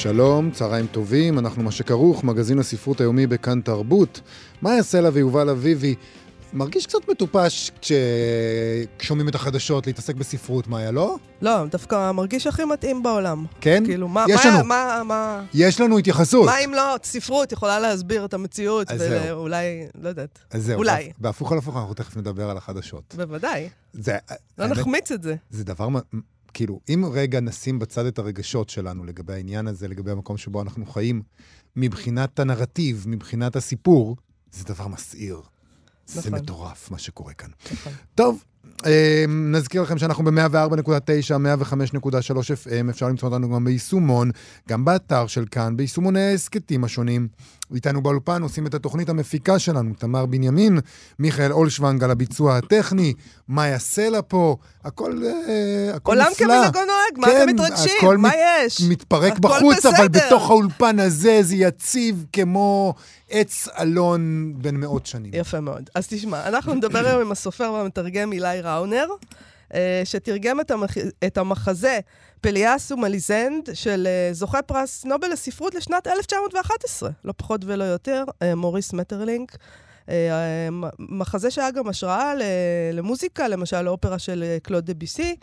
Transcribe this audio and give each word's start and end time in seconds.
שלום, 0.00 0.50
צהריים 0.50 0.86
טובים, 0.86 1.38
אנחנו 1.38 1.62
מה 1.62 1.70
שכרוך, 1.70 2.24
מגזין 2.24 2.58
הספרות 2.58 3.00
היומי 3.00 3.26
בכאן 3.26 3.60
תרבות. 3.60 4.20
מאיה 4.62 4.82
סלע 4.82 5.10
ויובל 5.12 5.48
אביבי. 5.48 5.94
מרגיש 6.52 6.86
קצת 6.86 6.98
מטופש 7.10 7.70
כששומעים 7.80 9.28
את 9.28 9.34
החדשות 9.34 9.86
להתעסק 9.86 10.14
בספרות, 10.14 10.68
מאיה, 10.68 10.90
לא? 10.90 11.16
לא, 11.42 11.66
דווקא 11.66 12.12
מרגיש 12.12 12.46
הכי 12.46 12.64
מתאים 12.64 13.02
בעולם. 13.02 13.44
כן? 13.60 13.82
כאילו, 13.86 14.08
מה, 14.08 14.24
יש 14.28 14.46
מה, 14.46 14.52
לנו. 14.54 14.64
מה, 14.64 15.02
מה, 15.04 15.42
יש 15.54 15.80
לנו 15.80 15.98
התייחסות. 15.98 16.46
מה 16.46 16.58
אם 16.58 16.74
לא 16.74 16.96
ספרות 17.04 17.52
יכולה 17.52 17.80
להסביר 17.80 18.24
את 18.24 18.34
המציאות. 18.34 18.86
ואולי, 18.98 19.86
לא 20.02 20.08
יודעת, 20.08 20.38
אז 20.50 20.64
זהו, 20.64 20.78
אולי. 20.78 21.08
בהפ- 21.08 21.12
בהפוך 21.18 21.52
על 21.52 21.58
הפוך 21.58 21.76
אנחנו 21.76 21.94
תכף 21.94 22.16
נדבר 22.16 22.50
על 22.50 22.56
החדשות. 22.56 23.14
בוודאי, 23.16 23.68
זה, 23.92 24.16
לא 24.58 24.66
נחמיץ 24.66 25.12
את 25.12 25.22
זה. 25.22 25.34
זה 25.50 25.64
דבר, 25.64 25.88
כאילו, 26.54 26.80
אם 26.88 27.04
רגע 27.12 27.40
נשים 27.40 27.78
בצד 27.78 28.06
את 28.06 28.18
הרגשות 28.18 28.68
שלנו 28.68 29.04
לגבי 29.04 29.32
העניין 29.32 29.66
הזה, 29.66 29.88
לגבי 29.88 30.10
המקום 30.10 30.36
שבו 30.36 30.62
אנחנו 30.62 30.86
חיים, 30.86 31.22
מבחינת 31.76 32.38
הנרטיב, 32.38 33.04
מבחינת 33.08 33.56
הסיפור, 33.56 34.16
זה 34.52 34.64
דבר 34.64 34.88
מסעיר. 34.88 35.40
זה 36.06 36.20
נכון. 36.20 36.34
מטורף, 36.34 36.90
מה 36.90 36.98
שקורה 36.98 37.32
כאן. 37.32 37.50
נכון. 37.72 37.92
טוב, 38.14 38.44
אה, 38.86 39.24
נזכיר 39.28 39.82
לכם 39.82 39.98
שאנחנו 39.98 40.24
ב-104.9, 40.24 41.36
105.3 41.36 42.50
FM, 42.50 42.90
אפשר 42.90 43.08
למצוא 43.08 43.28
אותנו 43.28 43.50
גם 43.50 43.64
ביישומון, 43.64 44.30
גם 44.68 44.84
באתר 44.84 45.26
של 45.26 45.44
כאן, 45.50 45.76
ביישומוני 45.76 46.20
ההסכתים 46.20 46.84
השונים. 46.84 47.28
איתנו 47.74 48.02
באולפן 48.02 48.42
עושים 48.42 48.66
את 48.66 48.74
התוכנית 48.74 49.08
המפיקה 49.08 49.58
שלנו, 49.58 49.94
תמר 49.98 50.26
בנימין, 50.26 50.78
מיכאל 51.18 51.52
אולשוונג 51.52 52.04
על 52.04 52.10
הביצוע 52.10 52.56
הטכני, 52.56 53.14
מאיה 53.48 53.78
סלע 53.78 54.20
פה, 54.28 54.56
הכל, 54.84 55.22
אה, 55.26 55.94
הכל 55.94 56.12
עולם 56.12 56.26
נפלא. 56.32 56.46
כמנהגו 56.46 56.78
נוהג, 56.78 57.18
מה 57.18 57.26
כן, 57.26 57.42
אתם 57.42 57.54
מתרגשים? 57.54 57.92
הכל 57.98 58.16
מה 58.16 58.28
מת- 58.28 58.34
יש? 58.66 58.80
מתפרק 58.88 59.32
הכל 59.32 59.40
בחוץ, 59.48 59.86
אבל 59.86 60.08
בסדר. 60.08 60.26
בתוך 60.26 60.50
האולפן 60.50 60.98
הזה 60.98 61.38
זה 61.42 61.56
יציב 61.56 62.24
כמו 62.32 62.94
עץ 63.30 63.68
אלון 63.80 64.52
בן 64.56 64.76
מאות 64.76 65.06
שנים. 65.06 65.30
יפה 65.34 65.60
מאוד. 65.60 65.90
אז 65.94 66.06
תשמע, 66.08 66.48
אנחנו 66.48 66.74
נדבר 66.74 67.06
היום 67.06 67.20
עם 67.20 67.32
הסופר 67.32 67.72
והמתרגם 67.72 68.32
אילי 68.32 68.60
ראונר, 68.62 69.06
אה, 69.74 70.02
שתרגם 70.04 70.60
את, 70.60 70.70
המח... 70.70 70.90
את 71.26 71.38
המחזה 71.38 71.98
פליאס 72.40 72.92
ומליזנד 72.92 73.68
של 73.74 74.06
אה, 74.06 74.32
זוכה 74.32 74.62
פרס 74.62 75.04
נובל 75.04 75.28
לספרות 75.28 75.74
לשנת 75.74 76.06
1911, 76.06 77.10
לא 77.24 77.34
פחות 77.36 77.60
ולא 77.64 77.84
יותר, 77.84 78.24
אה, 78.42 78.54
מוריס 78.54 78.92
מטרלינק. 78.92 79.56
אה, 80.08 80.68
מחזה 80.98 81.50
שהיה 81.50 81.70
גם 81.70 81.88
השראה 81.88 82.32
למוזיקה, 82.92 83.48
למשל 83.48 83.82
לאופרה 83.82 84.18
של 84.18 84.44
קלוד 84.62 84.86
דה 84.86 84.94
ביסי. 84.94 85.36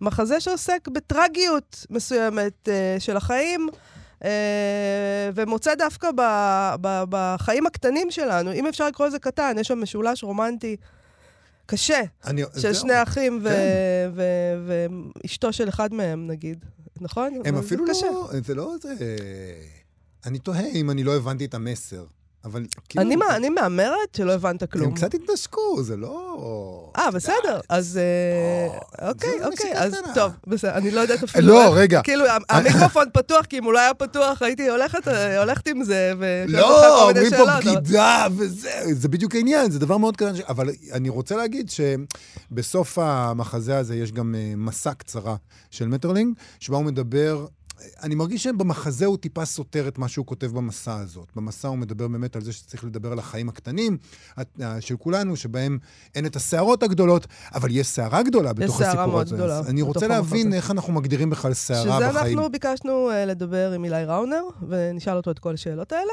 מחזה 0.00 0.40
שעוסק 0.40 0.88
בטרגיות 0.88 1.86
מסוימת 1.90 2.68
של 2.98 3.16
החיים, 3.16 3.68
ומוצא 5.34 5.74
דווקא 5.74 6.08
בחיים 6.80 7.66
הקטנים 7.66 8.10
שלנו, 8.10 8.52
אם 8.52 8.66
אפשר 8.66 8.86
לקרוא 8.86 9.06
לזה 9.06 9.18
קטן, 9.18 9.56
יש 9.60 9.68
שם 9.68 9.82
משולש 9.82 10.24
רומנטי 10.24 10.76
קשה 11.66 12.00
אני- 12.26 12.42
של. 12.58 12.74
שני 12.74 13.02
אחים 13.02 13.40
ו- 13.42 13.48
כן. 13.48 14.10
ו- 14.14 14.66
ואשתו 15.24 15.52
של 15.52 15.68
אחד 15.68 15.94
מהם, 15.94 16.26
נגיד. 16.26 16.64
נכון? 17.00 17.34
הם 17.34 17.54
אבל 17.54 17.60
זה 17.60 17.66
אפילו 17.66 17.84
קשה. 17.88 18.06
לא, 18.06 18.30
זה 18.44 18.54
לא 18.54 18.74
זה... 18.82 18.94
אני 20.26 20.38
תוהה 20.38 20.66
אם 20.74 20.90
אני 20.90 21.04
לא 21.04 21.16
הבנתי 21.16 21.44
את 21.44 21.54
המסר, 21.54 22.04
אבל 22.44 22.66
כאילו... 22.88 23.04
אני, 23.04 23.16
מה, 23.16 23.36
אני 23.36 23.48
מהמרת 23.48 24.14
שלא 24.16 24.32
הבנת 24.32 24.72
כלום. 24.72 24.88
הם 24.88 24.94
קצת 24.94 25.14
התנשקו, 25.14 25.82
זה 25.82 25.96
לא... 25.96 26.90
אה, 26.98 27.10
בסדר. 27.10 27.60
אז 27.68 28.00
אה, 28.02 28.66
או, 29.02 29.08
אוקיי, 29.08 29.44
אוקיי, 29.44 29.72
אז. 29.74 29.96
טוב, 30.14 30.32
בסדר, 30.46 30.74
אני 30.74 30.90
לא 30.90 31.00
יודעת 31.00 31.22
אפילו... 31.22 31.48
לא, 31.48 31.72
רגע. 31.74 32.00
כאילו, 32.04 32.24
המיקרופון 32.48 33.06
פתוח, 33.12 33.46
כי 33.46 33.58
אם 33.58 33.64
הוא 33.64 33.72
לא 33.72 33.78
היה 33.78 33.94
פתוח, 33.94 34.42
הייתי 34.42 34.68
הולכת 34.68 35.08
אה, 35.08 35.42
עם 35.66 35.84
זה, 35.84 36.12
אותך 36.12 36.52
לא, 36.52 37.08
אומרים 37.08 37.30
פה 37.30 37.44
בגידה 37.58 38.26
וזה, 38.36 38.70
זה 38.92 39.08
בדיוק 39.08 39.34
העניין, 39.34 39.70
זה 39.70 39.78
דבר 39.78 39.96
מאוד 39.96 40.16
קטן. 40.16 40.32
אבל 40.48 40.70
אני 40.92 41.08
רוצה 41.08 41.36
להגיד 41.36 41.70
שבסוף 41.70 42.98
המחזה 42.98 43.78
הזה 43.78 43.96
יש 43.96 44.12
גם 44.12 44.34
אה, 44.34 44.52
מסע 44.56 44.94
קצרה 44.94 45.36
של 45.70 45.88
מטרלינג, 45.88 46.34
שבה 46.60 46.76
הוא 46.76 46.84
מדבר... 46.84 47.46
אני 48.02 48.14
מרגיש 48.14 48.42
שבמחזה 48.42 49.06
הוא 49.06 49.16
טיפה 49.16 49.44
סותר 49.44 49.88
את 49.88 49.98
מה 49.98 50.08
שהוא 50.08 50.26
כותב 50.26 50.46
במסע 50.46 50.96
הזאת. 50.96 51.28
במסע 51.36 51.68
הוא 51.68 51.78
מדבר 51.78 52.08
באמת 52.08 52.36
על 52.36 52.42
זה 52.42 52.52
שצריך 52.52 52.84
לדבר 52.84 53.12
על 53.12 53.18
החיים 53.18 53.48
הקטנים 53.48 53.96
אה, 54.38 54.80
של 54.80 54.96
כולנו, 54.96 55.36
שבהם 55.36 55.78
אין 56.14 56.26
את 56.26 56.36
הסערות 56.36 56.82
הגדולות, 56.82 57.26
אבל 57.54 57.68
יש 57.70 57.86
סערה 57.86 58.22
גדולה 58.22 58.52
בתוך 58.52 58.78
סערה 58.78 58.88
הסיפור 58.88 59.06
מאוד 59.06 59.26
הזה. 59.26 59.36
גדולה 59.36 59.58
אז 59.58 59.70
אני 59.70 59.82
רוצה 59.82 60.06
להבין 60.06 60.46
המחזה. 60.46 60.56
איך 60.56 60.70
אנחנו 60.70 60.92
מגדירים 60.92 61.30
בכלל 61.30 61.54
סערה 61.54 61.82
שזה 61.82 62.08
בחיים. 62.10 62.38
אנחנו 62.38 62.52
ביקשנו 62.52 63.10
uh, 63.10 63.26
לדבר 63.26 63.72
עם 63.72 63.84
אילי 63.84 64.04
ראונר, 64.04 64.42
ונשאל 64.68 65.16
אותו 65.16 65.30
את 65.30 65.38
כל 65.38 65.54
השאלות 65.54 65.92
האלה. 65.92 66.12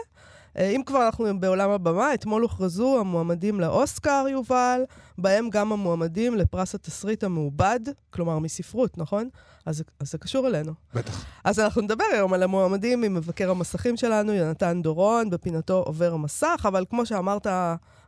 Uh, 0.59 0.61
אם 0.61 0.81
כבר 0.85 1.05
אנחנו 1.05 1.25
בעולם 1.39 1.69
הבמה, 1.69 2.13
אתמול 2.13 2.41
הוכרזו 2.41 2.99
המועמדים 2.99 3.59
לאוסקר, 3.59 4.25
יובל, 4.31 4.81
בהם 5.17 5.49
גם 5.49 5.71
המועמדים 5.71 6.35
לפרס 6.35 6.75
התסריט 6.75 7.23
המעובד, 7.23 7.79
כלומר 8.09 8.39
מספרות, 8.39 8.97
נכון? 8.97 9.29
אז, 9.65 9.83
אז 9.99 10.11
זה 10.11 10.17
קשור 10.17 10.47
אלינו. 10.47 10.73
בטח. 10.93 11.25
אז 11.43 11.59
אנחנו 11.59 11.81
נדבר 11.81 12.03
היום 12.13 12.33
על 12.33 12.43
המועמדים 12.43 13.03
עם 13.03 13.13
מבקר 13.13 13.49
המסכים 13.49 13.97
שלנו, 13.97 14.33
יונתן 14.33 14.81
דורון, 14.81 15.29
בפינתו 15.29 15.83
עובר 15.85 16.13
המסך, 16.13 16.65
אבל 16.67 16.85
כמו 16.89 17.05
שאמרת, 17.05 17.47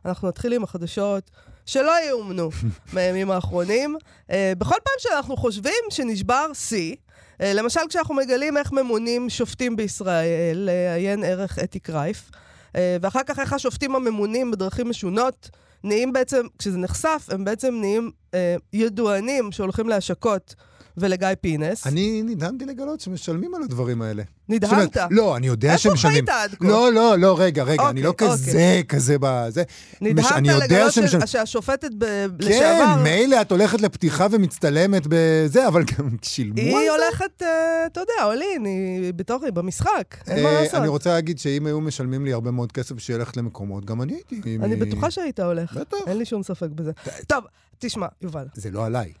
אנחנו 0.04 0.28
נתחיל 0.28 0.52
עם 0.52 0.62
החדשות 0.62 1.30
שלא 1.66 1.92
יאומנו 2.08 2.50
מהימים 2.94 3.30
האחרונים. 3.30 3.96
Uh, 4.28 4.32
בכל 4.58 4.76
פעם 4.84 4.94
שאנחנו 4.98 5.36
חושבים 5.36 5.84
שנשבר 5.90 6.46
שיא, 6.54 6.96
למשל 7.44 7.80
כשאנחנו 7.88 8.14
מגלים 8.14 8.56
איך 8.56 8.72
ממונים 8.72 9.30
שופטים 9.30 9.76
בישראל, 9.76 10.56
לעיין 10.56 11.24
ערך 11.24 11.58
אתי 11.58 11.78
קרייף, 11.78 12.30
uh, 12.30 12.76
ואחר 13.00 13.20
כך 13.26 13.38
איך 13.38 13.52
השופטים 13.52 13.96
הממונים 13.96 14.50
בדרכים 14.50 14.88
משונות, 14.88 15.50
נהיים 15.84 16.12
בעצם, 16.12 16.46
כשזה 16.58 16.78
נחשף, 16.78 17.26
הם 17.30 17.44
בעצם 17.44 17.74
נהיים 17.80 18.10
uh, 18.30 18.34
ידוענים 18.72 19.52
שהולכים 19.52 19.88
להשקות 19.88 20.54
ולגיא 20.96 21.28
פינס. 21.40 21.86
אני 21.86 22.22
נדהמתי 22.22 22.64
לגלות 22.64 23.00
שמשלמים 23.00 23.54
על 23.54 23.62
הדברים 23.62 24.02
האלה. 24.02 24.22
נדהמת. 24.48 24.72
אומרת, 24.72 24.96
לא, 25.10 25.36
אני 25.36 25.46
יודע 25.46 25.68
איפה 25.72 25.78
שמשלמים. 25.82 26.26
חיית 26.26 26.50
עד 26.50 26.54
כה? 26.54 26.68
לא, 26.68 26.92
לא, 26.92 27.18
לא, 27.18 27.36
רגע, 27.38 27.62
רגע, 27.62 27.88
אני 27.90 28.02
לא 28.02 28.08
אוקיי, 28.08 28.28
כזה, 28.28 28.80
כזה 28.88 29.16
בזה. 29.20 29.62
מש- 29.62 30.00
נדהמת 30.02 30.46
יודע 30.46 30.64
לגלות 30.64 30.92
שמשלמים. 30.92 31.26
ש- 31.26 31.32
שהשופטת 31.32 31.90
ב- 31.98 32.04
כן, 32.04 32.28
לשעבר, 32.38 33.02
מילא 33.02 33.40
את 33.40 33.50
הולכת 33.52 33.80
לפתיחה 33.80 34.26
ומצטלמת 34.30 35.02
בזה, 35.08 35.68
אבל 35.68 35.82
גם 35.84 36.08
שילמו 36.22 36.54
על 36.60 36.66
היא 36.66 36.90
זה? 36.90 37.04
הולכת, 37.04 37.42
אה, 37.42 37.46
אתה 37.86 38.00
יודע, 38.00 38.24
אולין, 38.24 38.64
היא 38.64 39.12
בתוך, 39.14 39.42
היא 39.42 39.52
במשחק, 39.52 40.16
אין 40.26 40.42
מה 40.42 40.48
אה, 40.48 40.62
לעשות. 40.62 40.74
אני 40.80 40.88
רוצה 40.88 41.10
להגיד 41.12 41.38
שאם 41.38 41.66
היו 41.66 41.80
משלמים 41.80 42.24
לי 42.24 42.32
הרבה 42.32 42.50
מאוד 42.50 42.72
כסף 42.72 42.98
שילך 42.98 43.36
למקומות, 43.36 43.84
גם 43.84 44.02
אני 44.02 44.12
הייתי. 44.14 44.58
אני 44.62 44.76
בטוחה 44.76 45.10
שהיית 45.10 45.40
הולך, 45.40 45.76
בטח. 45.76 45.96
אין 46.06 46.18
לי 46.18 46.24
שום 46.24 46.42
ספק 46.42 46.68
בזה. 46.74 46.92
טוב, 47.26 47.44
תשמע, 47.78 48.06
יובל, 48.22 48.44
זה 48.54 48.70
לא 48.70 48.86
עליי. 48.86 49.12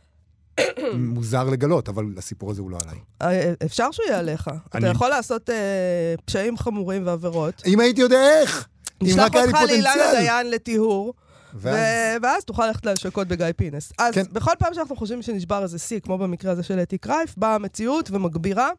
מוזר 0.94 1.44
לגלות, 1.44 1.88
אבל 1.88 2.04
הסיפור 2.16 2.50
הזה 2.50 2.60
הוא 2.60 2.70
לא 2.70 2.78
עליי. 2.82 2.98
אה, 3.22 3.52
אפשר 3.64 3.90
שהוא 3.92 4.06
יהיה 4.06 4.18
עליך. 4.18 4.50
אתה 4.76 4.86
יכול 4.86 5.08
לעשות 5.08 5.50
אה, 5.50 6.14
פשעים 6.24 6.56
חמורים 6.56 7.06
ועבירות. 7.06 7.62
אם 7.66 7.80
הייתי 7.80 8.00
יודע 8.00 8.40
איך! 8.40 8.68
אם 9.02 9.06
נשלח 9.06 9.24
רק 9.24 9.34
היה 9.34 9.44
לי 9.44 9.50
אותך 9.52 9.62
לאילנה 9.62 9.92
פוטנציאל. 9.94 10.22
דיין 10.22 10.50
לטיהור, 10.50 11.14
ואז... 11.54 11.74
ו- 11.76 12.22
ואז 12.22 12.44
תוכל 12.44 12.66
ללכת 12.66 12.86
להשקות 12.86 13.28
בגיא 13.28 13.46
פינס. 13.56 13.92
אז 13.98 14.14
כן. 14.14 14.22
בכל 14.32 14.52
פעם 14.58 14.74
שאנחנו 14.74 14.96
חושבים 14.96 15.22
שנשבר 15.22 15.62
איזה 15.62 15.78
שיא, 15.78 16.00
כמו 16.00 16.18
במקרה 16.18 16.52
הזה 16.52 16.62
של 16.62 16.78
אתי 16.78 16.98
קרייף, 16.98 17.34
באה 17.36 17.54
המציאות 17.54 18.10
ומגבירה. 18.10 18.70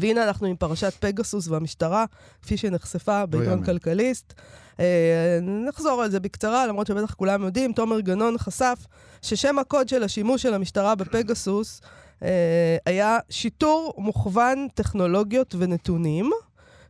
והנה 0.00 0.24
אנחנו 0.24 0.46
עם 0.46 0.56
פרשת 0.56 0.92
פגסוס 1.00 1.48
והמשטרה, 1.48 2.04
כפי 2.42 2.56
שנחשפה 2.56 3.26
בעיתון 3.26 3.52
יאמן. 3.52 3.64
כלכליסט. 3.64 4.34
אה, 4.80 5.38
נחזור 5.42 6.02
על 6.02 6.10
זה 6.10 6.20
בקצרה, 6.20 6.66
למרות 6.66 6.86
שבטח 6.86 7.14
כולם 7.14 7.42
יודעים, 7.42 7.72
תומר 7.72 8.00
גנון 8.00 8.38
חשף 8.38 8.78
ששם 9.22 9.58
הקוד 9.58 9.88
של 9.88 10.02
השימוש 10.02 10.42
של 10.42 10.54
המשטרה 10.54 10.94
בפגסוס 10.94 11.80
אה, 12.22 12.76
היה 12.86 13.18
שיטור 13.30 13.94
מוכוון 13.98 14.68
טכנולוגיות 14.74 15.54
ונתונים, 15.58 16.30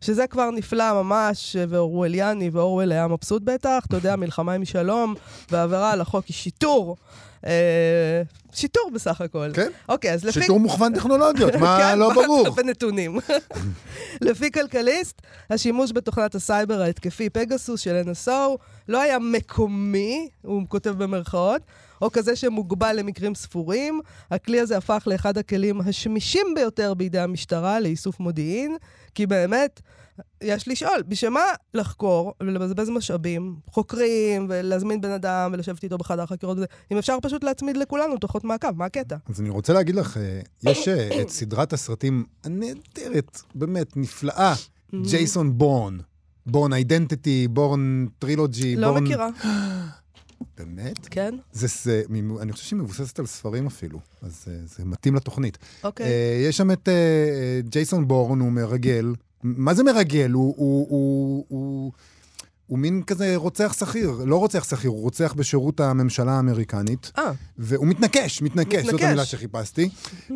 שזה 0.00 0.26
כבר 0.26 0.50
נפלא 0.50 1.02
ממש, 1.02 1.56
ואורווליאני, 1.68 2.50
ואורוול 2.52 2.92
היה 2.92 3.08
מבסוט 3.08 3.42
בטח, 3.42 3.84
אתה 3.86 3.96
יודע, 3.96 4.16
מלחמה 4.16 4.52
עם 4.52 4.64
שלום, 4.64 5.14
והעבירה 5.50 5.92
על 5.92 6.00
החוק 6.00 6.26
היא 6.26 6.34
שיטור. 6.34 6.96
אה, 7.46 8.22
שיטור 8.52 8.90
בסך 8.94 9.20
הכל. 9.20 9.50
כן. 9.54 9.68
אוקיי, 9.88 10.12
אז 10.12 10.24
לפי... 10.24 10.40
שיטור 10.40 10.60
מוכוון 10.60 10.94
טכנולוגיות, 10.94 11.54
מה 11.54 11.78
כן, 11.80 11.98
לא 11.98 12.14
ברור? 12.14 12.50
בנתונים. 12.50 13.18
לפי 14.20 14.50
כלכליסט, 14.50 15.22
השימוש 15.50 15.92
בתוכנת 15.92 16.34
הסייבר 16.34 16.80
ההתקפי 16.80 17.30
פגסוס 17.30 17.80
של 17.80 18.02
NSO 18.06 18.56
לא 18.88 19.00
היה 19.00 19.18
מקומי, 19.18 20.28
הוא 20.42 20.62
כותב 20.68 20.90
במרכאות, 20.90 21.62
או 22.04 22.10
כזה 22.10 22.36
שמוגבל 22.36 22.96
למקרים 22.98 23.34
ספורים. 23.34 24.00
הכלי 24.30 24.60
הזה 24.60 24.76
הפך 24.76 25.02
לאחד 25.06 25.38
הכלים 25.38 25.80
השמישים 25.80 26.46
ביותר 26.54 26.94
בידי 26.94 27.18
המשטרה 27.18 27.80
לאיסוף 27.80 28.20
מודיעין, 28.20 28.76
כי 29.14 29.26
באמת, 29.26 29.80
יש 30.42 30.68
לשאול, 30.68 31.02
בשביל 31.08 31.30
מה 31.30 31.44
לחקור 31.74 32.34
ולבזבז 32.40 32.90
משאבים, 32.90 33.56
חוקרים, 33.70 34.46
ולהזמין 34.48 35.00
בן 35.00 35.10
אדם 35.10 35.50
ולשבת 35.54 35.82
איתו 35.82 35.98
בחדר 35.98 36.26
חקירות 36.26 36.56
וזה, 36.56 36.66
אם 36.92 36.98
אפשר 36.98 37.18
פשוט 37.22 37.44
להצמיד 37.44 37.76
לכולנו 37.76 38.16
דוחות 38.16 38.44
מעקב, 38.44 38.70
מה 38.76 38.84
הקטע? 38.84 39.16
אז 39.28 39.40
אני 39.40 39.50
רוצה 39.50 39.72
להגיד 39.72 39.94
לך, 39.94 40.16
אה, 40.16 40.40
יש 40.62 40.88
אה, 40.88 41.22
את 41.22 41.28
סדרת 41.28 41.72
הסרטים 41.72 42.24
הנהדרת, 42.44 43.40
באמת, 43.54 43.96
נפלאה, 43.96 44.54
ג'ייסון 44.94 45.58
בורן. 45.58 45.98
בורן 46.46 46.72
אידנטיטי, 46.72 47.48
בורן 47.48 48.06
טרילוגי, 48.18 48.76
לא 48.76 48.88
בורן... 48.88 49.04
מכירה. 49.04 49.28
באמת? 50.58 51.08
כן? 51.10 51.34
זה, 51.52 51.66
זה, 51.82 52.02
אני 52.40 52.52
חושב 52.52 52.64
שהיא 52.64 52.78
מבוססת 52.78 53.18
על 53.18 53.26
ספרים 53.26 53.66
אפילו, 53.66 53.98
אז 54.22 54.44
אה, 54.48 54.54
זה 54.64 54.84
מתאים 54.84 55.14
לתוכנית. 55.14 55.58
אוקיי. 55.84 56.06
אה, 56.06 56.46
יש 56.48 56.56
שם 56.56 56.70
את 56.70 56.88
אה, 56.88 56.92
אה, 56.94 57.60
ג'ייסון 57.68 58.08
בורן, 58.08 58.40
הוא 58.40 58.52
מרגל. 58.52 59.14
מה 59.42 59.74
זה 59.74 59.82
מרגל? 59.82 60.30
הוא, 60.30 60.54
הוא, 60.56 60.86
הוא, 60.88 61.44
הוא, 61.48 61.92
הוא 62.66 62.78
מין 62.78 63.02
כזה 63.02 63.36
רוצח 63.36 63.72
שכיר. 63.78 64.10
לא 64.26 64.36
רוצח 64.36 64.64
שכיר, 64.64 64.90
הוא 64.90 65.00
רוצח 65.00 65.34
בשירות 65.36 65.80
הממשלה 65.80 66.32
האמריקנית. 66.32 67.12
אה, 67.18 67.32
והוא 67.58 67.86
מתנקש, 67.86 68.42
מתנקש, 68.42 68.84
זאת 68.84 68.94
מתנקש. 68.94 69.04
המילה 69.04 69.24
שחיפשתי. 69.24 69.88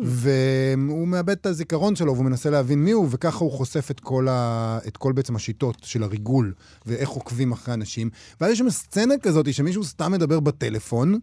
והוא 0.03 1.07
מאבד 1.07 1.29
את 1.29 1.45
הזיכרון 1.45 1.95
שלו, 1.95 2.13
והוא 2.13 2.25
מנסה 2.25 2.49
להבין 2.49 2.83
מי 2.83 2.91
הוא, 2.91 3.07
וככה 3.09 3.37
הוא 3.37 3.51
חושף 3.51 3.91
את 3.91 3.99
כל, 3.99 4.27
ה... 4.29 4.79
את 4.87 4.97
כל 4.97 5.13
בעצם 5.13 5.35
השיטות 5.35 5.77
של 5.83 6.03
הריגול, 6.03 6.53
ואיך 6.85 7.09
עוקבים 7.09 7.51
אחרי 7.51 7.73
אנשים. 7.73 8.09
ואז 8.41 8.51
יש 8.51 8.59
שם 8.59 8.69
סצנה 8.69 9.13
כזאת 9.21 9.53
שמישהו 9.53 9.83
סתם 9.83 10.11
מדבר 10.11 10.39
בטלפון, 10.39 11.19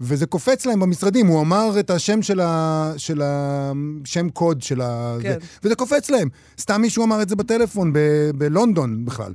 וזה 0.00 0.26
קופץ 0.26 0.66
להם 0.66 0.80
במשרדים, 0.80 1.26
הוא 1.26 1.40
אמר 1.40 1.80
את 1.80 1.90
השם 1.90 2.22
של 2.22 2.40
ה... 2.40 2.92
של 2.96 3.22
ה... 3.22 3.72
שם 4.04 4.30
קוד 4.30 4.62
של 4.62 4.80
ה... 4.80 5.16
כן. 5.22 5.32
זה, 5.40 5.46
וזה 5.64 5.74
קופץ 5.74 6.10
להם. 6.10 6.28
סתם 6.60 6.80
מישהו 6.80 7.04
אמר 7.04 7.22
את 7.22 7.28
זה 7.28 7.36
בטלפון 7.36 7.92
ב... 7.92 7.98
בלונדון 8.34 9.04
בכלל. 9.04 9.32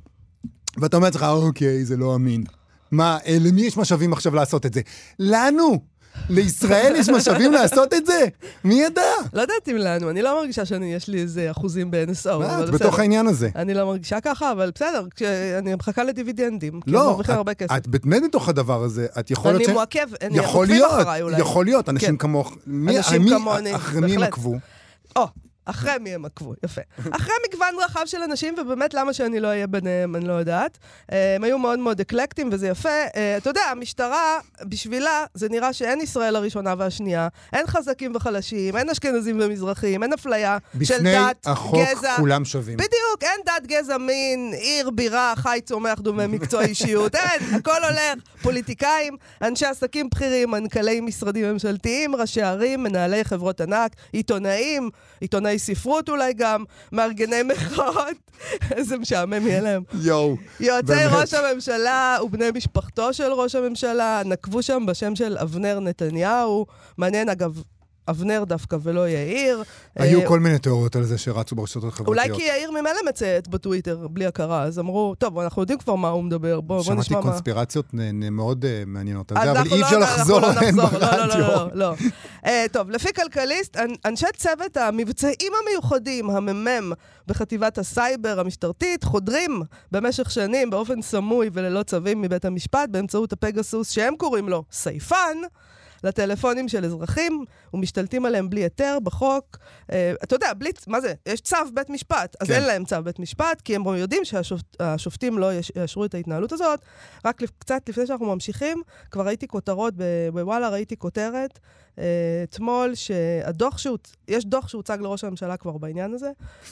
ואתה 0.77 0.97
אומר 0.97 1.07
לעצמך, 1.07 1.23
אוקיי, 1.29 1.85
זה 1.85 1.97
לא 1.97 2.15
אמין. 2.15 2.43
מה, 2.91 3.17
אה, 3.25 3.37
למי 3.39 3.61
יש 3.61 3.77
משאבים 3.77 4.13
עכשיו 4.13 4.35
לעשות 4.35 4.65
את 4.65 4.73
זה? 4.73 4.81
לנו! 5.19 5.93
לישראל 6.29 6.93
יש 6.97 7.09
משאבים 7.09 7.51
לעשות 7.61 7.93
את 7.93 8.05
זה? 8.05 8.25
מי 8.63 8.73
ידע? 8.81 9.01
לא 9.33 9.41
יודעת 9.41 9.69
אם 9.71 9.75
לנו, 9.77 10.09
אני 10.09 10.21
לא 10.21 10.39
מרגישה 10.39 10.65
שאני, 10.65 10.93
יש 10.93 11.07
לי 11.07 11.21
איזה 11.21 11.51
אחוזים 11.51 11.91
ב-NSO, 11.91 12.37
מה, 12.39 12.63
את. 12.63 12.69
בתוך 12.69 12.99
העניין 12.99 13.27
הזה. 13.27 13.49
אני 13.55 13.73
לא 13.73 13.85
מרגישה 13.85 14.19
ככה, 14.21 14.51
אבל 14.51 14.71
בסדר, 14.75 15.05
אני 15.57 15.75
מחכה 15.75 16.03
לדיבידנדים. 16.03 16.81
כי 16.81 16.91
לא, 16.91 17.05
מרוויחים 17.05 17.35
הרבה 17.35 17.51
את- 17.51 17.57
כסף. 17.57 17.75
את 17.77 17.87
באמת 17.87 18.21
בתוך 18.27 18.49
הדבר 18.49 18.83
הזה, 18.83 19.07
את 19.19 19.31
יכול 19.31 19.51
להיות 19.51 19.69
אני 19.69 19.75
ש... 19.93 20.13
אני 20.21 20.37
יכול 20.37 20.59
עוקבים 20.61 20.75
להיות, 20.81 20.91
אחריי 21.01 21.21
אולי. 21.21 21.39
יכול 21.39 21.65
להיות, 21.65 21.89
אנשים 21.89 22.09
כן. 22.09 22.17
כמוך. 22.17 22.55
אנשים 22.89 23.29
כמוני, 23.29 23.75
אחרי 23.75 24.01
מי 24.01 24.05
הם 24.11 24.19
בהחלט. 24.19 24.27
עקבו? 24.33 24.55
או, 25.15 25.27
אחרי 25.65 25.91
מי 25.99 26.15
הם 26.15 26.25
עקבו, 26.25 26.53
יפה. 26.63 26.81
אחרי 27.11 27.33
מגוון 27.47 27.75
רחב 27.85 28.03
של 28.05 28.21
אנשים, 28.21 28.55
ובאמת 28.57 28.93
למה 28.93 29.13
שאני 29.13 29.39
לא 29.39 29.47
אהיה 29.47 29.67
ביניהם, 29.67 30.15
אני 30.15 30.27
לא 30.27 30.33
יודעת. 30.33 30.77
אה, 31.11 31.35
הם 31.35 31.43
היו 31.43 31.57
מאוד 31.57 31.79
מאוד 31.79 31.99
אקלקטים, 31.99 32.49
וזה 32.51 32.67
יפה. 32.67 32.89
אה, 32.89 33.37
אתה 33.37 33.49
יודע, 33.49 33.61
המשטרה, 33.61 34.39
בשבילה, 34.61 35.25
זה 35.33 35.49
נראה 35.49 35.73
שאין 35.73 36.01
ישראל 36.01 36.35
הראשונה 36.35 36.73
והשנייה, 36.77 37.27
אין 37.53 37.67
חזקים 37.67 38.15
וחלשים, 38.15 38.77
אין 38.77 38.89
אשכנזים 38.89 39.39
ומזרחים, 39.41 40.03
אין 40.03 40.13
אפליה 40.13 40.57
של 40.83 40.95
בפני 40.95 41.13
דת, 41.13 41.47
החוק 41.47 41.75
גזע. 41.75 42.15
כולם 42.15 42.45
שווים. 42.45 42.77
בדיוק, 42.77 43.21
אין 43.21 43.41
דת, 43.45 43.67
גזע, 43.67 43.97
מין, 43.97 44.53
עיר, 44.53 44.89
בירה, 44.89 45.33
חי, 45.35 45.59
צומח, 45.65 45.99
דומה, 45.99 46.27
מקצוע, 46.27 46.61
אישיות, 46.61 47.15
אין, 47.15 47.55
הכל 47.55 47.83
הולך. 47.83 48.23
פוליטיקאים, 48.41 49.17
אנשי 49.41 49.65
עסקים 49.65 50.09
בכירים, 50.09 50.51
מנכ"לי 50.51 51.01
משרדים 51.01 51.53
ממשלתיים, 51.53 52.15
ראשי 52.15 52.41
ערים, 52.41 52.83
מנהלי 52.83 53.23
חברות 53.23 53.61
ענק, 53.61 53.95
עיתונאים, 54.11 54.89
עיתונאי 55.21 55.52
ספרות 55.59 56.09
אולי 56.09 56.33
גם, 56.33 56.63
מארגני 56.91 57.43
מחאות, 57.43 58.31
איזה 58.75 58.97
משעמם 58.97 59.47
יהיה 59.47 59.61
להם. 59.61 59.83
יואו. 60.01 60.35
יועצי. 60.59 60.93
ראש 61.11 61.33
הממשלה 61.33 62.17
ובני 62.23 62.51
משפחתו 62.55 63.13
של 63.13 63.31
ראש 63.31 63.55
הממשלה 63.55 64.21
נקבו 64.25 64.63
שם 64.63 64.85
בשם 64.85 65.15
של 65.15 65.37
אבנר 65.37 65.79
נתניהו. 65.79 66.65
מעניין, 66.97 67.29
אגב, 67.29 67.63
אבנר 68.09 68.43
דווקא 68.47 68.77
ולא 68.83 69.09
יאיר. 69.09 69.63
היו 69.95 70.21
אה, 70.21 70.27
כל 70.27 70.39
מיני 70.39 70.59
תיאוריות 70.59 70.95
על 70.95 71.03
זה 71.03 71.17
שרצו 71.17 71.55
ברשתות 71.55 71.83
החברתיות. 71.83 72.07
אולי 72.07 72.39
כי 72.39 72.43
יאיר 72.43 72.71
ממילא 72.71 72.99
מצייץ 73.09 73.47
בטוויטר 73.47 74.07
בלי 74.07 74.25
הכרה, 74.25 74.63
אז 74.63 74.79
אמרו, 74.79 75.15
טוב, 75.17 75.39
אנחנו 75.39 75.61
יודעים 75.61 75.79
כבר 75.79 75.95
מה 75.95 76.09
הוא 76.09 76.23
מדבר, 76.23 76.61
בוא, 76.61 76.75
בוא 76.75 76.83
שמעתי 76.83 76.99
נשמע 76.99 77.17
מה... 77.17 77.23
קונספירציות 77.23 77.93
נ- 77.93 78.23
נ- 78.23 78.29
מאוד 78.33 78.65
אה, 78.65 78.83
מעניינות 78.87 79.31
על 79.31 79.37
זה, 79.45 79.51
אבל 79.51 79.67
אי 79.73 79.79
לא- 79.79 79.85
אפשר 79.85 79.95
אנחנו 79.97 80.17
לחזור 80.19 80.39
לא 80.39 80.51
עליהן 80.51 80.75
לא, 80.75 80.83
לא, 80.83 80.99
לא, 80.99 80.99
ברדיו. 80.99 81.39
לא, 81.47 81.67
לא. 81.73 81.93
אה, 82.45 82.65
טוב, 82.71 82.89
לפי 82.89 83.13
כלכליסט, 83.13 83.77
אנ- 83.77 83.95
אנשי 84.05 84.25
צוות 84.37 84.77
המבצעים 84.77 85.51
המיוחדים, 85.63 86.29
הממ"מ 86.29 86.91
בחטיבת 87.27 87.77
הסייבר 87.77 88.39
המשטרתית, 88.39 89.03
חודרים 89.03 89.61
במשך 89.91 90.31
שנים 90.31 90.69
באופן 90.69 91.01
סמוי 91.01 91.49
וללא 91.53 91.83
צווים 91.83 92.21
מבית 92.21 92.45
המשפט 92.45 92.89
באמצעות 92.89 93.33
הפגסוס, 93.33 93.89
שהם 93.89 94.13
קוראים 94.17 94.49
לו 94.49 94.63
סייפן. 94.71 95.37
לטלפונים 96.03 96.67
של 96.69 96.85
אזרחים, 96.85 97.45
ומשתלטים 97.73 98.25
עליהם 98.25 98.49
בלי 98.49 98.61
היתר 98.61 98.97
בחוק. 99.03 99.57
אה, 99.91 100.13
אתה 100.23 100.35
יודע, 100.35 100.53
בלי, 100.53 100.71
מה 100.87 101.01
זה? 101.01 101.13
יש 101.25 101.41
צו 101.41 101.57
בית 101.73 101.89
משפט, 101.89 102.35
אז 102.39 102.47
כן. 102.47 102.53
אין 102.53 102.63
להם 102.63 102.85
צו 102.85 102.95
בית 103.03 103.19
משפט, 103.19 103.61
כי 103.61 103.75
הם 103.75 103.83
יודעים 103.87 104.21
שהשופטים 104.25 105.37
לא 105.37 105.51
יאשרו 105.75 106.05
את 106.05 106.13
ההתנהלות 106.13 106.51
הזאת. 106.51 106.79
רק 107.25 107.41
לפ- 107.41 107.51
קצת 107.59 107.89
לפני 107.89 108.07
שאנחנו 108.07 108.25
ממשיכים, 108.25 108.81
כבר 109.11 109.25
ראיתי 109.25 109.47
כותרות, 109.47 109.93
בוואלה 110.33 110.69
ראיתי 110.69 110.97
כותרת 110.97 111.59
אה, 111.99 112.03
אתמול, 112.43 112.95
שהדוח 112.95 113.77
שהוצ... 113.77 114.15
יש 114.27 114.45
דוח 114.45 114.67
שהוצג 114.67 114.97
לראש 115.01 115.23
הממשלה 115.23 115.57
כבר 115.57 115.77
בעניין 115.77 116.13
הזה, 116.13 116.31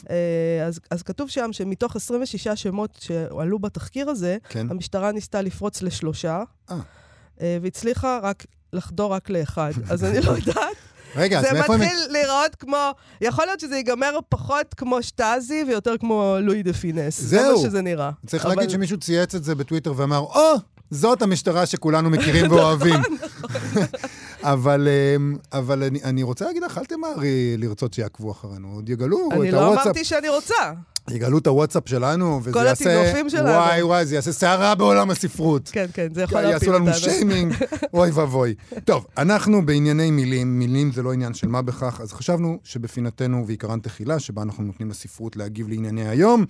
אה, 0.10 0.66
אז, 0.68 0.80
אז 0.92 1.04
כתוב 1.04 1.30
שם 1.30 1.54
שמתוך 1.54 1.96
26 1.96 2.48
שמות 2.48 2.98
שעלו 3.02 3.60
בתחקיר 3.60 4.10
הזה, 4.10 4.38
כן. 4.50 4.68
המשטרה 4.70 5.12
ניסתה 5.12 5.42
לפרוץ 5.42 5.82
לשלושה. 5.82 6.44
אה, 7.42 7.58
והצליחה 7.62 8.20
רק 8.24 8.46
לחדור 8.74 9.14
רק 9.14 9.30
לאחד. 9.30 9.72
אז 9.90 10.04
אני 10.04 10.22
לא 10.22 10.32
יודעת. 10.46 10.56
רגע, 11.16 11.40
אז 11.40 11.46
זה 11.46 11.54
מאיפה 11.54 11.74
הם... 11.76 11.82
מתחיל 11.82 11.98
להיראות 12.10 12.56
כמו, 12.56 12.92
יכול 13.22 13.46
להיות 13.46 13.60
שזה 13.60 13.76
ייגמר 13.76 14.20
פחות 14.30 14.74
כמו 14.78 15.04
שטאזי 15.04 15.64
ויותר 15.68 15.98
כמו 16.00 16.36
לואי 16.42 16.64
דה 16.64 16.74
פינס. 16.74 17.20
זה 17.22 17.28
זהו. 17.42 17.56
מה 17.58 17.70
שזה 17.70 17.82
נראה. 17.82 18.12
צריך 18.28 18.46
אבל- 18.46 18.56
להגיד 18.56 18.70
שמישהו 18.70 18.98
צייץ 18.98 19.36
את 19.36 19.44
זה 19.44 19.56
בטוויטר 19.56 19.94
ואמר, 19.96 20.18
או, 20.20 20.54
זאת 20.92 21.22
המשטרה 21.22 21.66
שכולנו 21.66 22.10
מכירים 22.16 22.52
ואוהבים. 22.52 23.02
אבל, 24.44 24.88
אמ, 25.16 25.38
אבל 25.54 25.84
אני, 25.84 26.04
אני 26.04 26.24
רוצה 26.24 26.46
להגיד 26.46 26.64
לך, 26.64 26.78
אל 26.78 26.86
תמהרי 26.86 27.58
לרצות 27.58 27.94
שיעקבו 27.94 28.32
אחרינו, 28.32 28.68
עוד 28.76 28.90
יגלו 28.90 29.30
אני 29.32 29.50
את 29.50 29.54
לא 29.54 29.60
הוואטסאפ, 29.66 29.86
אמרתי 29.86 30.06
שאני 30.06 30.30
רוצה. 30.30 30.56
יגלו 31.10 31.38
את 31.38 31.48
הוואטסאפ 31.48 31.84
שלנו, 31.90 32.40
וזה 32.44 32.54
כל 32.54 32.64
יעשה... 32.66 33.02
הטינופים 33.02 33.30
שלנו. 33.30 33.50
וואי 33.50 33.84
וואי, 33.84 34.06
זה 34.06 34.16
יעשה 34.16 34.32
סערה 34.32 34.76
בעולם 34.76 35.12
הספרות. 35.12 35.70
כן, 35.74 35.86
כן, 35.94 36.08
זה 36.14 36.22
יכול 36.22 36.42
להפיל 36.42 36.54
יעשו 36.54 36.74
אותנו. 36.74 36.86
לנו 36.86 36.94
שיימינג, 36.98 37.54
אוי 37.94 38.10
ואבוי. 38.12 38.56
טוב, 38.86 39.06
אנחנו 39.18 39.66
בענייני 39.66 40.12
מילים, 40.12 40.60
מילים 40.60 40.92
זה 40.92 41.04
לא 41.04 41.14
עניין 41.14 41.34
של 41.34 41.48
מה 41.48 41.62
בכך, 41.62 42.02
אז 42.04 42.14
חשבנו 42.14 42.60
שבפינתנו 42.64 43.48
ועיקרן 43.48 43.80
תחילה, 43.80 44.20
שבה 44.20 44.42
אנחנו 44.42 44.64
נותנים 44.64 44.90
לספרות 44.90 45.36
להגיב 45.36 45.68
לענייני 45.70 46.08
היום, 46.10 46.46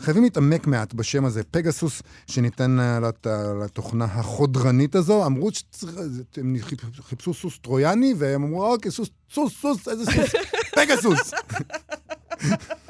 חייבים 0.00 0.22
להתעמק 0.22 0.66
מעט 0.66 0.94
בשם 0.94 1.24
הזה, 1.24 1.42
פגסוס, 1.50 2.02
שניתן 2.26 2.76
לת- 3.02 3.26
לתוכנה 3.64 4.04
החודרנית 4.04 4.94
הזו. 4.94 5.26
אמרו 5.26 5.48
שהם 6.34 6.56
חיפשו 7.08 7.34
סוס 7.34 7.58
טרויאני, 7.62 8.14
והם 8.18 8.42
אמרו, 8.44 8.72
אוקיי, 8.72 8.90
סוס, 8.90 9.08
סוס, 9.34 9.52
סוס, 9.60 9.88
איזה 9.88 10.04
סוס? 10.04 10.32
פגסוס. 10.76 11.30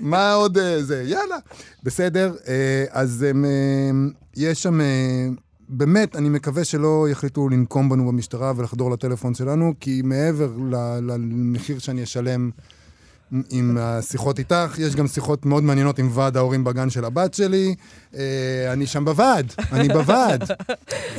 מה, 0.00 0.32
עוד 0.32 0.58
אה, 0.58 0.82
זה? 0.82 1.02
יאללה. 1.06 1.36
בסדר, 1.82 2.34
אה, 2.48 2.84
אז 2.90 3.24
אה, 3.28 3.90
יש 4.36 4.62
שם, 4.62 4.80
באמת, 5.68 6.16
אני 6.16 6.28
מקווה 6.28 6.64
שלא 6.64 7.06
יחליטו 7.10 7.48
לנקום 7.48 7.88
בנו 7.88 8.06
במשטרה 8.06 8.52
ולחדור 8.56 8.90
לטלפון 8.90 9.34
שלנו, 9.34 9.74
כי 9.80 10.02
מעבר 10.04 10.50
למחיר 11.02 11.78
שאני 11.78 12.02
אשלם, 12.02 12.50
עם 13.50 13.76
השיחות 13.80 14.38
איתך, 14.38 14.74
יש 14.78 14.96
גם 14.96 15.06
שיחות 15.06 15.46
מאוד 15.46 15.62
מעניינות 15.62 15.98
עם 15.98 16.10
ועד 16.14 16.36
ההורים 16.36 16.64
בגן 16.64 16.90
של 16.90 17.04
הבת 17.04 17.34
שלי. 17.34 17.74
אה, 18.16 18.22
אני 18.72 18.86
שם 18.86 19.04
בוועד, 19.04 19.52
אני 19.72 19.88
בוועד. 19.88 20.44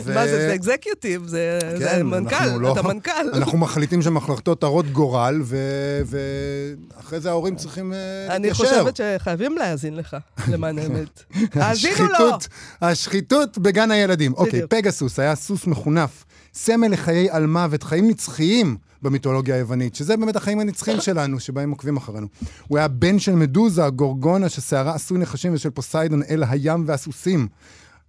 ו- 0.04 0.14
מה 0.16 0.28
זה, 0.28 0.48
זה 0.48 0.56
אקזקיוטיב, 0.56 1.28
זה 1.28 1.60
זה 1.78 1.86
כן, 1.90 2.06
מנכ"ל, 2.06 2.46
לא- 2.60 2.74
אתה 2.74 2.82
מנכ"ל. 2.82 3.12
אנחנו 3.34 3.58
מחליטים 3.58 4.02
שם 4.02 4.18
החלטות 4.18 4.64
הרות 4.64 4.86
גורל, 4.92 5.42
ו- 5.44 6.02
ואחרי 6.98 7.20
זה 7.20 7.30
ההורים 7.30 7.56
צריכים 7.56 7.94
אה, 7.94 7.98
אני 8.36 8.48
להתיישר. 8.50 8.84
חושבת 8.84 9.00
שחייבים 9.20 9.58
להאזין 9.58 9.96
לך, 9.96 10.18
למען 10.52 10.80
האמת. 10.80 11.24
האזינו 11.54 12.06
לו! 12.20 12.38
השחיתות, 12.82 13.58
בגן 13.58 13.92
הילדים. 13.92 14.34
אוקיי. 14.34 14.62
פגסוס 14.70 15.20
היה 15.20 15.36
סוס 15.36 15.68
מחונף, 15.68 16.26
סמל 16.58 16.88
לחיי 16.88 17.30
על 17.30 17.48
מוות, 17.48 17.84
חיים 17.84 18.08
נצחיים 18.10 18.78
במיתולוגיה 19.02 19.56
היוונית, 19.56 19.96
שזה 19.96 20.18
באמת 20.18 20.36
החיים 20.36 20.60
הנצחיים 20.60 21.02
שלנו, 21.02 21.40
שבהם 21.40 21.72
עוקבים 21.72 21.98
אחרינו. 21.98 22.28
הוא 22.68 22.78
היה 22.78 22.88
בן 22.88 23.20
של 23.20 23.36
מדוזה, 23.36 23.90
גורגונה, 23.90 24.50
ששערה 24.50 24.96
עשוי 24.96 25.18
נחשים, 25.18 25.54
ושל 25.54 25.70
פוסיידון, 25.70 26.24
אל 26.24 26.44
הים 26.50 26.84
והסוסים. 26.88 27.48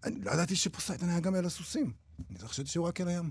אני 0.05 0.15
לא 0.25 0.31
ידעתי 0.31 0.57
שפוסיידון 0.57 1.09
היה 1.09 1.21
גם 1.21 1.35
אל 1.35 1.45
הסוסים. 1.45 1.91
אני 2.31 2.49
חשבתי 2.49 2.69
שהוא 2.69 2.87
רק 2.87 3.01
אל 3.01 3.09
הים. 3.09 3.31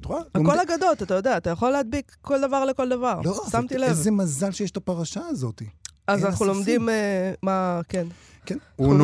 את 0.00 0.04
רואה? 0.04 0.20
הכל 0.34 0.58
אגדות, 0.60 1.02
אתה 1.02 1.14
יודע, 1.14 1.36
אתה 1.36 1.50
יכול 1.50 1.70
להדביק 1.70 2.16
כל 2.22 2.40
דבר 2.40 2.64
לכל 2.64 2.88
דבר. 2.88 3.20
לא, 3.24 3.44
שמתי 3.50 3.78
לב. 3.78 3.88
איזה 3.88 4.10
מזל 4.10 4.50
שיש 4.50 4.70
את 4.70 4.76
הפרשה 4.76 5.20
הזאת. 5.28 5.62
אז 6.06 6.24
אנחנו. 6.24 6.44
לומדים 6.44 6.88
אה, 6.88 7.32
מה, 7.42 7.80
כן. 7.88 8.06
כן. 8.46 8.58
הוא 8.76 8.94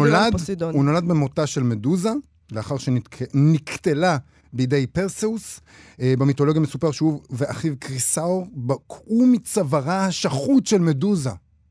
נולד 0.84 1.04
במותה 1.04 1.46
של 1.46 1.62
מדוזה, 1.62 2.12
לאחר 2.52 2.78
שנקטלה 2.78 4.18
בידי 4.52 4.86
פרסאוס. 4.86 5.60
אה, 6.00 6.14
במיתולוגיה 6.18 6.60
מסופר 6.60 6.90
שהוא 6.90 7.20
ואחיו 7.30 7.72
קריסאור 7.78 8.46
בקעו 8.54 9.26
מצווארה 9.26 10.06
השחוט 10.06 10.66
של 10.66 10.78
מדוזה. 10.78 11.30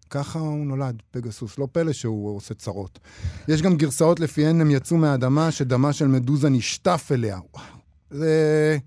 ככה 0.09 0.39
הוא 0.39 0.65
נולד, 0.65 1.01
פגסוס. 1.11 1.57
לא 1.57 1.67
פלא 1.71 1.93
שהוא 1.93 2.35
עושה 2.35 2.53
צרות. 2.53 2.99
יש 3.47 3.61
גם 3.61 3.77
גרסאות 3.77 4.19
לפיהן 4.19 4.61
הם 4.61 4.71
יצאו 4.71 4.97
מהאדמה, 4.97 5.51
שדמה 5.51 5.93
של 5.93 6.07
מדוזה 6.07 6.49
נשטף 6.49 7.09
אליה. 7.11 7.39
זה 8.11 8.77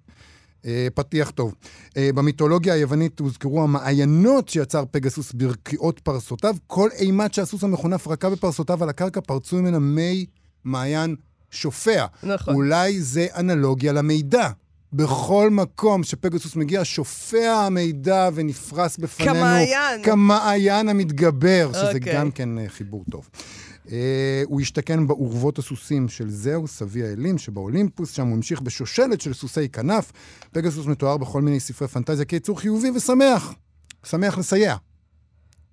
אה, 0.67 0.89
פתיח 0.95 1.31
טוב. 1.31 1.55
אה, 1.97 2.11
במיתולוגיה 2.15 2.75
היוונית 2.75 3.21
הוזכרו 3.21 3.63
המעיינות 3.63 4.49
שיצר 4.49 4.85
פגסוס 4.91 5.33
ברקיעות 5.33 6.01
פרסותיו. 6.01 6.57
כל 6.67 6.89
אימת 6.99 7.35
שהסוס 7.35 7.65
המחונף 7.65 8.09
רקע 8.09 8.29
בפרסותיו 8.29 8.83
על 8.83 8.89
הקרקע, 8.89 9.21
פרצו 9.21 9.57
ממנה 9.57 9.79
מי 9.79 10.27
מעיין 10.65 11.17
שופע. 11.55 12.07
נכון. 12.23 12.55
אולי 12.55 13.01
זה 13.01 13.27
אנלוגיה 13.37 13.93
למידע. 13.93 14.49
בכל 14.97 15.51
מקום 15.51 16.03
שפגסוס 16.03 16.57
מגיע, 16.57 16.81
שופע 16.85 17.53
המידע 17.67 18.29
ונפרס 18.35 18.97
בפנינו. 18.97 19.35
כמעיין. 19.35 20.03
כמעיין 20.03 20.89
המתגבר, 20.89 21.71
שזה 21.73 21.87
אוקיי. 21.87 22.15
גם 22.15 22.31
כן 22.31 22.59
אה, 22.59 22.69
חיבור 22.69 23.05
טוב. 23.11 23.29
אה, 23.93 24.43
הוא 24.47 24.61
השתכן 24.61 25.07
באורוות 25.07 25.59
הסוסים 25.59 26.09
של 26.09 26.31
זהוס, 26.31 26.83
אבי 26.83 27.05
האלים 27.05 27.39
שבאולימפוס, 27.39 28.11
שם 28.11 28.27
הוא 28.27 28.37
המשיך 28.37 28.61
בשושלת 28.61 29.21
של 29.21 29.35
סוסי 29.35 29.69
כנף. 29.69 30.13
פגסוס 30.53 30.87
מתואר 30.87 31.17
בכל 31.17 31.43
מיני 31.43 31.61
ספרי 31.61 31.89
פנטזיה 31.89 32.25
כיצור 32.25 32.61
חיובי 32.61 32.91
ושמח. 32.91 33.55
שמח 34.05 34.39
לסייע. 34.39 34.77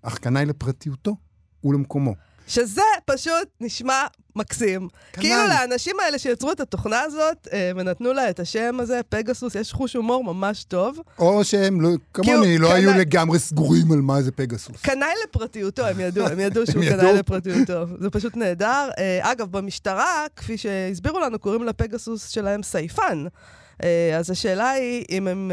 אך 0.02 0.18
קנאי 0.18 0.46
לפרטיותו 0.46 1.16
ולמקומו. 1.64 2.16
שזה 2.52 2.82
פשוט 3.06 3.48
נשמע 3.62 4.04
מקסים. 4.36 4.88
כנ"ל. 5.14 5.22
כאילו 5.22 5.48
לאנשים 5.48 5.96
האלה 6.06 6.20
שיצרו 6.20 6.52
את 6.52 6.60
התוכנה 6.60 7.02
הזאת, 7.02 7.48
אה, 7.54 7.72
ונתנו 7.76 8.14
לה 8.14 8.30
את 8.30 8.40
השם 8.40 8.78
הזה, 8.80 9.00
פגסוס, 9.10 9.56
יש 9.56 9.74
חוש 9.74 9.94
הומור 9.96 10.24
ממש 10.24 10.64
טוב. 10.64 10.98
או 11.20 11.44
שהם, 11.44 11.82
לא, 11.82 11.90
כמוני, 12.14 12.32
כאילו, 12.44 12.64
לא 12.68 12.74
היו 12.74 12.90
קנאי- 12.92 13.00
לגמרי 13.00 13.40
סגורים 13.40 13.92
על 13.92 14.02
מה 14.02 14.22
זה 14.22 14.32
פגסוס. 14.32 14.76
קנאי 14.82 15.08
לפרטיותו, 15.24 15.86
הם 15.86 16.00
ידעו, 16.00 16.28
הם 16.28 16.40
ידעו 16.40 16.64
שהוא 16.72 16.84
קנאי. 16.90 17.14
לפרטיותו. 17.14 17.86
זה 18.00 18.10
פשוט 18.10 18.36
נהדר. 18.38 18.90
אה, 18.98 19.20
אגב, 19.32 19.52
במשטרה, 19.52 20.26
כפי 20.36 20.58
שהסבירו 20.58 21.20
לנו, 21.20 21.40
קוראים 21.40 21.64
לפגסוס 21.64 22.30
שלהם 22.30 22.64
סייפן. 22.64 23.26
אה, 23.84 24.18
אז 24.18 24.30
השאלה 24.30 24.70
היא 24.70 25.06
אם 25.10 25.28
הם... 25.28 25.52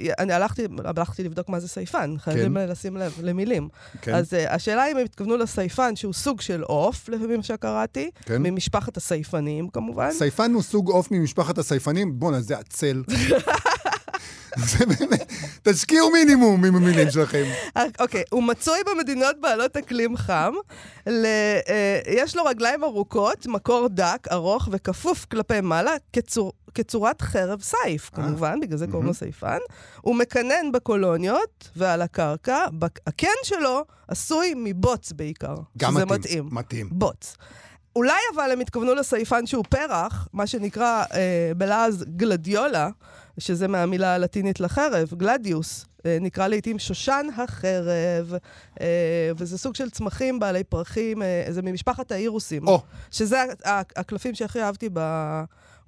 אה, 0.00 0.12
אני 0.18 0.32
הלכתי, 0.32 0.66
הלכתי 0.84 1.24
לבדוק 1.24 1.48
מה 1.48 1.60
זה 1.60 1.68
סייפן, 1.68 2.14
חייבים 2.18 2.54
כן. 2.54 2.68
לשים 2.68 2.96
לב 2.96 3.12
למילים. 3.22 3.68
כן. 4.02 4.14
אז 4.14 4.34
אה, 4.34 4.54
השאלה 4.54 4.82
היא 4.82 4.92
אם 4.92 4.98
הם 4.98 5.04
התכוונו 5.04 5.36
לסייפן, 5.36 5.96
שהוא 5.96 6.12
סוג 6.12 6.40
של 6.40 6.62
עוף, 6.62 7.08
לפי 7.08 7.36
מה 7.36 7.42
שקראתי, 7.42 8.10
כן. 8.24 8.42
ממשפחת 8.42 8.96
הסייפנים 8.96 9.68
כמובן. 9.68 10.10
סייפן 10.12 10.52
הוא 10.54 10.62
סוג 10.62 10.90
עוף 10.90 11.10
ממשפחת 11.10 11.58
הסייפנים, 11.58 12.18
בואנה, 12.18 12.40
זה 12.40 12.58
עצל. 12.58 13.02
זה 14.70 14.86
באמת, 14.86 15.32
תשקיעו 15.62 16.10
מינימום 16.10 16.64
עם 16.64 16.76
המילים 16.76 17.10
שלכם. 17.10 17.44
אה, 17.76 17.82
אוקיי, 18.00 18.22
הוא 18.30 18.42
מצוי 18.42 18.78
במדינות 18.86 19.40
בעלות 19.40 19.76
אקלים 19.76 20.16
חם. 20.16 20.52
ל, 21.06 21.26
אה, 21.68 22.00
יש 22.06 22.36
לו 22.36 22.44
רגליים 22.44 22.84
ארוכות, 22.84 23.46
מקור 23.46 23.88
דק, 23.88 24.26
ארוך 24.32 24.68
וכפוף 24.72 25.24
כלפי 25.24 25.60
מעלה, 25.60 25.92
כצור, 26.12 26.52
כצורת 26.74 27.22
חרב 27.22 27.62
סייף, 27.62 28.10
אה. 28.12 28.16
כמובן, 28.16 28.60
בגלל 28.60 28.78
זה 28.78 28.86
קוראים 28.86 29.06
לו 29.06 29.14
סייפן. 29.14 29.58
הוא 30.00 30.16
מקנן 30.16 30.72
בקולוניות 30.72 31.68
ועל 31.76 32.02
הקרקע. 32.02 32.64
הקן 33.06 33.28
שלו 33.42 33.84
עשוי 34.08 34.52
מבוץ 34.56 35.12
בעיקר. 35.12 35.54
גם 35.78 35.94
מתאים. 35.94 36.08
מתאים. 36.18 36.48
מתאים. 36.52 36.88
בוץ. 36.90 37.36
אולי 37.96 38.20
אבל 38.34 38.50
הם 38.52 38.60
התכוונו 38.60 38.94
לסייפן 38.94 39.46
שהוא 39.46 39.64
פרח, 39.68 40.28
מה 40.32 40.46
שנקרא 40.46 41.04
אה, 41.14 41.52
בלעז 41.56 42.04
גלדיולה, 42.16 42.88
שזה 43.38 43.68
מהמילה 43.68 44.14
הלטינית 44.14 44.60
לחרב, 44.60 45.08
גלדיוס. 45.16 45.86
אה, 46.06 46.18
נקרא 46.20 46.48
לעיתים 46.48 46.78
שושן 46.78 47.26
החרב, 47.36 48.34
אה, 48.80 49.30
וזה 49.36 49.58
סוג 49.58 49.74
של 49.74 49.90
צמחים 49.90 50.38
בעלי 50.40 50.64
פרחים, 50.64 51.22
אה, 51.22 51.44
זה 51.48 51.62
ממשפחת 51.62 52.12
האירוסים. 52.12 52.68
או, 52.68 52.82
שזה 53.10 53.44
הקלפים 53.96 54.34
שהכי 54.34 54.62
אהבתי 54.62 54.88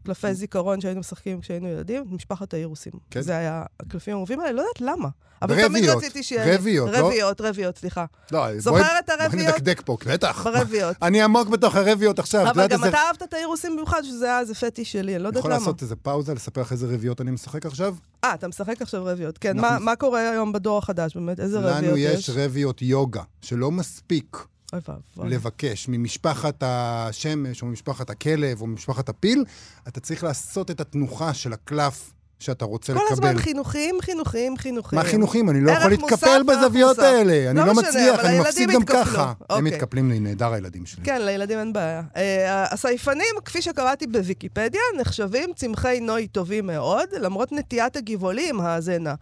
בקלפי 0.03 0.35
זיכרון 0.35 0.81
שהיינו 0.81 1.01
משחקים 1.01 1.41
כשהיינו 1.41 1.69
ילדים, 1.69 2.05
משפחת 2.11 2.55
האירוסים. 2.55 2.93
כן. 3.11 3.21
זה 3.21 3.37
היה 3.37 3.65
הקלפים 3.81 4.15
האהובים 4.15 4.41
עליי, 4.41 4.53
לא 4.53 4.61
יודעת 4.61 4.81
למה. 4.81 5.09
אבל 5.43 5.55
תמיד 5.69 5.83
רביות. 5.85 5.97
רציתי 5.97 6.23
שיהיה... 6.23 6.45
לי- 6.47 6.57
רביות, 6.57 6.91
לא? 6.91 6.99
רביות, 7.09 7.41
רביות, 7.41 7.79
סליחה. 7.79 8.05
לא, 8.33 8.59
זוכר 8.59 8.79
בואי- 8.79 8.99
את 8.99 9.09
הרביות? 9.11 9.33
בואי 9.33 9.47
נדקדק 9.47 9.83
פה, 9.85 9.97
בטח. 10.07 10.45
ברביות. 10.47 10.97
אני 11.03 11.23
עמוק 11.23 11.49
בתוך 11.49 11.75
הרביות 11.77 12.19
עכשיו. 12.19 12.51
אבל 12.51 12.67
גם 12.67 12.85
אתה 12.85 12.97
אהבת 12.99 13.23
את 13.23 13.35
האירוסים 13.35 13.73
במיוחד, 13.73 14.03
שזה 14.05 14.25
היה 14.25 14.41
איזה 14.41 14.55
פטיש 14.55 14.93
שלי, 14.93 15.15
אני 15.15 15.23
לא 15.23 15.29
יודעת 15.29 15.41
יכול 15.41 15.51
למה. 15.51 15.61
לעשות 15.61 15.83
איזה 15.83 15.97
פאוזה, 15.97 16.35
לספר 16.35 16.61
לך 16.61 16.73
איזה 16.73 16.87
רביות 16.95 17.21
אני 17.21 17.31
משחק 17.31 17.67
עכשיו? 17.67 17.95
אה, 18.25 18.35
אתה 18.35 18.49
משחק 18.49 18.83
עכשיו 18.83 19.05
רביות. 19.05 19.39
כן, 19.39 19.59
אנחנו- 19.59 19.71
מה- 19.73 19.79
מה 19.79 19.97
קורה 19.97 20.31
היום 20.31 20.53
בדור 20.53 20.79
החדש, 20.79 21.15
באמת? 21.15 21.41
איזה 21.41 21.59
רביות 21.59 21.83
לנו 21.85 21.97
יש? 21.97 22.29
יש 22.29 22.31
רביות 22.31 22.83
יוגה, 22.83 23.23
שלא 23.43 23.71
מספיק 23.71 24.37
אוי 24.73 24.81
ואבוי. 24.89 25.31
לבקש 25.31 25.89
ממשפחת 25.89 26.63
השמש, 26.63 27.63
או 27.63 27.67
ממשפחת 27.67 28.11
הכלב, 28.11 28.61
או 28.61 28.67
ממשפחת 28.67 29.09
הפיל, 29.09 29.45
אתה 29.89 30.01
צריך 30.01 30.25
לעשות 30.25 30.71
את 30.71 30.81
התנוחה 30.81 31.35
של 31.35 31.53
הקלף 31.53 32.13
שאתה 32.43 32.65
רוצה 32.65 32.93
כל 32.95 32.99
לקבל. 32.99 33.13
הזמן 33.13 33.39
חינוכים, 33.43 33.95
חינוכים, 34.03 34.57
חינוכים. 34.57 34.99
מה 34.99 35.05
חינוכים? 35.05 35.51
אני 35.51 35.61
לא 35.61 35.71
יכול 35.71 35.91
להתקפל 35.91 36.43
בזוויות 36.43 36.97
מוסף. 36.99 37.03
האלה. 37.03 37.51
אני 37.51 37.59
לא 37.59 37.67
לא 37.67 37.75
מצליח, 37.75 38.25
אני 38.25 38.41
מפסיד 38.41 38.71
גם 38.71 38.83
יתקפלו. 38.83 39.05
ככה. 39.05 39.23
הם 39.23 39.35
אוקיי. 39.51 39.63
מתקפלים 39.63 40.11
לי, 40.11 40.21
נהדר 40.21 40.53
הילדים 40.53 40.87
שלי. 40.87 41.05
כן, 41.05 41.23
לילדים 41.23 41.59
אין 41.59 41.73
בעיה. 41.73 42.03
אה, 42.17 42.65
הסייפנים, 42.73 43.35
כפי 43.45 43.63
שקראתי 43.63 44.07
בוויקיפדיה, 44.07 44.81
נחשבים 45.01 45.51
צמחי 45.57 46.01
נוי 46.01 46.27
טובים 46.27 46.67
מאוד, 46.67 47.09
למרות 47.13 47.53
נטיית 47.53 47.97
הגבעולים, 47.97 48.61
האזנה. 48.61 49.15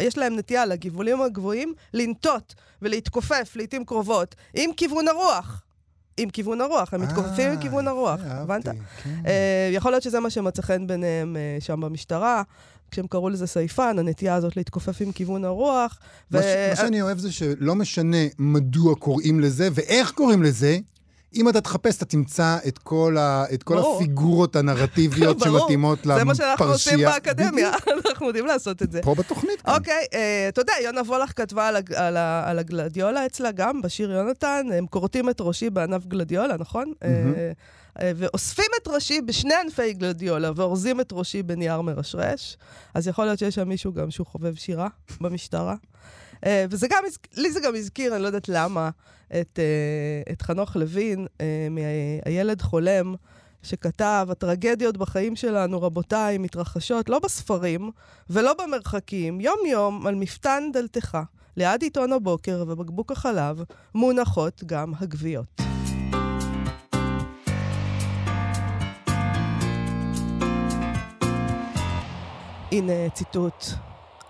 יש 0.00 0.18
להם 0.18 0.36
נטייה 0.36 0.66
לגבעולים 0.66 1.22
הגבוהים 1.22 1.72
לנטות 1.94 2.54
ולהתכופף 2.82 3.52
לעיתים 3.56 3.84
קרובות 3.84 4.34
עם 4.54 4.70
כיוון 4.76 5.08
הרוח. 5.08 5.62
עם 6.18 6.30
כיוון 6.30 6.60
הרוח, 6.60 6.94
הם 6.94 7.02
מתכופפים 7.02 7.50
עם 7.50 7.56
אה, 7.56 7.62
כיוון 7.62 7.88
הרוח, 7.88 8.20
הבנת? 8.24 8.64
כן. 8.68 8.76
אה, 9.26 9.70
יכול 9.72 9.92
להיות 9.92 10.02
שזה 10.02 10.20
מה 10.20 10.30
שמצא 10.30 10.62
חן 10.62 10.86
ביניהם 10.86 11.36
אה, 11.36 11.56
שם 11.60 11.80
במשטרה, 11.80 12.42
כשהם 12.90 13.06
קראו 13.06 13.28
לזה 13.28 13.46
סייפן, 13.46 13.96
הנטייה 13.98 14.34
הזאת 14.34 14.56
להתכופף 14.56 15.00
עם 15.00 15.12
כיוון 15.12 15.44
הרוח. 15.44 15.98
מה 16.30 16.42
ש- 16.42 16.44
ו- 16.44 16.66
מה 16.70 16.76
שאני 16.76 17.02
אוהב 17.02 17.18
זה 17.18 17.32
שלא 17.32 17.74
משנה 17.74 18.16
מדוע 18.38 18.94
קוראים 18.94 19.40
לזה 19.40 19.68
ואיך 19.74 20.10
קוראים 20.10 20.42
לזה, 20.42 20.78
אם 21.34 21.48
אתה 21.48 21.60
תחפש, 21.60 21.96
אתה 21.96 22.04
תמצא 22.04 22.58
את 22.68 22.78
כל, 22.78 23.16
ה, 23.18 23.44
את 23.54 23.62
כל 23.62 23.74
ברור. 23.76 23.96
הפיגורות 23.96 24.56
הנרטיביות 24.56 25.38
ברור. 25.44 25.58
שמתאימות 25.58 25.98
לפרשייה. 25.98 26.18
זה 26.18 26.24
מה 26.24 26.34
שאנחנו 26.34 26.64
עושים 26.66 26.98
באקדמיה, 26.98 27.70
אנחנו 28.06 28.26
יודעים 28.26 28.46
לעשות 28.46 28.82
את 28.82 28.92
זה. 28.92 29.02
פה 29.02 29.14
בתוכנית. 29.14 29.62
אוקיי, 29.68 30.06
אה, 30.14 30.46
אתה 30.48 30.60
יודע, 30.60 30.72
יונה 30.84 31.00
וולך 31.00 31.32
כתבה 31.36 31.68
על, 31.68 31.76
הג- 31.76 31.92
על, 31.94 32.16
ה- 32.16 32.50
על 32.50 32.58
הגלדיולה 32.58 33.26
אצלה 33.26 33.52
גם, 33.52 33.82
בשיר 33.82 34.10
יונתן, 34.12 34.66
הם 34.74 34.86
כורתים 34.86 35.30
את 35.30 35.40
ראשי 35.40 35.70
בענף 35.70 36.06
גלדיולה, 36.06 36.56
נכון? 36.58 36.92
אה, 37.04 37.08
אה, 38.00 38.12
ואוספים 38.16 38.70
את 38.82 38.88
ראשי 38.88 39.20
בשני 39.20 39.54
ענפי 39.64 39.92
גלדיולה, 39.92 40.50
ואורזים 40.56 41.00
את 41.00 41.08
ראשי 41.12 41.42
בנייר 41.42 41.80
מרשרש. 41.80 42.56
אז 42.94 43.08
יכול 43.08 43.24
להיות 43.24 43.38
שיש 43.38 43.54
שם 43.54 43.68
מישהו 43.68 43.92
גם 43.92 44.10
שהוא 44.10 44.26
חובב 44.26 44.54
שירה 44.54 44.88
במשטרה. 45.20 45.74
אה, 46.46 46.64
וזה 46.70 46.86
גם, 46.90 47.02
לי 47.36 47.52
זה 47.52 47.60
גם 47.60 47.74
הזכיר, 47.74 48.14
אני 48.14 48.22
לא 48.22 48.26
יודעת 48.26 48.48
למה, 48.48 48.90
את, 49.40 49.58
אה, 49.58 50.32
את 50.32 50.42
חנוך 50.42 50.76
לוין, 50.76 51.26
אה, 51.40 51.68
מהילד 51.70 52.62
חולם. 52.62 53.14
שכתב, 53.62 54.26
הטרגדיות 54.30 54.96
בחיים 54.96 55.36
שלנו, 55.36 55.82
רבותיי, 55.82 56.38
מתרחשות 56.38 57.08
לא 57.08 57.18
בספרים 57.18 57.90
ולא 58.30 58.54
במרחקים, 58.54 59.40
יום-יום 59.40 60.06
על 60.06 60.14
מפתן 60.14 60.62
דלתך. 60.72 61.18
ליד 61.56 61.82
עיתון 61.82 62.12
הבוקר 62.12 62.64
ובקבוק 62.68 63.12
החלב 63.12 63.62
מונחות 63.94 64.62
גם 64.66 64.92
הגוויות. 65.00 65.60
הנה 72.72 73.10
ציטוט. 73.14 73.64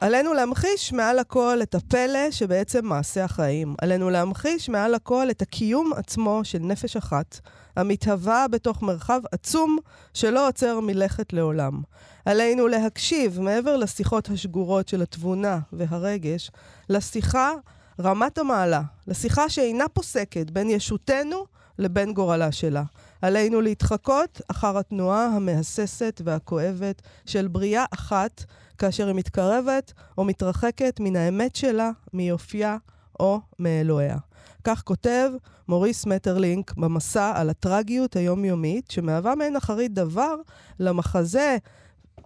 עלינו 0.01 0.35
להמחיש 0.35 0.93
מעל 0.93 1.19
הכל 1.19 1.59
את 1.63 1.75
הפלא 1.75 2.31
שבעצם 2.31 2.87
מעשה 2.87 3.25
החיים. 3.25 3.75
עלינו 3.83 4.11
להמחיש 4.11 4.69
מעל 4.69 4.95
הכל 4.95 5.31
את 5.31 5.43
הקיום 5.43 5.93
עצמו 5.97 6.41
של 6.45 6.59
נפש 6.59 6.97
אחת, 6.97 7.41
המתהווה 7.77 8.49
בתוך 8.49 8.83
מרחב 8.83 9.21
עצום 9.33 9.79
שלא 10.15 10.49
עוצר 10.49 10.81
מלכת 10.81 11.33
לעולם. 11.33 11.83
עלינו 12.25 12.69
להקשיב, 12.69 13.41
מעבר 13.41 13.77
לשיחות 13.77 14.29
השגורות 14.29 14.89
של 14.89 15.03
התבונה 15.03 15.59
והרגש, 15.73 16.51
לשיחה 16.89 17.53
רמת 18.01 18.39
המעלה, 18.39 18.83
לשיחה 19.07 19.49
שאינה 19.49 19.89
פוסקת 19.89 20.51
בין 20.51 20.71
ישותנו 20.71 21.45
לבין 21.79 22.13
גורלה 22.13 22.53
שלה. 22.53 22.83
עלינו 23.23 23.61
להתחקות 23.61 24.41
אחר 24.51 24.79
התנועה 24.79 25.27
המהססת 25.27 26.21
והכואבת 26.25 27.03
של 27.27 27.49
בריאה 27.49 27.85
אחת, 27.95 28.45
כאשר 28.79 29.07
היא 29.07 29.15
מתקרבת 29.15 29.93
או 30.19 30.25
מתרחקת 30.25 31.01
מן 31.01 31.17
האמת 31.17 31.57
שלה, 31.57 31.91
מיופייה 32.13 32.77
או 33.21 33.41
מאלוהיה. 33.59 34.17
כך 34.65 34.83
כותב 34.83 35.31
מוריס 35.69 36.07
מטרלינק 36.07 36.75
במסע 36.75 37.33
על 37.35 37.51
הטרגיות 37.51 38.17
היומיומית, 38.17 38.91
שמהווה 38.91 39.35
מעין 39.35 39.57
אחרית 39.57 39.95
דבר 39.95 40.35
למחזה 40.81 41.57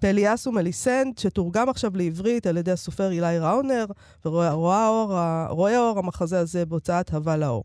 פליאס 0.01 0.47
ומליסנט, 0.47 1.19
שתורגם 1.19 1.69
עכשיו 1.69 1.91
לעברית 1.95 2.47
על 2.47 2.57
ידי 2.57 2.73
הסופר 2.73 3.11
אילי 3.11 3.39
ראונר, 3.39 3.87
ורואה 4.25 4.87
אור, 4.87 5.19
אור 5.49 5.99
המחזה 5.99 6.41
הזה 6.41 6.67
בהוצאת 6.67 7.11
הווה 7.11 7.37
לאור. 7.37 7.65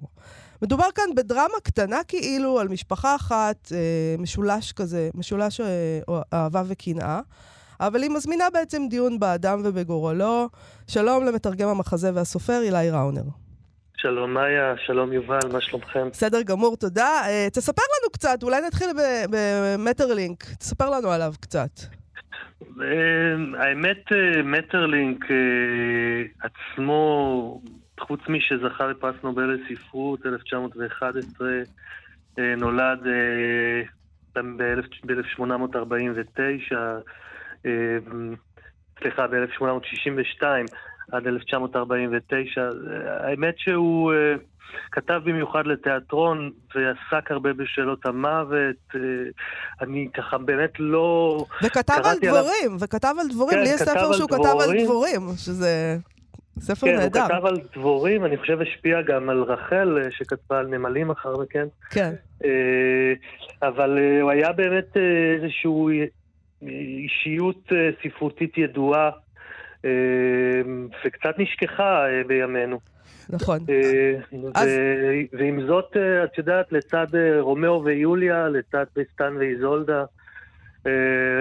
מדובר 0.62 0.88
כאן 0.96 1.15
בדרמה 1.15 1.60
קטנה 1.63 2.00
כאילו 2.08 2.60
על 2.60 2.67
משפחה 2.67 3.15
אחת, 3.15 3.72
אה, 3.72 4.15
משולש 4.20 4.72
כזה, 4.72 5.10
משולש 5.13 5.62
אה, 5.62 6.22
אהבה 6.34 6.63
וקנאה. 6.67 7.20
אבל 7.79 8.01
היא 8.01 8.10
מזמינה 8.10 8.46
בעצם 8.53 8.81
דיון 8.89 9.19
באדם 9.19 9.62
ובגורלו. 9.63 10.50
שלום 10.88 11.25
למתרגם 11.25 11.69
המחזה 11.69 12.12
והסופר 12.13 12.62
אילי 12.62 12.91
ראונר. 12.91 13.22
שלום 13.98 14.34
מאיה, 14.34 14.74
שלום 14.86 15.13
יובל, 15.13 15.39
מה 15.53 15.62
שלומכם? 15.62 16.10
בסדר 16.12 16.41
גמור, 16.41 16.77
תודה. 16.77 17.22
Uh, 17.25 17.50
תספר 17.50 17.81
לנו 17.81 18.12
קצת, 18.12 18.43
אולי 18.43 18.62
נתחיל 18.67 18.89
במטרלינק, 19.29 20.43
תספר 20.43 20.89
לנו 20.89 21.12
עליו 21.12 21.34
קצת. 21.41 21.69
Uh, 22.62 22.81
האמת, 23.57 24.12
uh, 24.12 24.15
מטרלינק 24.43 25.25
uh, 25.25 26.48
עצמו, 26.48 27.62
חוץ 28.00 28.19
משזכה 28.29 28.88
לפרס 28.88 29.15
נובל 29.24 29.43
לספרות 29.43 30.25
1911, 30.25 31.48
uh, 32.36 32.39
נולד 32.57 33.00
uh, 33.03 33.10
ב-1849, 34.36 36.72
uh, 36.72 36.75
סליחה, 39.02 39.28
ב-1862. 39.28 40.44
עד 41.12 41.28
1949. 41.28 42.70
האמת 43.08 43.54
שהוא 43.58 44.14
uh, 44.14 44.40
כתב 44.92 45.22
במיוחד 45.26 45.68
לתיאטרון 45.68 46.52
ועסק 46.76 47.32
הרבה 47.32 47.54
בשאלות 47.54 48.06
המוות. 48.06 48.76
Uh, 48.94 48.98
אני 49.82 50.08
ככה 50.14 50.38
באמת 50.38 50.72
לא... 50.80 51.38
וכתב 51.64 52.02
על 52.04 52.18
דבורים, 52.22 52.48
עליו... 52.66 52.80
וכתב 52.80 53.16
על 53.20 53.28
דבורים. 53.30 53.58
כן, 53.58 53.64
לי 53.64 53.70
יש 53.70 53.82
ספר 53.82 54.14
שהוא 54.14 54.28
דבורים. 54.28 54.44
כתב 54.44 54.70
על 54.70 54.84
דבורים, 54.84 55.22
שזה... 55.38 55.98
ספר 56.60 56.88
כן, 56.88 56.96
נהדר. 56.96 57.28
כן, 57.28 57.34
הוא 57.36 57.40
כתב 57.40 57.46
על 57.46 57.58
דבורים, 57.76 58.26
אני 58.26 58.38
חושב 58.38 58.62
השפיע 58.62 59.02
גם 59.02 59.30
על 59.30 59.44
רחל, 59.44 59.98
אה, 59.98 60.12
שכתבה 60.12 60.60
על 60.60 60.68
נמלים 60.68 61.10
אחר 61.10 61.34
מכן. 61.38 61.68
כן. 61.90 62.14
אבל 63.62 63.98
הוא 64.22 64.32
היה 64.32 64.52
באמת 64.52 64.98
איזושהי 65.36 66.06
אישיות 66.62 67.72
ספרותית 68.04 68.58
ידועה. 68.58 69.10
אמ, 69.86 70.88
וקצת 71.06 71.36
נשכחה 71.38 72.06
אה, 72.10 72.24
בימינו. 72.28 72.80
נכון. 73.30 73.60
אה, 73.70 74.14
אז... 74.56 74.70
ועם 75.34 75.68
זאת, 75.68 75.98
אה, 75.98 76.24
את 76.24 76.38
יודעת, 76.38 76.72
לצד 76.72 77.08
רומאו 77.40 77.84
ויוליה, 77.84 78.48
לצד 78.48 78.86
טריסטן 78.94 79.36
ואיזולדה, 79.40 80.06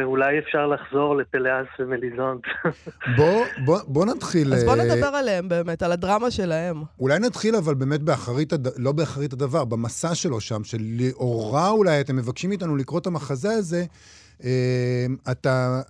אולי 0.05 0.39
אפשר 0.39 0.67
לחזור 0.67 1.17
לפלאס 1.17 1.67
ומליזנד. 1.79 2.43
בוא, 3.17 3.45
בוא, 3.65 3.79
בוא 3.87 4.07
נתחיל... 4.07 4.55
אז 4.55 4.65
בוא 4.65 4.77
נדבר 4.77 5.07
עליהם 5.07 5.49
באמת, 5.49 5.83
על 5.83 5.93
הדרמה 5.93 6.31
שלהם. 6.31 6.83
אולי 7.01 7.19
נתחיל 7.19 7.57
אבל 7.57 7.75
באמת 7.75 8.03
באחרית, 8.03 8.53
הד... 8.53 8.69
לא 8.77 8.93
באחרית 8.93 9.33
הדבר, 9.33 9.65
במסע 9.65 10.15
שלו 10.15 10.41
שם, 10.41 10.65
שלאורו 10.65 11.71
אולי 11.71 12.01
אתם 12.01 12.17
מבקשים 12.17 12.51
מאיתנו 12.51 12.77
לקרוא 12.77 12.99
את 12.99 13.07
המחזה 13.07 13.53
הזה. 13.53 13.85
אמ, 14.45 14.49
אתה, 15.31 15.83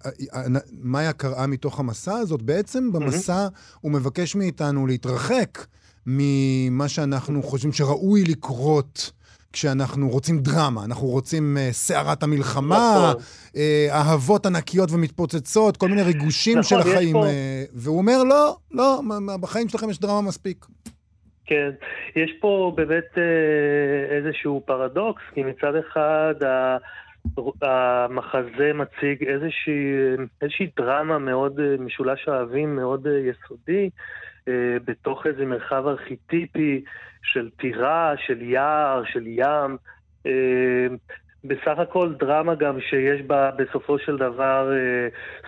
מאיה 0.83 1.13
קראה 1.13 1.47
מתוך 1.47 1.81
המסע 1.81 2.15
הזאת, 2.15 2.43
בעצם 2.43 2.93
במסע 2.93 3.49
הוא 3.81 3.93
מבקש 3.93 4.37
מאיתנו 4.37 4.87
להתרחק 4.87 5.67
ממה 6.07 6.89
שאנחנו 6.89 7.43
חושבים 7.43 7.73
שראוי 7.73 8.25
לקרות. 8.25 9.11
כשאנחנו 9.57 10.09
רוצים 10.09 10.39
דרמה, 10.39 10.85
אנחנו 10.85 11.07
רוצים 11.07 11.57
uh, 11.57 11.73
סערת 11.73 12.23
המלחמה, 12.23 13.11
נכון. 13.11 13.23
uh, 13.53 13.59
אהבות 13.93 14.47
ענקיות 14.47 14.89
ומתפוצצות, 14.93 15.77
כל 15.77 15.89
מיני 15.89 16.03
ריגושים 16.03 16.59
נכון, 16.59 16.83
של 16.83 16.91
החיים. 16.91 17.13
פה... 17.13 17.25
Uh, 17.25 17.31
והוא 17.75 17.99
אומר, 17.99 18.25
לא, 18.25 18.57
לא, 18.73 19.01
בחיים 19.41 19.69
שלכם 19.69 19.91
יש 19.91 20.01
דרמה 20.01 20.21
מספיק. 20.29 20.67
כן, 21.45 21.71
יש 22.17 22.33
פה 22.41 22.73
באמת 22.77 23.19
איזשהו 24.11 24.63
פרדוקס, 24.67 25.23
כי 25.35 25.43
מצד 25.43 25.73
אחד 25.77 26.35
המחזה 27.63 28.73
מציג 28.75 29.29
איזושהי, 29.29 29.93
איזושהי 30.43 30.71
דרמה 30.77 31.19
מאוד 31.19 31.61
אה, 31.61 31.75
משולש 31.79 32.29
אוהבים, 32.29 32.77
מאוד 32.77 33.07
אה, 33.07 33.13
יסודי, 33.19 33.91
אה, 34.49 34.77
בתוך 34.85 35.27
איזה 35.27 35.45
מרחב 35.45 35.87
ארכיטיפי 35.87 36.85
של 37.33 37.51
טירה, 37.51 38.15
של 38.27 38.43
יער, 38.43 39.03
של 39.05 39.27
ים. 39.27 39.77
בסך 41.45 41.79
הכל 41.79 42.15
דרמה 42.15 42.55
גם 42.55 42.81
שיש 42.81 43.21
בה 43.23 43.51
בסופו 43.51 43.99
של 43.99 44.17
דבר 44.17 44.71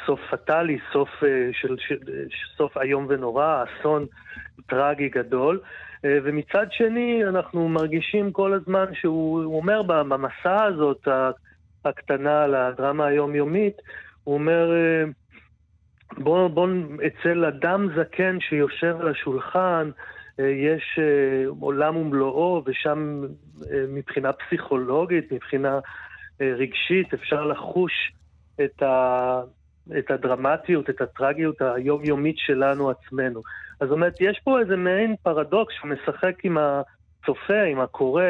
סוף 0.06 0.20
פטאלי, 0.30 0.78
סוף, 0.92 1.08
של, 1.52 1.76
של, 1.78 1.96
סוף 2.56 2.76
איום 2.76 3.06
ונורא, 3.08 3.64
אסון 3.64 4.06
טרגי 4.66 5.08
גדול. 5.08 5.60
ומצד 6.04 6.66
שני, 6.70 7.24
אנחנו 7.28 7.68
מרגישים 7.68 8.32
כל 8.32 8.52
הזמן 8.52 8.84
שהוא 8.94 9.56
אומר 9.56 9.82
במסע 9.82 10.64
הזאת, 10.64 11.08
הקטנה 11.84 12.42
על 12.42 12.54
הדרמה 12.54 13.06
היומיומית, 13.06 13.76
הוא 14.24 14.34
אומר, 14.34 14.72
אה, 14.72 15.04
בוא, 16.18 16.68
אצל 17.06 17.44
אדם 17.44 17.88
זקן 17.96 18.40
שיושב 18.40 18.96
על 19.00 19.08
השולחן, 19.08 19.90
אה, 19.90 20.17
יש 20.38 20.98
אה, 20.98 21.44
עולם 21.61 21.96
ומלואו, 21.96 22.62
ושם 22.66 23.24
מבחינה 23.88 24.33
פסיכולוגית, 24.33 25.33
מבחינה 25.33 25.79
רגשית, 26.40 27.14
אפשר 27.14 27.44
לחוש 27.44 28.12
את, 28.64 28.83
ה, 28.83 29.40
את 29.98 30.11
הדרמטיות, 30.11 30.90
את 30.90 31.01
הטרגיות 31.01 31.62
היומיומית 31.62 32.38
שלנו 32.38 32.90
עצמנו. 32.90 33.42
אז 33.81 33.88
זאת 33.88 33.94
אומרת, 33.94 34.20
יש 34.20 34.40
פה 34.44 34.61
איזה 34.61 34.77
מעין 34.77 35.16
פרדוקס 35.22 35.74
שמשחק 35.81 36.44
עם 36.44 36.59
הצופה, 36.59 37.62
עם 37.62 37.81
הקורא, 37.81 38.24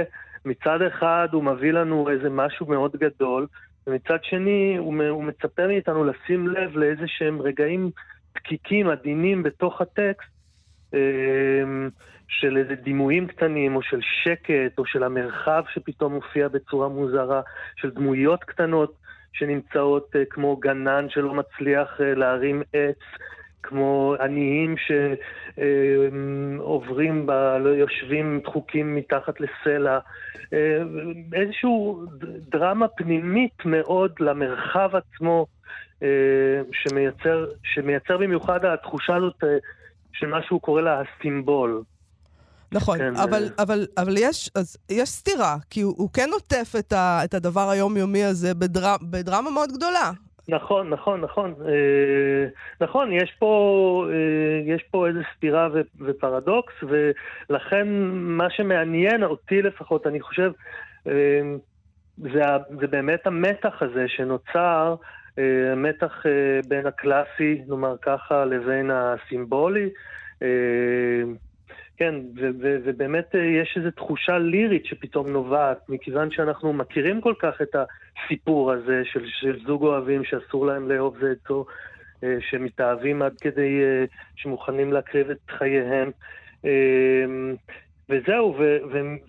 מצד 0.44 0.82
אחד 0.82 1.28
הוא 1.32 1.44
מביא 1.44 1.72
לנו 1.72 2.10
איזה 2.10 2.30
משהו 2.30 2.66
מאוד 2.66 2.96
גדול, 2.96 3.46
ומצד 3.86 4.18
שני 4.22 4.76
הוא, 4.78 5.24
מצפה 5.24 5.66
מאיתנו 5.66 6.04
לשים 6.04 6.48
לב 6.48 6.76
לאיזה 6.76 7.04
שהם 7.06 7.42
רגעים 7.42 7.90
דקיקים, 8.34 8.88
עדינים 8.88 9.42
בתוך 9.42 9.80
הטקסט, 9.80 10.37
של 12.28 12.56
איזה 12.56 12.74
דימויים 12.74 13.26
קטנים, 13.26 13.76
או 13.76 13.82
של 13.82 14.00
שקט, 14.24 14.78
או 14.78 14.86
של 14.86 15.02
המרחב 15.02 15.62
שפתאום 15.74 16.14
מופיע 16.14 16.48
בצורה 16.48 16.88
מוזרה, 16.88 17.40
של 17.76 17.90
דמויות 17.90 18.44
קטנות 18.44 18.92
שנמצאות 19.32 20.16
אה, 20.16 20.24
כמו 20.30 20.56
גנן 20.56 21.06
שלא 21.08 21.34
מצליח 21.34 22.00
אה, 22.00 22.14
להרים 22.14 22.62
עץ. 22.72 22.98
כמו 23.62 24.14
עניים 24.20 24.74
שעוברים, 26.58 27.26
ב... 27.26 27.30
לא 27.30 27.68
יושבים 27.68 28.40
דחוקים 28.44 28.96
מתחת 28.96 29.34
לסלע. 29.40 29.98
אה, 30.52 30.82
איזושהי 31.32 31.68
דרמה 32.50 32.88
פנימית 32.88 33.64
מאוד 33.64 34.12
למרחב 34.20 34.90
עצמו, 34.96 35.46
שמייצר, 36.72 37.46
שמייצר 37.62 38.18
במיוחד 38.18 38.64
התחושה 38.64 39.16
הזאת 39.16 39.44
של 40.18 40.26
מה 40.26 40.42
שהוא 40.42 40.60
קורא 40.60 40.80
לה 40.80 41.00
הסימבול. 41.00 41.82
נכון, 42.72 42.98
כן, 42.98 43.16
אבל, 43.16 43.42
אה, 43.44 43.62
אבל, 43.62 43.86
אבל 43.98 44.14
יש, 44.18 44.50
אז 44.54 44.76
יש 44.90 45.08
סתירה, 45.08 45.56
כי 45.70 45.80
הוא, 45.80 45.94
הוא 45.98 46.10
כן 46.12 46.28
עוטף 46.32 46.72
את, 46.78 46.92
ה, 46.92 47.20
את 47.24 47.34
הדבר 47.34 47.70
היומיומי 47.70 48.24
הזה 48.24 48.54
בדר, 48.54 48.96
בדרמה 49.02 49.50
מאוד 49.50 49.72
גדולה. 49.72 50.10
נכון, 50.48 50.90
נכון, 50.90 51.20
נכון. 51.20 51.54
אה, 51.66 52.46
נכון, 52.80 53.12
יש 53.12 53.32
פה, 53.38 54.06
אה, 54.10 54.74
יש 54.74 54.82
פה 54.90 55.08
איזו 55.08 55.20
סתירה 55.36 55.68
ו, 55.72 55.80
ופרדוקס, 56.00 56.74
ולכן 56.82 57.88
מה 58.12 58.50
שמעניין 58.50 59.22
אותי 59.22 59.62
לפחות, 59.62 60.06
אני 60.06 60.20
חושב, 60.20 60.52
אה, 61.06 61.40
זה, 62.16 62.42
זה 62.80 62.86
באמת 62.86 63.26
המתח 63.26 63.82
הזה 63.82 64.04
שנוצר, 64.08 64.94
אה, 65.38 65.72
המתח 65.72 66.26
אה, 66.26 66.60
בין 66.68 66.86
הקלאסי, 66.86 67.62
נאמר 67.68 67.94
ככה, 68.02 68.44
לבין 68.44 68.90
הסימבולי. 68.90 69.88
אה, 70.42 70.48
כן, 71.96 72.14
ובאמת 72.84 73.34
יש 73.34 73.74
איזו 73.76 73.90
תחושה 73.90 74.38
לירית 74.38 74.86
שפתאום 74.86 75.28
נובעת, 75.28 75.88
מכיוון 75.88 76.30
שאנחנו 76.30 76.72
מכירים 76.72 77.20
כל 77.20 77.34
כך 77.38 77.62
את 77.62 77.76
הסיפור 77.76 78.72
הזה 78.72 79.02
של, 79.04 79.24
של 79.40 79.58
זוג 79.66 79.82
אוהבים 79.82 80.24
שאסור 80.24 80.66
להם 80.66 80.90
לאהוב 80.90 81.18
זה 81.20 81.32
את 81.32 81.38
זו, 81.48 81.64
אה, 82.24 82.36
שמתאהבים 82.50 83.22
עד 83.22 83.36
כדי 83.40 83.80
שמוכנים 84.36 84.92
להקריב 84.92 85.30
את 85.30 85.50
חייהם. 85.50 86.10
וזהו, 88.08 88.56
ו- 88.58 88.78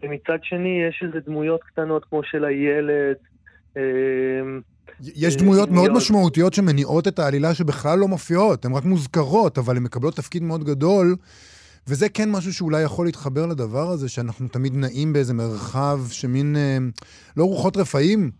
ומצד 0.02 0.38
שני 0.43 0.84
יש 0.89 1.04
איזה 1.04 1.19
דמויות 1.19 1.63
קטנות 1.63 2.06
כמו 2.06 2.24
של 2.24 2.45
הילד. 2.45 3.15
יש 5.02 5.36
אה, 5.36 5.39
דמויות 5.39 5.69
מאוד. 5.71 5.91
משמעותיות 5.91 6.54
שמניעות 6.54 7.08
את 7.08 7.19
העלילה 7.19 7.54
שבכלל 7.54 7.99
לא 7.99 8.08
מופיעות, 8.08 8.65
הן 8.65 8.73
רק 8.73 8.86
מוזכרות, 8.86 9.58
אבל 9.58 9.78
הן 9.78 9.84
מקבלות 9.84 10.15
תפקיד 10.15 10.43
מאוד 10.43 10.63
גדול, 10.63 11.15
וזה 11.88 12.10
כן 12.10 12.32
משהו 12.32 12.54
שאולי 12.54 12.82
יכול 12.82 13.06
להתחבר 13.06 13.45
לדבר 13.45 13.89
הזה, 13.89 14.10
שאנחנו 14.10 14.47
תמיד 14.47 14.75
נעים 14.75 15.13
באיזה 15.13 15.34
מרחב 15.34 15.99
שמין, 16.12 16.56
אה, 16.56 16.78
לא 17.38 17.43
רוחות 17.43 17.78
רפאים 17.78 18.32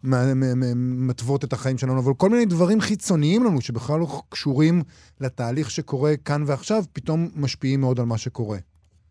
מתוות 0.76 1.44
את 1.44 1.54
החיים 1.54 1.78
שלנו, 1.78 2.00
אבל 2.00 2.14
כל 2.18 2.30
מיני 2.30 2.46
דברים 2.46 2.82
חיצוניים 2.82 3.44
לנו, 3.44 3.62
שבכלל 3.62 4.00
לא 4.00 4.08
קשורים 4.30 4.82
לתהליך 5.22 5.72
שקורה 5.72 6.14
כאן 6.26 6.44
ועכשיו, 6.46 6.84
פתאום 6.94 7.30
משפיעים 7.36 7.82
מאוד 7.82 8.00
על 8.00 8.06
מה 8.06 8.18
שקורה. 8.18 8.58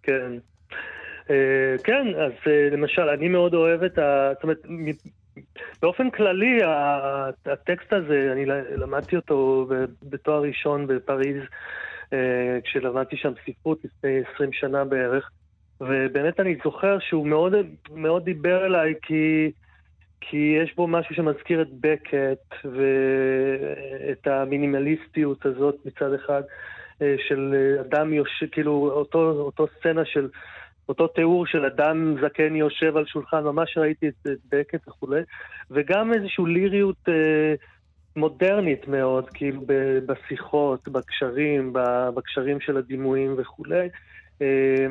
כן. 0.03 0.33
אה, 1.31 1.79
כן, 1.85 2.07
אז 2.27 2.33
אה, 2.47 2.71
למשל, 2.73 3.03
אני 3.03 3.29
מאוד 3.29 3.55
אוהב 3.55 3.83
את 3.83 3.99
ה... 3.99 4.31
זאת 4.35 4.43
אומרת, 4.43 4.59
באופן 5.83 6.11
כללי, 6.11 6.59
הטקסט 7.47 7.93
הזה, 7.93 8.29
אני 8.33 8.47
למדתי 8.77 9.17
אותו 9.17 9.69
בתואר 10.03 10.43
ראשון 10.43 10.87
בפריז, 10.87 11.43
אה, 12.13 12.59
כשלמדתי 12.65 13.17
שם 13.17 13.33
ספרות 13.47 13.79
לפני 13.85 14.21
20 14.35 14.53
שנה 14.53 14.85
בערך, 14.85 15.31
ובאמת 15.81 16.41
אני 16.41 16.57
זוכר 16.65 16.99
שהוא 16.99 17.27
מאוד, 17.27 17.55
מאוד 17.95 18.25
דיבר 18.25 18.67
אליי, 18.67 18.95
כי... 19.03 19.51
כי 20.21 20.59
יש 20.63 20.77
בו 20.77 20.87
משהו 20.87 21.15
שמזכיר 21.15 21.63
את 21.63 21.69
בקט 21.81 22.55
ואת 22.65 24.27
המינימליסטיות 24.27 25.47
הזאת 25.47 25.77
מצד 25.85 26.13
אחד, 26.15 26.43
אה, 27.03 27.15
של 27.29 27.55
אדם 27.81 28.13
יושב, 28.13 28.47
כאילו 28.53 28.91
אותו, 28.93 29.31
אותו 29.31 29.67
סצנה 29.79 30.05
של, 30.05 30.29
אותו 30.89 31.07
תיאור 31.07 31.47
של 31.47 31.65
אדם 31.65 32.15
זקן 32.23 32.57
יושב 32.57 32.97
על 32.97 33.07
שולחן, 33.07 33.45
ממש 33.45 33.79
ראיתי 33.79 34.09
את, 34.09 34.27
בקט 34.53 34.89
וכולי, 34.89 35.21
וגם 35.71 36.13
איזושהי 36.13 36.45
ליריות 36.47 37.09
אה, 37.09 37.55
מודרנית 38.17 38.89
מאוד, 38.89 39.31
כאילו 39.31 39.61
ב- 39.67 39.99
בשיחות, 40.07 40.89
בקשרים, 40.89 41.73
ב- 41.73 42.09
בקשרים 42.15 42.61
של 42.61 42.77
הדימויים 42.77 43.35
וכולי. 43.39 43.89
אה, 44.43 44.87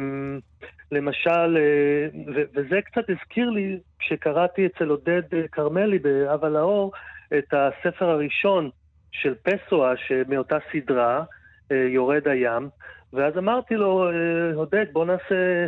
למשל, 0.92 1.58
אה, 1.58 2.08
ו- 2.36 2.48
וזה 2.56 2.82
קצת 2.82 3.10
הזכיר 3.10 3.50
לי, 3.50 3.80
כשקראתי 4.00 4.66
אצל 4.66 4.90
עודד 4.90 5.22
אה, 5.34 5.48
כרמלי 5.52 6.00
באב 6.00 6.46
על 6.46 6.56
האור, 6.56 6.92
את 7.38 7.54
הספר 7.54 8.10
הראשון 8.10 8.70
של 9.12 9.36
פסואה, 9.36 9.92
מאותה 10.28 10.58
סדרה, 10.72 11.24
אה, 11.72 11.78
יורד 11.78 12.28
הים, 12.28 12.70
ואז 13.14 13.38
אמרתי 13.38 13.76
לו, 13.76 14.10
אה, 14.10 14.56
עודד, 14.56 14.86
בוא 14.94 15.06
נעשה, 15.06 15.68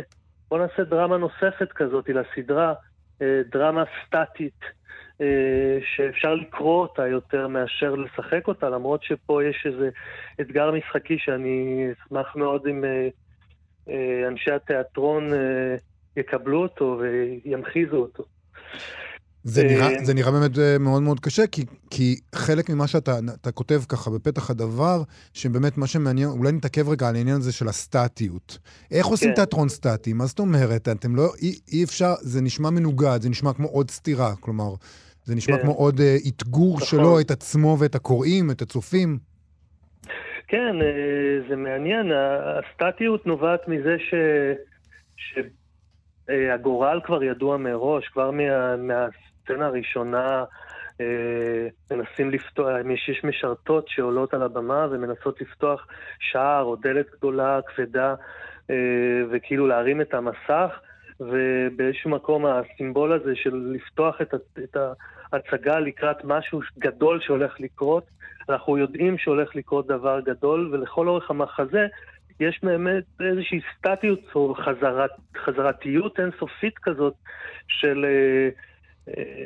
בוא 0.50 0.58
נעשה 0.58 0.84
דרמה 0.84 1.16
נוספת 1.16 1.72
כזאת 1.74 2.08
לסדרה, 2.08 2.74
אה, 3.22 3.40
דרמה 3.52 3.84
סטטית, 4.06 4.60
אה, 5.20 5.78
שאפשר 5.96 6.34
לקרוא 6.34 6.82
אותה 6.82 7.08
יותר 7.08 7.48
מאשר 7.48 7.94
לשחק 7.94 8.48
אותה, 8.48 8.68
למרות 8.68 9.02
שפה 9.02 9.44
יש 9.44 9.66
איזה 9.66 9.88
אתגר 10.40 10.70
משחקי 10.70 11.18
שאני 11.18 11.86
אשמח 11.92 12.36
מאוד 12.36 12.66
אם 12.66 12.84
אה, 12.84 14.28
אנשי 14.28 14.50
התיאטרון 14.50 15.30
יקבלו 16.16 16.62
אותו 16.62 17.00
וימחיזו 17.00 17.96
אותו. 17.96 18.24
זה 19.44 19.62
אה, 19.62 19.66
נראה, 19.66 20.04
זה 20.04 20.14
נראה 20.14 20.32
באמת 20.32 20.58
אה, 20.58 20.76
מאוד 20.78 21.02
מאוד 21.02 21.20
קשה, 21.20 21.46
כי, 21.46 21.64
כי 21.90 22.16
חלק 22.34 22.70
ממה 22.70 22.86
שאתה 22.86 23.18
אתה 23.40 23.52
כותב 23.52 23.80
ככה 23.88 24.10
בפתח 24.10 24.50
הדבר, 24.50 25.02
שבאמת 25.34 25.78
מה 25.78 25.86
שמעניין, 25.86 26.28
אולי 26.28 26.52
נתעכב 26.52 26.88
רגע 26.88 27.08
על 27.08 27.16
העניין 27.16 27.36
הזה 27.36 27.52
של 27.52 27.68
הסטטיות. 27.68 28.58
איך 28.90 29.06
עושים 29.06 29.28
כן. 29.28 29.34
תיאטרון 29.34 29.68
סטטי? 29.68 30.12
מה 30.12 30.26
זאת 30.26 30.38
אומרת? 30.38 30.88
אתם 30.88 31.16
לא, 31.16 31.28
אי, 31.42 31.54
אי 31.72 31.84
אפשר, 31.84 32.14
זה 32.20 32.42
נשמע 32.42 32.70
מנוגד, 32.70 33.18
זה 33.20 33.30
נשמע 33.30 33.52
כמו 33.52 33.68
עוד 33.68 33.90
סטירה, 33.90 34.32
כלומר, 34.40 34.74
זה 35.24 35.34
נשמע 35.34 35.56
כן. 35.56 35.62
כמו 35.62 35.72
עוד 35.72 36.00
אה, 36.00 36.16
אתגור 36.28 36.76
נכון. 36.76 36.86
שלו, 36.88 37.20
את 37.20 37.30
עצמו 37.30 37.76
ואת 37.80 37.94
הקוראים, 37.94 38.50
את 38.50 38.62
הצופים. 38.62 39.18
כן, 40.48 40.82
אה, 40.82 41.48
זה 41.48 41.56
מעניין. 41.56 42.06
הסטטיות 42.12 43.26
נובעת 43.26 43.68
מזה 43.68 43.96
ש... 43.98 44.14
שהגורל 45.16 47.00
כבר 47.04 47.22
ידוע 47.22 47.56
מראש, 47.56 48.08
כבר 48.08 48.30
מה... 48.30 49.06
מהסצנה 49.40 49.66
הראשונה 49.66 50.44
אה, 51.00 51.68
מנסים 51.90 52.30
לפתוח, 52.30 52.68
יש 53.08 53.24
משרתות 53.24 53.88
שעולות 53.88 54.34
על 54.34 54.42
הבמה 54.42 54.86
ומנסות 54.90 55.40
לפתוח 55.40 55.86
שער 56.18 56.62
או 56.62 56.76
דלת 56.76 57.06
גדולה, 57.10 57.60
כבדה, 57.66 58.14
אה, 58.70 58.76
וכאילו 59.30 59.66
להרים 59.66 60.00
את 60.00 60.14
המסך, 60.14 60.80
ובאיזשהו 61.20 62.10
מקום 62.10 62.44
הסימבול 62.46 63.12
הזה 63.12 63.36
של 63.36 63.74
לפתוח 63.74 64.20
את, 64.22 64.34
את 64.64 64.76
ההצגה 65.32 65.78
לקראת 65.78 66.24
משהו 66.24 66.60
גדול 66.78 67.20
שהולך 67.20 67.60
לקרות, 67.60 68.04
אנחנו 68.48 68.78
יודעים 68.78 69.18
שהולך 69.18 69.56
לקרות 69.56 69.86
דבר 69.86 70.20
גדול, 70.20 70.68
ולכל 70.72 71.08
אורך 71.08 71.30
המחזה 71.30 71.86
יש 72.40 72.60
באמת 72.62 73.04
איזושהי 73.20 73.60
סטטיות 73.76 74.20
או 74.34 74.54
חזרת, 74.54 75.10
חזרתיות 75.44 76.20
אינסופית 76.20 76.78
כזאת 76.78 77.14
של, 77.68 78.04
אה, 78.04 78.48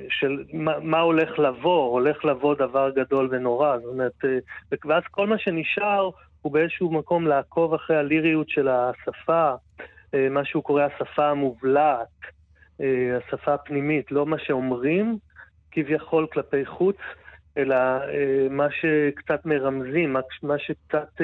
של 0.09 0.45
מה, 0.53 0.79
מה 0.81 1.01
הולך 1.01 1.39
לבוא, 1.39 1.91
הולך 1.91 2.25
לבוא 2.25 2.55
דבר 2.55 2.91
גדול 2.91 3.29
ונורא. 3.31 3.79
זאת 3.79 3.93
אומרת, 3.93 4.25
אה, 4.25 4.39
ואז 4.85 5.03
כל 5.11 5.27
מה 5.27 5.39
שנשאר 5.39 6.11
הוא 6.43 6.53
באיזשהו 6.53 6.93
מקום 6.93 7.27
לעקוב 7.27 7.75
אחרי 7.75 7.97
הליריות 7.97 8.49
של 8.49 8.69
השפה, 8.69 9.55
אה, 10.15 10.29
מה 10.31 10.45
שהוא 10.45 10.63
קורא 10.63 10.83
השפה 10.83 11.31
המובלעת, 11.31 12.09
אה, 12.81 13.19
השפה 13.19 13.55
הפנימית, 13.55 14.13
לא 14.13 14.27
מה 14.27 14.39
שאומרים 14.39 15.19
כביכול 15.71 16.27
כלפי 16.33 16.67
חוץ, 16.67 16.97
אלא 17.57 17.77
מה 18.51 18.67
שקצת 18.71 19.47
מרמזים, 19.47 20.17
מה, 20.43 20.59
שקצת, 20.59 21.21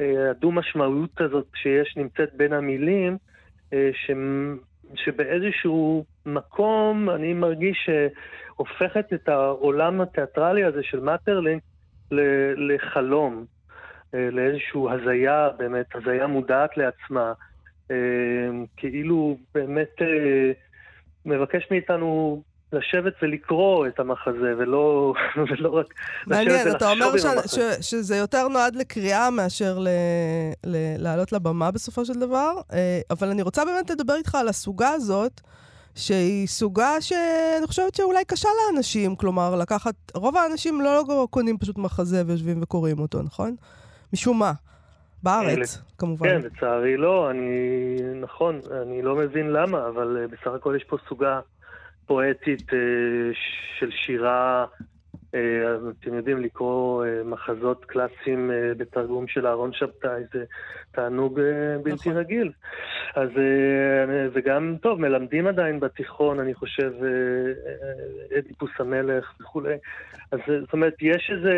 הדו-משמעות 0.00 1.20
הזאת 1.20 1.46
שיש, 1.54 1.96
נמצאת 1.96 2.34
בין 2.34 2.52
המילים, 2.52 3.16
ש, 3.72 4.10
שבאיזשהו 4.94 6.04
מקום 6.34 7.10
אני 7.10 7.32
מרגיש 7.32 7.88
שהופכת 8.56 9.12
את 9.14 9.28
העולם 9.28 10.00
התיאטרלי 10.00 10.64
הזה 10.64 10.80
של 10.82 11.00
מטרלינג 11.00 11.60
לחלום, 12.56 13.44
אה, 14.14 14.28
לאיזושהי 14.32 14.80
הזיה, 14.90 15.48
באמת, 15.58 15.86
הזיה 15.94 16.26
מודעת 16.26 16.70
לעצמה, 16.76 17.32
אה, 17.90 17.96
כאילו 18.76 19.36
באמת 19.54 19.90
אה, 20.00 20.52
מבקש 21.26 21.68
מאיתנו 21.70 22.42
לשבת 22.72 23.12
ולקרוא 23.22 23.86
את 23.86 24.00
המחזה, 24.00 24.54
ולא, 24.58 25.14
ולא 25.50 25.68
רק 25.70 25.86
מעניין, 26.26 26.66
לשבת 26.66 26.76
אתה 26.76 26.90
אומר 26.90 27.06
ולחשוב 27.12 27.30
עם 27.30 27.36
ש- 27.36 27.38
המחזה. 27.38 27.82
ש- 27.82 27.90
שזה 27.90 28.16
יותר 28.16 28.48
נועד 28.48 28.76
לקריאה 28.76 29.30
מאשר 29.30 29.78
ל- 29.78 29.88
ל- 30.66 31.02
לעלות 31.02 31.32
לבמה 31.32 31.70
בסופו 31.70 32.04
של 32.04 32.12
דבר, 32.20 32.52
אבל 33.10 33.28
אני 33.28 33.42
רוצה 33.42 33.64
באמת 33.64 33.90
לדבר 33.90 34.14
איתך 34.14 34.34
על 34.34 34.48
הסוגה 34.48 34.88
הזאת, 34.88 35.40
שהיא 35.94 36.46
סוגה 36.46 37.00
שאני 37.00 37.66
חושבת 37.66 37.94
שאולי 37.94 38.24
קשה 38.24 38.48
לאנשים, 38.66 39.16
כלומר, 39.16 39.56
לקחת... 39.56 39.94
רוב 40.14 40.36
האנשים 40.36 40.80
לא 40.80 41.26
קונים 41.30 41.58
פשוט 41.58 41.78
מחזה 41.78 42.22
ויושבים 42.26 42.62
וקוראים 42.62 42.98
אותו, 42.98 43.22
נכון? 43.22 43.56
משום 44.12 44.38
מה. 44.38 44.52
בארץ, 45.22 45.82
כמובן. 45.98 46.28
כן, 46.28 46.40
לצערי 46.46 46.96
לא, 46.96 47.30
אני, 47.30 47.96
נכון, 48.20 48.60
אני 48.82 49.02
לא 49.02 49.16
מבין 49.16 49.50
למה, 49.50 49.88
אבל 49.88 50.16
אה, 50.20 50.26
בסך 50.28 50.54
הכל 50.56 50.74
יש 50.76 50.84
פה 50.84 50.96
סוגה 51.08 51.40
פואטית 52.06 52.72
אה, 52.72 52.78
של 53.78 53.90
שירה 53.90 54.66
אז 55.32 55.88
אתם 56.00 56.14
יודעים 56.14 56.38
לקרוא 56.38 57.04
אה, 57.04 57.22
מחזות 57.24 57.84
קלאסיים 57.84 58.50
אה, 58.50 58.74
בתרגום 58.76 59.28
של 59.28 59.46
אהרון 59.46 59.72
שבתאי, 59.72 60.22
זה 60.32 60.44
תענוג 60.92 61.40
אה, 61.40 61.78
בלתי 61.82 62.08
נכון. 62.08 62.16
רגיל. 62.16 62.52
אז 63.14 63.28
אה, 63.38 64.28
וגם, 64.32 64.76
טוב, 64.82 65.00
מלמדים 65.00 65.46
עדיין 65.46 65.80
בתיכון, 65.80 66.40
אני 66.40 66.54
חושב, 66.54 66.92
אה, 67.02 67.08
אה, 68.32 68.38
אדיפוס 68.38 68.70
המלך 68.78 69.34
וכולי. 69.40 69.74
אז 70.32 70.38
אה, 70.48 70.60
זאת 70.60 70.72
אומרת, 70.72 70.94
יש 71.02 71.30
איזה, 71.36 71.54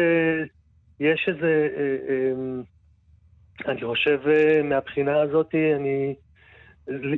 יש 1.00 1.28
איזה, 1.28 1.68
אה, 1.76 1.96
אה, 2.08 3.72
אני 3.72 3.84
חושב, 3.84 4.20
אה, 4.26 4.62
מהבחינה 4.62 5.20
הזאת, 5.20 5.54
אני, 5.76 6.14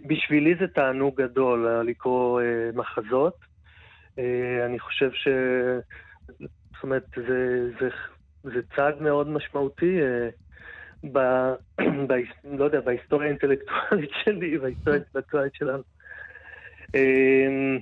בשבילי 0.07 0.55
זה 0.61 0.67
תענוג 0.67 1.23
גדול 1.23 1.67
אה, 1.67 1.83
לקרוא 1.83 2.41
אה, 2.41 2.71
מחזות. 2.75 3.37
אה, 4.19 4.67
אני 4.67 4.79
חושב 4.79 5.11
ש... 5.13 5.29
זאת 6.29 6.83
אומרת, 6.83 7.07
זה, 7.17 7.71
זה, 7.81 7.89
זה 8.43 8.61
צעד 8.77 9.03
מאוד 9.03 9.29
משמעותי 9.29 10.01
אה, 10.03 10.29
ב, 11.13 11.19
ב, 12.09 12.13
לא 12.45 12.65
יודע, 12.65 12.81
בהיסטוריה 12.81 13.29
האינטלקטואלית 13.29 14.11
שלי, 14.25 14.59
בהיסטוריה 14.59 15.01
האינטלקטואלית 15.01 15.55
שלנו. 15.55 15.83
אה, 16.95 17.77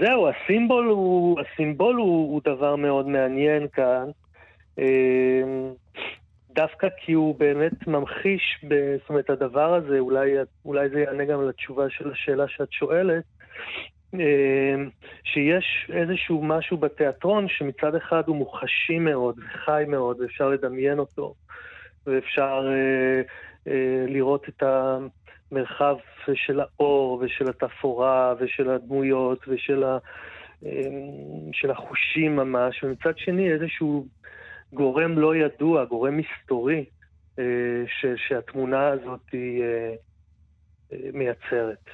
זהו, 0.00 0.28
הסימבול 0.28 0.86
הוא, 0.86 1.40
הסימבול 1.40 1.96
הוא, 1.96 2.32
הוא 2.32 2.40
דבר 2.44 2.76
מאוד 2.76 3.08
מעניין 3.08 3.68
כאן. 3.72 4.10
אה, 4.78 5.42
דווקא 6.50 6.88
כי 7.04 7.12
הוא 7.12 7.38
באמת 7.38 7.86
ממחיש, 7.86 8.64
ב, 8.68 8.96
זאת 9.00 9.08
אומרת, 9.08 9.30
הדבר 9.30 9.74
הזה, 9.74 9.98
אולי, 9.98 10.32
אולי 10.64 10.88
זה 10.88 11.00
יענה 11.00 11.24
גם 11.24 11.48
לתשובה 11.48 11.90
של 11.90 12.10
השאלה 12.12 12.48
שאת 12.48 12.72
שואלת, 12.72 13.24
שיש 15.24 15.90
איזשהו 15.92 16.42
משהו 16.42 16.76
בתיאטרון 16.76 17.48
שמצד 17.48 17.94
אחד 17.94 18.22
הוא 18.26 18.36
מוחשי 18.36 18.98
מאוד, 18.98 19.40
חי 19.64 19.84
מאוד, 19.88 20.20
ואפשר 20.20 20.48
לדמיין 20.48 20.98
אותו, 20.98 21.34
ואפשר 22.06 22.66
אה, 22.68 23.22
אה, 23.72 24.04
לראות 24.08 24.48
את 24.48 24.62
המרחב 24.62 25.96
של 26.34 26.60
האור 26.60 27.22
ושל 27.22 27.48
התפאורה 27.48 28.34
ושל 28.38 28.70
הדמויות 28.70 29.48
ושל 29.48 29.84
ה, 29.84 29.98
אה, 30.66 30.70
של 31.52 31.70
החושים 31.70 32.36
ממש, 32.36 32.84
ומצד 32.84 33.18
שני 33.18 33.52
איזשהו 33.52 34.06
גורם 34.72 35.18
לא 35.18 35.36
ידוע, 35.36 35.84
גורם 35.84 36.16
מסתורי, 36.16 36.84
אה, 37.38 37.44
ש, 37.86 38.06
שהתמונה 38.28 38.88
הזאת 38.88 39.20
היא 39.32 39.62
מייצרת. 41.12 41.90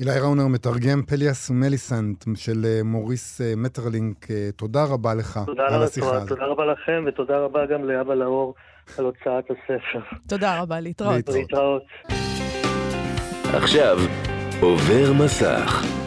אילי 0.00 0.20
ראונר 0.20 0.46
מתרגם 0.46 1.02
פליאס 1.02 1.50
ומליסנט 1.50 2.24
של 2.36 2.64
אה, 2.64 2.80
מוריס 2.84 3.40
אה, 3.40 3.52
מטרלינק. 3.56 4.30
אה, 4.30 4.48
תודה 4.56 4.84
רבה 4.84 5.14
לך 5.14 5.40
תודה 5.46 5.62
על 5.62 5.74
רבה, 5.74 5.84
השיחה 5.84 6.06
תודה, 6.06 6.16
הזאת. 6.16 6.28
תודה 6.28 6.46
רבה 6.46 6.64
לכם, 6.64 7.04
ותודה 7.06 7.38
רבה 7.38 7.66
גם 7.66 7.84
לאבא 7.84 8.14
לאור 8.14 8.54
על 8.98 9.04
הוצאת 9.04 9.44
הספר. 9.50 10.00
תודה 10.28 10.60
רבה. 10.60 10.80
להתראות. 10.80 11.28
להתראות. 11.28 11.82
עכשיו 13.54 13.98
עובר 14.60 15.12
מסך. 15.24 15.99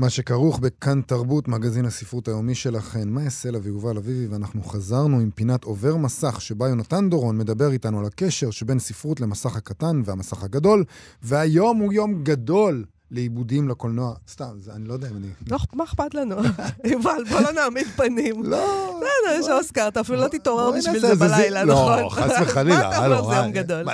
מה 0.00 0.10
שכרוך 0.10 0.58
בכאן 0.58 1.00
תרבות, 1.06 1.48
מגזין 1.48 1.84
הספרות 1.84 2.28
היומי 2.28 2.54
שלכם, 2.54 3.08
מאיה 3.08 3.30
סלע 3.30 3.58
ויובל 3.62 3.96
אביבי, 3.96 4.26
ואנחנו 4.26 4.62
חזרנו 4.62 5.20
עם 5.20 5.30
פינת 5.34 5.64
עובר 5.64 5.96
מסך, 5.96 6.40
שבה 6.40 6.68
יונתן 6.68 7.10
דורון 7.10 7.38
מדבר 7.38 7.72
איתנו 7.72 7.98
על 8.00 8.06
הקשר 8.06 8.50
שבין 8.50 8.78
ספרות 8.78 9.20
למסך 9.20 9.56
הקטן 9.56 10.02
והמסך 10.04 10.42
הגדול, 10.42 10.84
והיום 11.22 11.78
הוא 11.78 11.92
יום 11.92 12.22
גדול 12.24 12.84
לעיבודים 13.10 13.68
לקולנוע. 13.68 14.14
סתם, 14.28 14.56
זה, 14.58 14.72
אני 14.72 14.84
לא 14.88 14.92
יודע 14.92 15.08
אם 15.10 15.16
אני... 15.16 15.26
לא, 15.50 15.58
מה 15.74 15.84
אכפת 15.84 16.14
לנו? 16.14 16.36
יובל, 16.92 17.24
בוא 17.30 17.40
לא 17.40 17.52
נעמיד 17.52 17.86
פנים. 17.96 18.42
לא, 18.44 18.96
בסדר, 18.96 19.40
יש 19.40 19.48
אוסקר, 19.48 19.88
אתה 19.88 20.00
אפילו 20.00 20.18
לא 20.18 20.28
תתעורר 20.28 20.70
בשביל 20.78 21.00
זה 21.00 21.14
בלילה, 21.14 21.64
זי- 21.64 21.70
נכון? 21.72 21.98
לא, 22.02 22.08
חס 22.08 22.30
וחלילה. 22.42 22.76
מה 22.80 22.88
אתה 22.90 23.06
אומר, 23.06 23.28
זה 23.30 23.34
יום 23.36 23.44
אה, 23.44 23.50
גדול? 23.50 23.84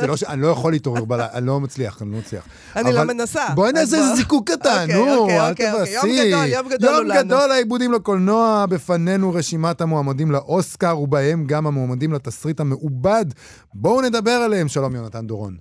זה 0.00 0.06
לא 0.06 0.16
ש... 0.16 0.24
אני 0.24 0.42
לא 0.42 0.46
יכול 0.46 0.72
להתעורר 0.72 1.04
בלילה, 1.04 1.28
אני 1.34 1.46
לא 1.46 1.60
מצליח, 1.60 2.02
אני 2.02 2.12
לא 2.12 2.18
מצליח. 2.18 2.46
אני 2.76 2.92
לא 2.92 3.04
מנסה. 3.04 3.42
בואי 3.54 3.72
נעשה 3.72 3.96
בוא- 3.96 4.04
איזה 4.04 4.14
זיקוק 4.16 4.50
קטן, 4.50 4.82
אוקיי, 4.82 4.96
נו, 4.96 5.18
אוקיי, 5.18 5.40
אל 5.40 5.50
אוקיי. 5.50 5.70
תבאסי. 5.72 5.94
יום 5.94 6.28
גדול, 6.28 6.46
יום 6.48 6.68
גדול 6.68 6.88
הוא 6.94 6.98
יום 6.98 7.06
לנו. 7.06 7.24
גדול 7.24 7.50
העיבודים 7.50 7.92
לקולנוע, 7.92 8.66
בפנינו 8.70 9.32
רשימת 9.32 9.80
המועמדים 9.80 10.30
לאוסקר, 10.30 10.98
ובהם 10.98 11.44
גם 11.46 11.66
המועמדים 11.66 12.12
לתסריט 12.12 12.60
המעובד. 12.60 13.24
בואו 13.74 14.00
נדבר 14.02 14.30
עליהם. 14.30 14.68
שלום, 14.68 14.94
יונתן 14.94 15.26
דורון. 15.26 15.56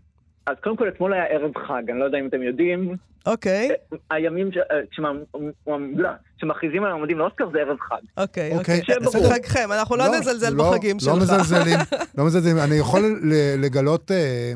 אז 0.47 0.55
קודם 0.63 0.77
כל, 0.77 0.87
אתמול 0.87 1.13
היה 1.13 1.23
ערב 1.23 1.51
חג, 1.67 1.89
אני 1.89 1.99
לא 1.99 2.05
יודע 2.05 2.17
אם 2.19 2.27
אתם 2.27 2.41
יודעים, 2.43 2.95
אוקיי, 3.25 3.69
הימים 4.11 4.51
ש- 4.51 4.57
אה, 4.57 5.75
לא, 5.95 6.09
שמכריזים 6.37 6.83
על 6.83 6.91
המועמדים 6.91 7.17
לאוסקר 7.19 7.45
זה 7.53 7.59
ערב 7.59 7.77
חג. 7.89 7.95
אוקיי, 8.17 8.57
אוקיי, 8.57 8.79
אוקיי. 8.79 8.95
בסדר. 9.05 9.29
חגכם, 9.33 9.69
אנחנו 9.71 9.95
לא 9.95 10.07
נזלזל 10.19 10.49
לא, 10.53 10.71
בחגים 10.71 10.95
לא 10.95 10.99
שלך. 10.99 11.15
מזלזלים, 11.23 11.79
לא 12.17 12.25
מזלזלים. 12.25 12.57
אני 12.57 12.75
יכול 12.75 13.01
ל- 13.23 13.65
לגלות 13.65 14.11
אה, 14.11 14.53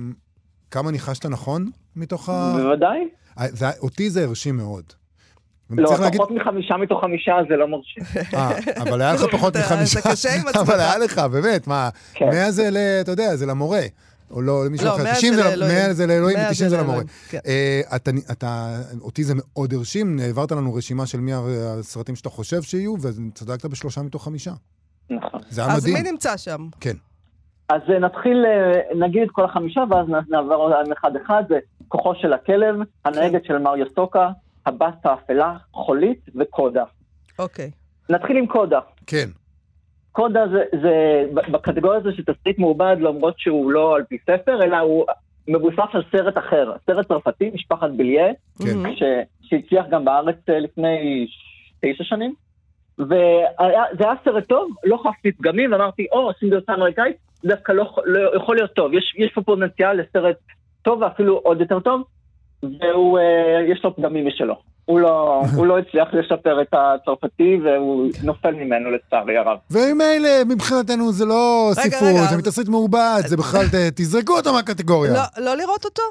כמה 0.71 0.91
ניחשת 0.91 1.25
נכון 1.25 1.65
מתוך 1.95 2.29
ה... 2.29 2.53
בוודאי. 2.57 2.99
אה, 3.39 3.45
זה- 3.51 3.65
אותי 3.81 4.09
זה 4.09 4.23
הרשים 4.23 4.57
מאוד. 4.57 4.83
לא, 5.69 5.87
צריך 5.87 5.99
להגיד- 6.01 6.21
פחות 6.21 6.31
מחמישה 6.31 6.77
מתוך 6.77 7.01
חמישה 7.01 7.33
זה 7.49 7.55
לא 7.55 7.67
מרשים. 7.67 8.03
אה, 8.33 8.49
אבל 8.81 9.01
היה 9.01 9.13
לך 9.13 9.21
פחות 9.35 9.57
מחמישה. 9.57 9.99
אתה 9.99 10.11
קשה 10.11 10.29
עם 10.35 10.41
עצמך. 10.47 10.61
אבל 10.69 10.79
היה 10.79 10.97
לך, 10.97 11.19
באמת, 11.19 11.67
מה, 11.67 11.89
כן. 12.13 12.25
100 12.29 12.51
זה 12.51 12.69
ל... 12.71 12.77
אתה 13.01 13.11
יודע, 13.11 13.35
זה 13.35 13.45
למורה. 13.45 13.81
או 14.31 14.41
לא, 14.41 14.65
למישהו 14.65 14.87
לא, 14.87 14.95
אחר. 14.95 15.03
100 15.03 15.13
90 15.15 15.33
זה 15.33 15.43
לאלוהים. 15.43 15.73
100 15.75 15.93
זה 15.93 16.07
לאלוהים 16.07 16.37
100 16.37 16.47
ו-90 16.47 16.53
זה 16.53 16.69
זה 16.69 16.77
למורה. 16.77 17.01
כן. 17.29 17.39
אה, 17.45 17.81
אתה- 17.95 18.11
אתה, 18.31 18.77
אותי 19.01 19.23
זה 19.23 19.33
מאוד 19.37 19.73
הרשים, 19.73 20.19
העברת 20.19 20.51
לנו 20.51 20.73
רשימה 20.73 21.05
של 21.05 21.19
מי 21.19 21.31
הסרטים 21.33 22.15
שאתה 22.15 22.29
חושב 22.29 22.61
שיהיו, 22.61 22.95
וצדקת 23.01 23.65
בשלושה 23.65 24.01
מתוך 24.01 24.23
חמישה. 24.23 24.51
נכון. 25.09 25.39
זה 25.49 25.61
היה 25.65 25.73
אז 25.73 25.81
מדהים. 25.83 26.03
מי 26.03 26.11
נמצא 26.11 26.37
שם? 26.37 26.67
כן. 26.79 26.95
אז 27.69 27.81
אה, 27.93 27.99
נתחיל, 27.99 28.45
אה, 28.45 29.05
נגיד 29.07 29.21
את 29.21 29.29
כל 29.31 29.45
החמישה, 29.45 29.81
ואז 29.89 30.05
נעבור 30.29 30.65
עליהם 30.65 30.91
אחד-אחד. 30.91 31.43
זה 31.49 31.55
כוחו 31.87 32.13
של 32.21 32.33
הכלב, 32.33 32.75
הנהגת 33.05 33.45
של 33.45 33.57
מריו 33.57 33.85
סטוקה, 33.91 34.29
הבת 34.65 34.93
האפלה, 35.05 35.53
חולית 35.73 36.19
וקודה. 36.35 36.83
אוקיי. 37.39 37.71
נתחיל 38.09 38.37
עם 38.37 38.47
קודה. 38.47 38.79
כן. 39.07 39.29
קודה 40.17 40.47
זה, 40.47 40.63
זה 40.81 41.23
בקטגוריה 41.51 41.99
הזו 41.99 42.09
של 42.11 42.23
תסריט 42.23 42.59
מעובד, 42.59 42.95
למרות 42.99 43.39
שהוא 43.39 43.71
לא 43.71 43.95
על 43.95 44.03
פי 44.03 44.17
ספר, 44.23 44.63
אלא 44.63 44.77
הוא 44.77 45.05
מבוסס 45.47 45.93
על 45.93 46.03
סרט 46.11 46.37
אחר, 46.37 46.71
סרט 46.85 47.07
צרפתי, 47.07 47.51
משפחת 47.53 47.89
ביליה, 47.89 48.25
כן. 48.59 48.95
ש, 48.95 49.03
שהצליח 49.41 49.85
גם 49.89 50.05
בארץ 50.05 50.35
אה, 50.49 50.59
לפני 50.59 51.27
תשע 51.81 52.03
שנים. 52.03 52.33
וזה 52.99 53.99
היה 53.99 54.13
סרט 54.23 54.47
טוב, 54.47 54.71
לא 54.83 54.97
חפתי 55.03 55.31
פגמים, 55.31 55.71
ואמרתי, 55.71 56.05
או, 56.11 56.19
עושים 56.19 56.49
גרסה 56.49 56.73
אמריקאית, 56.73 57.17
זה 57.41 57.49
דווקא 57.49 57.71
לא, 57.71 57.93
לא 58.05 58.35
יכול 58.35 58.55
להיות 58.55 58.73
טוב. 58.73 58.93
יש, 58.93 59.15
יש 59.17 59.31
פה 59.33 59.41
פוטנציאל 59.41 60.01
לסרט 60.01 60.37
טוב 60.81 61.01
ואפילו 61.01 61.37
עוד 61.37 61.61
יותר 61.61 61.79
טוב, 61.79 62.03
והוא, 62.63 63.19
אה, 63.19 63.61
יש 63.67 63.83
לו 63.83 63.95
פגמים 63.95 64.27
משלו. 64.27 64.55
הוא 64.87 64.99
לא, 64.99 65.41
הוא 65.55 65.65
לא 65.65 65.77
הצליח 65.79 66.07
לשפר 66.13 66.61
את 66.61 66.73
הצרפתי, 66.73 67.59
והוא 67.63 68.09
נופל 68.23 68.51
ממנו 68.51 68.89
לצערי 68.91 69.37
הרב. 69.37 69.57
וממילא, 69.71 70.29
מבחינתנו 70.45 71.11
זה 71.11 71.25
לא 71.25 71.71
רגע, 71.77 71.97
ספרות, 71.97 72.09
רגע, 72.09 72.25
זה 72.29 72.37
מתסריט 72.37 72.67
מעובד, 72.67 73.21
זה 73.25 73.37
בכלל, 73.37 73.65
תזרקו 73.95 74.33
אותו 74.37 74.53
מהקטגוריה. 74.53 75.13
לא- 75.13 75.45
לא 75.45 75.55
לראות 75.57 75.85
אותו? 75.85 76.01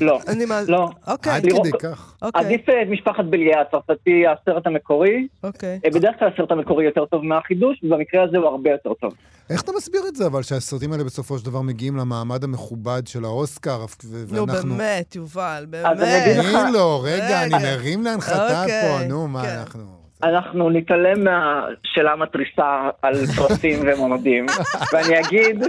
לא, 0.00 0.20
אני 0.28 0.44
מה... 0.44 0.60
לא. 0.68 0.88
אוקיי, 1.06 1.32
עד 1.32 1.42
כדי 1.42 1.70
כך. 1.80 2.14
אוקיי, 2.22 2.44
עדיף 2.44 2.68
אה, 2.68 2.82
את 2.82 2.88
משפחת 2.90 3.24
בליה 3.30 3.60
הצרפתי, 3.60 4.22
הסרט 4.26 4.66
המקורי. 4.66 5.26
אוקיי. 5.44 5.80
אה, 5.84 5.90
בדרך 5.90 6.14
כלל 6.18 6.28
הסרט 6.34 6.50
המקורי 6.50 6.84
יותר 6.84 7.04
טוב 7.04 7.24
מהחידוש, 7.24 7.80
ובמקרה 7.82 8.22
הזה 8.24 8.36
הוא 8.36 8.46
הרבה 8.46 8.70
יותר 8.70 8.94
טוב. 8.94 9.12
איך 9.50 9.62
אתה 9.62 9.72
מסביר 9.76 10.00
את 10.08 10.16
זה, 10.16 10.26
אבל 10.26 10.42
שהסרטים 10.42 10.92
האלה 10.92 11.04
בסופו 11.04 11.38
של 11.38 11.44
דבר 11.44 11.60
מגיעים 11.60 11.96
למעמד 11.96 12.44
המכובד 12.44 13.02
של 13.06 13.24
האוסקר, 13.24 13.84
ו- 14.04 14.34
נו, 14.34 14.46
ואנחנו... 14.48 14.74
באמת, 14.74 15.16
יובל, 15.16 15.66
אז 15.84 16.02
אני 16.02 16.24
אגיד 16.24 16.36
באמת. 16.36 16.54
לך- 16.54 16.72
לו, 16.72 17.00
רגע, 17.02 17.42
אני. 17.42 17.54
מרים 17.64 18.02
להנחתה 18.02 18.62
אוקיי, 18.62 18.98
פה, 19.00 19.08
נו, 19.08 19.28
מה 19.28 19.42
כן. 19.42 19.48
אנחנו... 19.58 19.99
אנחנו 20.22 20.70
נתעלם 20.70 21.24
מהשאלה 21.24 22.12
המתריסה 22.12 22.88
על 23.02 23.14
פרסים 23.36 23.78
ומועמדים, 23.82 24.46
ואני 24.92 25.20
אגיד, 25.20 25.62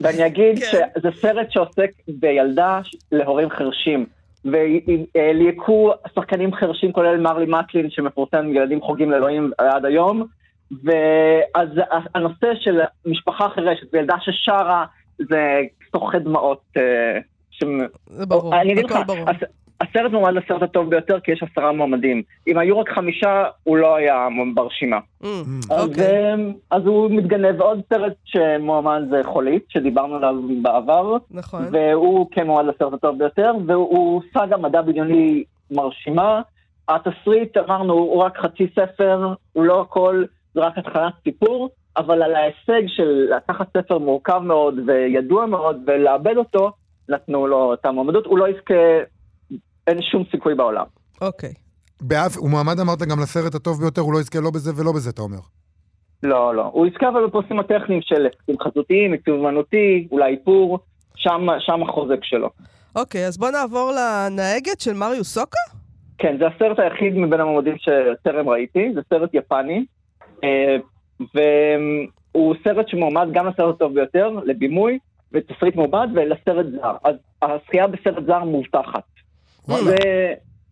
ואני 0.00 0.26
אגיד 0.26 0.58
כן. 0.58 0.66
שזה 0.94 1.08
סרט 1.20 1.46
שעוסק 1.50 1.90
בילדה 2.08 2.80
להורים 3.12 3.50
חרשים. 3.50 4.06
וליהקו 4.44 5.92
שחקנים 6.14 6.54
חרשים 6.54 6.92
כולל 6.92 7.20
מרלי 7.20 7.46
מקלין 7.48 7.90
שמפורסם 7.90 8.54
ילדים 8.54 8.80
חוגים 8.80 9.10
לאלוהים 9.10 9.50
עד 9.58 9.84
היום 9.84 10.26
ואז 10.84 11.68
הנושא 12.14 12.46
של 12.60 12.80
משפחה 13.06 13.48
חירשת 13.48 13.86
וילדה 13.92 14.14
ששרה 14.20 14.84
זה 15.18 15.60
סוחט 15.92 16.18
דמעות 16.18 16.62
אה, 16.76 17.18
שמ- 17.50 17.86
זה 18.06 18.26
ברור, 18.26 18.60
אני 18.60 18.72
אגיד 18.72 18.84
לך, 18.84 18.92
הכל 18.92 19.14
ברור. 19.14 19.28
הס- 19.92 19.96
הסרט 19.96 20.12
מועמד 20.12 20.34
לסרט 20.34 20.62
הטוב 20.62 20.90
ביותר 20.90 21.20
כי 21.20 21.32
יש 21.32 21.42
עשרה 21.42 21.72
מועמדים. 21.72 22.22
אם 22.48 22.58
היו 22.58 22.78
רק 22.78 22.90
חמישה, 22.90 23.44
הוא 23.64 23.76
לא 23.76 23.94
היה 23.96 24.28
ברשימה. 24.54 24.98
Mm, 25.22 25.26
אז, 25.70 25.88
אוקיי. 25.88 26.04
אה, 26.04 26.34
אז 26.70 26.86
הוא 26.86 27.10
מתגנב. 27.10 27.60
עוד 27.60 27.80
סרט 27.92 28.12
שמועמד 28.24 29.02
זה 29.10 29.20
חולית, 29.24 29.64
שדיברנו 29.68 30.16
עליו 30.16 30.34
בעבר, 30.62 31.16
נכון. 31.30 31.62
והוא 31.72 32.26
כן 32.30 32.46
מועמד 32.46 32.74
לסרט 32.74 32.92
הטוב 32.92 33.18
ביותר, 33.18 33.52
והוא 33.66 34.22
סאגה 34.34 34.56
מדע 34.56 34.82
בדיוני 34.82 35.44
מרשימה 35.70 36.40
התסריט, 36.88 37.56
אמרנו, 37.56 37.92
הוא 37.92 38.22
רק 38.22 38.38
חצי 38.38 38.66
ספר, 38.74 39.34
הוא 39.52 39.64
לא 39.64 39.80
הכל, 39.80 40.24
זה 40.54 40.60
רק 40.60 40.78
התחלת 40.78 41.12
סיפור, 41.24 41.70
אבל 41.96 42.22
על 42.22 42.34
ההישג 42.34 42.82
של 42.86 43.28
לקחת 43.36 43.66
ספר 43.76 43.98
מורכב 43.98 44.38
מאוד 44.38 44.74
וידוע 44.86 45.46
מאוד 45.46 45.76
ולאבד 45.86 46.36
אותו, 46.36 46.70
נתנו 47.08 47.46
לו 47.46 47.74
את 47.74 47.86
המועמדות, 47.86 48.26
הוא 48.26 48.38
לא 48.38 48.48
יזכה, 48.48 48.74
אין 49.86 50.02
שום 50.02 50.24
סיכוי 50.30 50.54
בעולם. 50.54 50.84
אוקיי. 51.20 51.52
באף, 52.00 52.36
הוא 52.36 52.50
מועמד 52.50 52.80
אמרת 52.80 52.98
גם 52.98 53.20
לסרט 53.20 53.54
הטוב 53.54 53.80
ביותר, 53.80 54.00
הוא 54.00 54.12
לא 54.12 54.18
יזכה 54.18 54.40
לא 54.40 54.50
בזה 54.50 54.70
ולא 54.76 54.92
בזה, 54.92 55.10
אתה 55.10 55.22
אומר. 55.22 55.38
לא, 56.22 56.54
לא. 56.54 56.70
הוא 56.72 56.86
יזכה 56.86 57.08
אבל 57.08 57.26
בפרסים 57.26 57.58
הטכניים 57.60 58.00
של 58.02 58.26
עסקים 58.26 58.56
חזותיים, 58.60 59.12
עיצוב 59.12 59.46
אמנותי, 59.46 60.08
אולי 60.10 60.32
איפור, 60.32 60.78
שם, 61.16 61.46
שם 61.58 61.82
החוזק 61.82 62.18
שלו. 62.22 62.50
אוקיי, 62.96 63.26
אז 63.26 63.38
בוא 63.38 63.50
נעבור 63.50 63.92
לנהגת 63.92 64.80
של 64.80 64.92
מריו 64.92 65.24
סוקה? 65.24 65.58
כן, 66.18 66.36
זה 66.38 66.44
הסרט 66.46 66.78
היחיד 66.78 67.16
מבין 67.16 67.40
המועמדים 67.40 67.76
שטרם 67.78 68.48
ראיתי, 68.48 68.92
זה 68.94 69.00
סרט 69.10 69.30
יפני, 69.34 69.84
אה, 70.44 70.76
והוא 71.20 72.54
סרט 72.64 72.88
שמועמד 72.88 73.28
גם 73.32 73.46
לסרט 73.46 73.74
הטוב 73.74 73.94
ביותר, 73.94 74.30
לבימוי, 74.44 74.98
ותסריט 75.32 75.76
מעובד, 75.76 76.06
ולסרט 76.14 76.66
זר. 76.66 76.96
אז 77.04 77.14
הזכייה 77.42 77.86
בסרט 77.86 78.24
זר 78.26 78.44
מובטחת. 78.44 79.04
זה, 79.66 79.96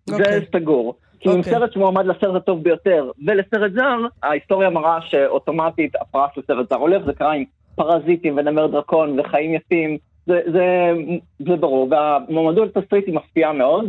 זה 0.07 0.15
אוקיי. 0.17 0.41
סגור. 0.57 0.95
כי 1.21 1.29
אם 1.29 1.39
אוקיי. 1.39 1.53
סרט 1.53 1.73
שמועמד 1.73 2.07
לסרט 2.07 2.35
הטוב 2.35 2.63
ביותר 2.63 3.11
ולסרט 3.27 3.73
זר, 3.75 3.97
ההיסטוריה 4.23 4.71
מראה 4.71 4.99
שאוטומטית 5.03 5.93
הפרס 6.01 6.31
לסרט 6.37 6.69
זר 6.71 6.77
הולך, 6.77 7.03
זה 7.07 7.13
קרה 7.13 7.33
עם 7.33 7.45
פרזיטים 7.75 8.37
ונמר 8.39 8.67
דרקון 8.67 9.21
וחיים 9.21 9.55
יפים, 9.55 9.97
זה, 10.27 10.41
זה, 10.53 10.91
זה 11.39 11.57
ברור. 11.57 11.89
והמועמדות 11.91 12.77
לתסריט 12.77 13.07
היא 13.07 13.15
מפתיעה 13.15 13.53
מאוד, 13.53 13.85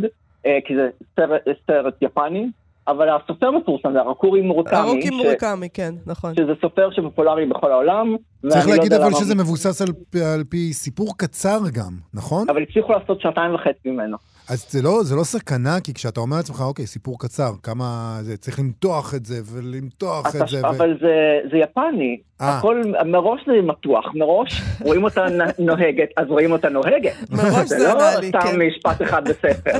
אה, 0.46 0.58
כי 0.64 0.74
זה 0.76 0.88
סרט, 1.16 1.40
סרט 1.66 1.94
יפני, 2.02 2.46
אבל 2.88 3.08
הסופר 3.08 3.50
מפורסם 3.50 3.92
זה 3.92 4.00
הרקורי 4.00 4.40
מורקמי, 4.40 4.78
ארוכי 4.78 5.02
ש- 5.08 5.10
מורקמי, 5.10 5.68
כן, 5.74 5.94
נכון. 6.06 6.34
שזה 6.34 6.52
סופר 6.60 6.90
שפופולרי 6.90 7.46
בכל 7.46 7.72
העולם. 7.72 8.16
צריך 8.48 8.66
לא 8.66 8.70
להגיד 8.74 8.84
יודע 8.92 8.96
אבל 8.96 9.06
למה- 9.06 9.16
שזה 9.20 9.34
מבוסס 9.34 9.82
על, 9.82 9.88
על 10.34 10.44
פי 10.44 10.72
סיפור 10.72 11.18
קצר 11.18 11.58
גם, 11.74 11.92
נכון? 12.14 12.48
אבל 12.50 12.62
הצליחו 12.62 12.92
לעשות 12.92 13.20
שעתיים 13.20 13.54
וחצי 13.54 13.90
ממנו. 13.90 14.16
אז 14.48 14.70
זה 14.70 14.82
לא, 14.82 15.02
זה 15.02 15.16
לא 15.16 15.24
סכנה, 15.24 15.80
כי 15.84 15.94
כשאתה 15.94 16.20
אומר 16.20 16.36
לעצמך, 16.36 16.60
אוקיי, 16.60 16.86
סיפור 16.86 17.18
קצר, 17.18 17.50
כמה 17.62 18.18
זה, 18.22 18.36
צריך 18.36 18.58
למתוח 18.58 19.14
את 19.14 19.26
זה 19.26 19.34
ולמתוח 19.52 20.26
את 20.26 20.48
זה. 20.48 20.62
ו... 20.62 20.68
אבל 20.68 20.98
זה, 21.00 21.48
זה 21.50 21.56
יפני, 21.56 22.20
אה. 22.40 22.58
הכל, 22.58 22.82
מראש 23.06 23.40
זה 23.46 23.52
מתוח, 23.62 24.04
מראש 24.14 24.62
רואים 24.80 25.04
אותה 25.04 25.26
נוהגת, 25.58 26.08
אז 26.16 26.26
רואים 26.28 26.52
אותה 26.52 26.68
נוהגת. 26.68 27.12
מראש 27.36 27.68
זה 27.68 27.78
זה 27.78 27.88
לא 27.88 28.08
ענה 28.08 28.20
לי, 28.20 28.28
סתם 28.28 28.40
כן. 28.40 28.58
משפט 28.62 29.02
אחד 29.02 29.22
בספר. 29.28 29.78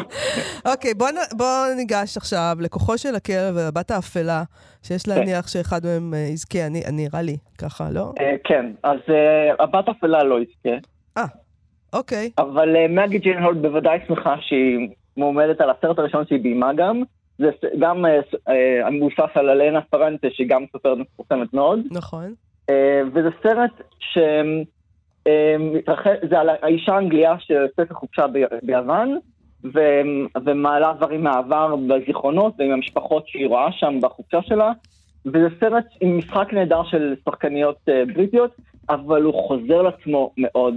אוקיי, 0.72 0.94
בוא, 0.94 1.08
בוא 1.32 1.46
ניגש 1.76 2.16
עכשיו 2.16 2.56
לכוחו 2.60 2.98
של 2.98 3.14
הכלב 3.14 3.56
והבת 3.56 3.90
האפלה, 3.90 4.42
שיש 4.82 5.08
להניח 5.08 5.48
שאחד 5.48 5.80
מהם 5.86 6.14
אה, 6.14 6.18
יזכה, 6.18 6.66
אני, 6.66 6.82
אני- 6.86 7.00
נראה 7.00 7.22
לי, 7.22 7.36
ככה, 7.58 7.90
לא? 7.90 8.12
אה, 8.20 8.34
כן, 8.44 8.66
אז 8.82 8.98
הבת 9.60 9.88
אפלה 9.88 10.24
לא 10.24 10.36
יזכה, 10.40 10.76
אוקיי. 11.92 12.30
אבל 12.38 12.76
אה, 12.76 12.86
מגי 12.88 13.18
ג'ינהולד 13.18 13.62
בוודאי 13.62 13.98
שמחה 14.06 14.34
שהיא 14.40 14.88
מועמדת 15.16 15.60
על 15.60 15.70
הסרט 15.70 15.98
הראשון 15.98 16.26
שהיא 16.26 16.40
ביימה 16.40 16.72
גם. 16.72 17.02
זה 17.38 17.50
גם 17.78 18.04
אה, 18.06 18.90
מבוסס 18.90 19.30
על 19.34 19.50
אלנה 19.50 19.80
פרנטה, 19.80 20.28
שהיא 20.30 20.48
גם 20.48 20.64
סופרת 20.72 20.98
מפורסמת 20.98 21.54
מאוד. 21.54 21.80
נכון. 21.90 22.34
אה, 22.70 23.00
וזה 23.14 23.28
סרט 23.42 23.70
ש... 23.98 24.18
זה 26.30 26.40
על 26.40 26.48
האישה 26.48 26.94
האנגליה 26.94 27.34
שיוצאת 27.38 27.90
לחופשה 27.90 28.26
ביוון, 28.62 29.18
ו- 29.74 30.40
ומעלה 30.44 30.92
דברים 30.92 31.24
מהעבר 31.24 31.76
בזיכרונות 31.76 32.54
ועם 32.58 32.70
המשפחות 32.70 33.28
שהיא 33.28 33.46
רואה 33.46 33.72
שם 33.72 33.98
בחופשה 34.02 34.42
שלה. 34.42 34.72
וזה 35.26 35.48
סרט 35.60 35.84
עם 36.00 36.18
משחק 36.18 36.48
נהדר 36.52 36.82
של 36.84 37.14
שחקניות 37.24 37.88
בריטיות, 38.14 38.50
אבל 38.90 39.22
הוא 39.22 39.34
חוזר 39.48 39.82
לעצמו 39.82 40.32
מאוד. 40.36 40.74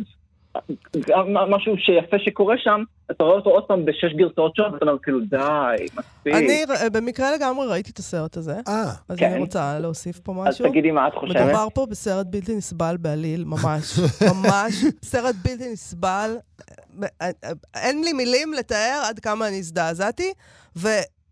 גם 1.08 1.34
משהו 1.34 1.78
שיפה 1.78 2.18
שקורה 2.20 2.56
שם, 2.58 2.84
אתה 3.12 3.24
רואה 3.24 3.36
אותו 3.36 3.50
עוד 3.50 3.64
פעם 3.64 3.86
בשש 3.86 4.14
גרסאות 4.16 4.56
שונות, 4.56 4.74
ואתה 4.74 4.86
אומר 4.86 4.98
כאילו 5.04 5.20
די, 5.20 5.86
מספיק. 5.98 6.34
אני 6.36 6.66
אה, 6.82 6.90
במקרה 6.90 7.32
לגמרי 7.32 7.68
ראיתי 7.68 7.92
את 7.92 7.98
הסרט 7.98 8.38
הזה, 8.38 8.56
אה, 8.68 8.92
אז 9.10 9.18
כן. 9.18 9.32
אני 9.32 9.40
רוצה 9.40 9.80
להוסיף 9.80 10.20
פה 10.20 10.32
אז 10.32 10.48
משהו. 10.48 10.70
תגידי 10.70 10.92
מה 10.92 11.08
את 11.08 11.14
חושבת. 11.14 11.42
מדובר 11.42 11.68
פה 11.74 11.86
בסרט 11.86 12.26
בלתי 12.30 12.56
נסבל 12.56 12.96
בעליל, 13.00 13.44
ממש. 13.44 14.00
ממש. 14.34 14.74
סרט 15.04 15.36
בלתי 15.44 15.72
נסבל. 15.74 16.36
אה, 17.22 17.30
אין 17.76 18.04
לי 18.04 18.14
מילים 18.14 18.54
לתאר 18.54 19.02
עד 19.10 19.20
כמה 19.20 19.48
אני 19.48 19.58
הזדעזעתי, 19.58 20.34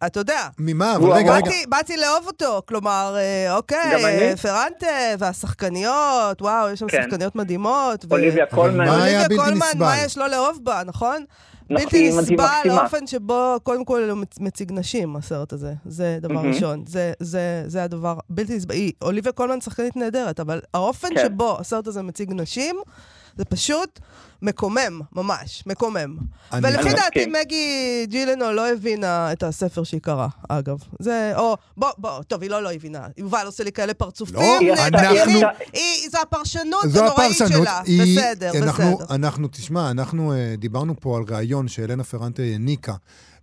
ואתה 0.01 0.19
יודע, 0.19 0.47
ממה? 0.59 0.95
אבל 0.95 1.11
רגע, 1.11 1.33
רגע. 1.35 1.45
באתי, 1.45 1.63
באתי 1.69 1.97
לאהוב 1.97 2.27
אותו, 2.27 2.61
כלומר, 2.67 3.15
אה, 3.17 3.55
אוקיי, 3.57 4.35
פרנטה 4.41 4.87
והשחקניות, 5.19 6.41
וואו, 6.41 6.69
יש 6.69 6.79
שם 6.79 6.87
כן. 6.87 7.03
שחקניות 7.03 7.35
מדהימות. 7.35 8.05
אוליביה 8.11 8.45
קולמן. 8.45 8.85
מה 8.85 9.03
היה 9.03 9.19
אוליביה 9.19 9.27
בלתי 9.27 9.41
קולמן, 9.43 9.65
נסבל? 9.67 9.79
מה 9.85 9.97
יש 10.05 10.17
לא 10.17 10.29
לאהוב 10.29 10.59
בה, 10.63 10.81
נכון? 10.85 11.23
נכון, 11.69 11.83
בלתי 11.85 12.09
נסבל. 12.09 12.69
האופן 12.69 13.07
שבו, 13.07 13.57
קודם 13.63 13.85
כל, 13.85 14.09
הוא 14.09 14.17
מצ- 14.17 14.39
מציג 14.39 14.71
נשים, 14.71 15.15
הסרט 15.15 15.53
הזה. 15.53 15.73
זה 15.85 16.17
דבר. 16.21 16.39
ראשון. 16.41 16.83
זה, 16.87 17.13
זה, 17.19 17.63
זה 17.67 17.83
הדבר 17.83 18.17
בלתי 18.29 18.55
נסבל. 18.55 18.75
היא, 18.75 18.91
אוליביה 19.01 19.31
קולמן 19.31 19.61
שחקנית 19.61 19.95
נהדרת, 19.95 20.39
אבל 20.39 20.61
האופן 20.73 21.07
כן. 21.15 21.21
שבו 21.25 21.57
הסרט 21.59 21.87
הזה 21.87 22.01
מציג 22.01 22.33
נשים, 22.33 22.75
זה 23.37 23.45
פשוט 23.45 23.99
מקומם, 24.41 25.01
ממש, 25.15 25.63
מקומם. 25.65 26.17
אני- 26.53 26.67
ולפי 26.67 26.81
אני 26.81 26.93
דעתי, 26.93 27.19
מסכים. 27.19 27.33
מגי 27.45 27.65
ג'ילנו 28.09 28.51
לא 28.51 28.71
הבינה 28.71 29.31
את 29.31 29.43
הספר 29.43 29.83
שהיא 29.83 30.01
קראה, 30.01 30.27
אגב. 30.49 30.77
זה, 30.99 31.33
או, 31.37 31.57
בוא, 31.77 31.89
בוא, 31.97 32.23
טוב, 32.23 32.41
היא 32.41 32.49
לא 32.49 32.63
לא 32.63 32.71
הבינה. 32.71 33.07
יובל 33.17 33.43
עושה 33.45 33.63
לי 33.63 33.71
כאלה 33.71 33.93
פרצופים. 33.93 34.35
לא, 34.35 34.85
אנחנו-. 34.87 35.39
היא, 35.73 36.09
זה 36.11 36.21
הפרשנות 36.21 36.83
זו 36.87 37.05
הנוראית. 37.05 37.37
שלה. 37.37 37.81
היא- 37.85 38.17
בסדר, 38.19 38.51
אנחנו, 38.63 38.97
בסדר. 38.97 39.15
אנחנו, 39.15 39.47
תשמע, 39.47 39.91
אנחנו 39.91 40.33
אה, 40.33 40.55
דיברנו 40.57 40.93
פה 40.99 41.17
על 41.17 41.23
ראיון 41.29 41.67
שאלנה 41.67 42.03
פרנטה 42.03 42.41
העניקה 42.43 42.93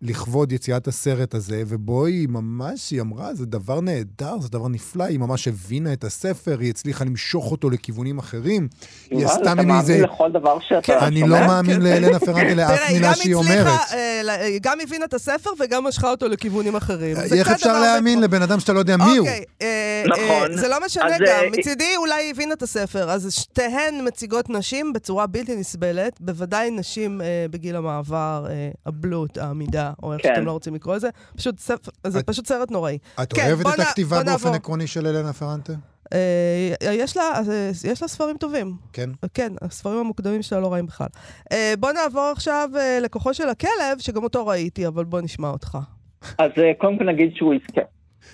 לכבוד 0.02 0.52
יציאת 0.52 0.88
הסרט 0.88 1.34
הזה, 1.34 1.62
ובו 1.66 2.06
היא 2.06 2.28
ממש, 2.28 2.90
היא 2.90 3.00
אמרה, 3.00 3.34
זה 3.34 3.46
דבר 3.46 3.80
נהדר, 3.80 4.38
זה 4.40 4.48
דבר 4.48 4.68
נפלא, 4.68 5.04
היא 5.04 5.18
ממש 5.18 5.48
הבינה 5.48 5.92
את 5.92 6.04
הספר, 6.04 6.58
היא 6.61 6.70
הצליחה 6.70 7.04
למשוך 7.04 7.50
אותו 7.50 7.70
לכיוונים 7.70 8.18
אחרים. 8.18 8.68
היא 9.11 9.26
עשתה 9.26 9.42
אתה 9.42 9.54
ממי 9.54 9.82
זה... 9.82 9.92
מאמין 9.92 10.11
לכל 10.11 10.32
דבר 10.32 10.58
שאתה 10.61 10.82
כן. 10.82 10.98
אני 11.02 11.20
שומע? 11.20 11.40
לא 11.40 11.46
מאמין 11.46 11.82
לאלנה 11.82 12.18
פרנטה 12.18 12.54
לאף 12.61 12.90
מילה 12.92 13.08
גם 13.08 13.14
שהיא 13.14 13.34
אומרת. 13.34 13.80
אה, 13.92 14.44
היא 14.44 14.61
גם 14.62 14.78
הבינה 14.82 15.04
את 15.04 15.14
הספר 15.14 15.50
וגם 15.61 15.84
משכה 15.84 16.11
אותו 16.11 16.28
לכיוונים 16.28 16.76
אחרים. 16.76 17.16
איך 17.16 17.48
אפשר 17.48 17.80
להאמין. 17.80 18.20
לבן 18.20 18.42
אדם 18.42 18.61
שאתה 18.61 18.72
לא 18.72 18.78
יודע 18.78 18.96
מי 18.96 19.04
הוא? 19.04 19.18
אוקיי, 19.18 19.44
אה, 19.62 20.02
נכון. 20.06 20.50
אה, 20.50 20.56
זה 20.56 20.68
לא 20.68 20.76
משנה 20.87 21.18
גם. 21.26 21.44
מצידי 21.52 21.96
אולי 21.96 22.22
היא 22.22 22.30
הבינה 22.30 22.54
את 22.54 22.62
הספר. 22.62 23.11
אז 23.11 23.34
שתיהן 23.34 24.06
מציגות 24.06 24.50
נשים 24.50 24.92
בצורה 24.92 25.26
בלתי 25.26 25.56
נסבלת. 25.56 26.20
בוודאי 26.20 26.70
נשים 26.70 27.20
בגיל 27.50 27.76
המעבר, 27.76 28.46
הבלוט, 28.87 29.38
העמידה, 29.38 29.88
או 30.03 30.12
איך 30.12 30.22
כן. 30.22 30.29
שאתם 30.35 30.46
לא 30.46 30.53
רוצים 30.53 30.74
לקרוא 30.74 30.94
לזה. 30.96 31.09
פשוט 31.37 31.59
ספר, 31.59 31.90
זה 32.07 32.18
את- 32.18 32.27
פשוט 32.27 32.46
סרט 32.46 32.70
נוראי. 32.70 32.98
את 33.22 33.33
כן, 33.33 33.46
אוהבת 33.46 33.66
את 33.74 33.81
הכתיבה 33.81 34.16
באופן 34.16 34.31
נעבור. 34.31 34.55
עקרוני 34.55 34.87
של 34.87 35.07
אלנה 35.07 35.33
פרנטה? 35.33 35.72
אה, 36.12 36.18
יש 36.92 37.16
לה, 37.16 37.22
אה, 37.22 37.42
יש 37.85 38.03
לה 38.03 38.09
ספרים 38.09 38.37
טובים. 38.37 38.74
כן. 38.92 39.11
כן, 39.35 39.53
הספרים 39.62 39.98
המוקדמים 39.98 40.42
שלה 40.42 40.61
לא 40.61 40.72
רעים 40.72 40.87
בכלל. 40.87 41.07
אה, 41.53 41.74
בוא 41.79 41.92
נעבור 41.92 42.31
עכשיו 42.33 42.70
אה, 42.77 42.98
לכוחו 43.03 43.35
של 43.35 43.48
הכלב, 43.48 43.98
שגם 43.98 44.22
אותו 44.24 44.46
ראיתי, 44.46 44.87
אבל 44.87 45.05
בוא 45.05 45.20
נשמע 45.20 45.48
אותך. 45.48 45.79
אז 46.38 46.51
אה, 46.59 46.72
קודם 46.79 46.98
כל 46.98 47.05
נגיד 47.05 47.31
שהוא 47.35 47.55
יזכה. 47.55 47.81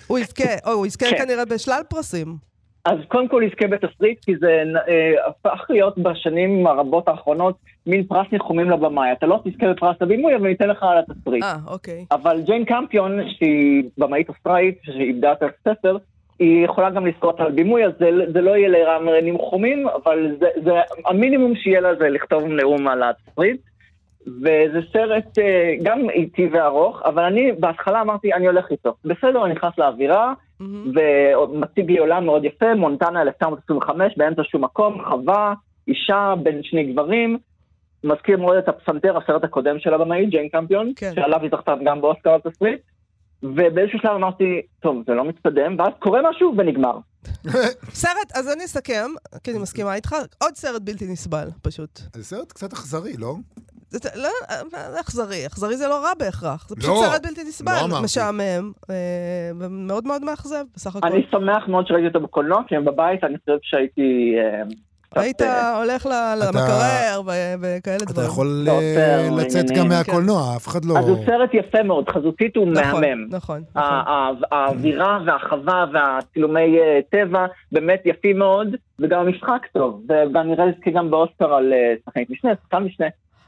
הוא 0.07 0.19
יזכה, 0.19 0.43
או 0.65 0.71
הוא 0.71 0.85
יזכה 0.87 1.05
כן. 1.09 1.17
כנראה 1.17 1.45
בשלל 1.45 1.81
פרסים. 1.89 2.37
אז 2.85 2.97
קודם 3.07 3.27
כל 3.27 3.41
יזכה 3.45 3.67
בתסריט, 3.67 4.25
כי 4.25 4.37
זה 4.37 4.63
אה, 4.87 5.13
הפך 5.27 5.65
להיות 5.69 5.97
בשנים 5.97 6.67
הרבות 6.67 7.07
האחרונות 7.07 7.55
מין 7.87 8.03
פרס 8.03 8.27
ניחומים 8.31 8.69
לבמאי. 8.69 9.11
אתה 9.11 9.25
לא 9.25 9.39
תזכה 9.43 9.67
בפרס 9.73 9.95
הבימוי, 10.01 10.35
אבל 10.35 10.47
ניתן 10.47 10.69
לך 10.69 10.83
על 10.83 10.97
התסריט. 10.97 11.43
אה, 11.43 11.55
אוקיי. 11.67 12.05
אבל 12.11 12.41
ג'יין 12.45 12.65
קמפיון, 12.65 13.19
שהיא 13.29 13.83
במאית 13.97 14.29
אוסטראית, 14.29 14.77
שאיבדה 14.83 15.31
את 15.31 15.43
הספר, 15.43 15.97
היא 16.39 16.65
יכולה 16.65 16.89
גם 16.89 17.05
לזכות 17.05 17.39
על 17.39 17.51
בימוי, 17.51 17.85
אז 17.85 17.91
זה, 17.99 18.09
זה 18.33 18.41
לא 18.41 18.57
יהיה 18.57 18.69
לרם 18.69 19.09
ניחומים, 19.23 19.87
אבל 19.87 20.35
זה, 20.39 20.47
זה 20.63 20.71
המינימום 21.05 21.55
שיהיה 21.55 21.81
לה 21.81 21.95
זה 21.95 22.09
לכתוב 22.09 22.43
נאום 22.43 22.87
על 22.87 23.03
התסריט. 23.03 23.61
וזה 24.27 24.79
סרט 24.93 25.39
אה, 25.39 25.75
גם 25.83 26.09
איטי 26.09 26.47
וארוך, 26.51 27.01
אבל 27.05 27.23
אני 27.23 27.51
בהתחלה 27.51 28.01
אמרתי, 28.01 28.33
אני 28.33 28.47
הולך 28.47 28.65
איתו. 28.71 28.95
בסדר, 29.05 29.45
אני 29.45 29.53
נכנס 29.53 29.73
לאווירה, 29.77 30.33
מהמם. 30.59 30.91
ומציג 30.95 31.91
לי 31.91 31.97
עולם 31.97 32.25
מאוד 32.25 32.45
יפה, 32.45 32.75
מונטנה 32.75 33.21
1925, 33.21 34.13
באמצע 34.17 34.41
שום 34.43 34.63
מקום, 34.63 35.05
חווה, 35.09 35.53
אישה 35.87 36.33
בין 36.43 36.63
שני 36.63 36.93
גברים. 36.93 37.37
מזכיר 38.03 38.37
מאוד 38.37 38.57
את 38.57 38.69
הפסנתר, 38.69 39.17
הסרט 39.17 39.43
הקודם 39.43 39.79
של 39.79 39.93
הבמאי, 39.93 40.25
ג'יין 40.25 40.49
קמפיון, 40.49 40.91
כן. 40.95 41.11
שעליו 41.15 41.41
היא 41.41 41.49
זכתה 41.51 41.73
גם 41.85 42.01
באוסקר 42.01 42.29
על 42.29 42.39
תסריט. 42.39 42.81
ובאיזשהו 43.43 43.99
שלב 43.99 44.11
אמרתי, 44.11 44.61
טוב, 44.79 45.03
זה 45.07 45.13
לא 45.13 45.25
מתקדם, 45.25 45.75
ואז 45.79 45.93
קורה 45.99 46.19
משהו 46.29 46.53
ונגמר. 46.57 46.97
סרט, 48.03 48.31
אז 48.33 48.53
אני 48.53 48.65
אסכם, 48.65 49.07
כי 49.43 49.51
אני 49.51 49.59
מסכימה 49.59 49.95
איתך, 49.95 50.15
עוד 50.43 50.55
סרט 50.55 50.81
בלתי 50.81 51.05
נסבל, 51.07 51.47
פשוט. 51.61 51.99
זה 52.15 52.23
סרט 52.23 52.51
קצת 52.51 52.73
אכזרי, 52.73 53.13
לא? 53.17 53.35
זה- 54.03 54.09
לא, 54.15 54.29
אכזרי, 55.01 55.47
אכזרי 55.47 55.77
זה 55.77 55.87
לא 55.87 56.03
רע 56.03 56.11
בהכרח. 56.19 56.69
זה 56.69 56.75
פשוט 56.75 56.89
לא, 56.89 57.01
סרט 57.11 57.25
בלתי 57.25 57.43
נסבל, 57.43 57.71
לא 57.73 57.85
אמרתי. 57.85 58.03
משעמם, 58.03 58.71
אה, 58.89 58.95
ומאוד 59.59 60.07
מאוד 60.07 60.23
מאכזב, 60.23 60.63
בסך 60.75 60.95
הכל. 60.95 61.07
אני 61.07 61.25
שמח 61.31 61.67
מאוד 61.67 61.87
שראיתי 61.87 62.07
אותו 62.07 62.19
בקולנוע, 62.19 62.61
כי 62.67 62.75
בבית 62.85 63.23
אני 63.23 63.35
חושב 63.37 63.57
שהייתי... 63.61 64.35
אה, 64.37 64.61
היית 65.21 65.41
אה, 65.41 65.77
הולך 65.77 66.05
ל- 66.05 66.35
למקרר 66.45 67.21
ו- 67.25 67.31
וכאלה 67.61 67.97
אתה 67.97 68.05
דברים. 68.13 68.27
יכול 68.27 68.47
לא, 68.65 68.79
לצאת 69.37 69.65
גם 69.69 69.75
כן. 69.83 69.87
מהקולנוע, 69.87 70.55
אף 70.55 70.67
אחד 70.67 70.85
לא... 70.85 70.97
אז 70.99 71.09
הוא 71.09 71.25
סרט 71.25 71.49
יפה 71.53 71.83
מאוד, 71.83 72.09
חזותית 72.09 72.55
הוא 72.55 72.67
נכון, 72.67 73.01
מהמם. 73.01 73.27
נכון, 73.29 73.61
ה- 73.75 73.79
נכון. 73.79 74.13
ה- 74.51 74.55
האווירה 74.55 75.19
והחווה 75.25 75.85
והצילומי 75.93 76.77
טבע 77.11 77.45
באמת 77.71 78.01
יפים 78.05 78.39
מאוד, 78.39 78.67
וגם 78.99 79.19
המשחק 79.19 79.61
טוב. 79.73 80.01
ואני 80.33 80.55
ראיתי 80.55 80.91
גם 80.91 81.11
באוסקר 81.11 81.53
על 81.53 81.73
שחקנית 82.05 82.29
משנה, 82.29 82.51
שחקן 82.63 82.83
משנה, 82.83 83.05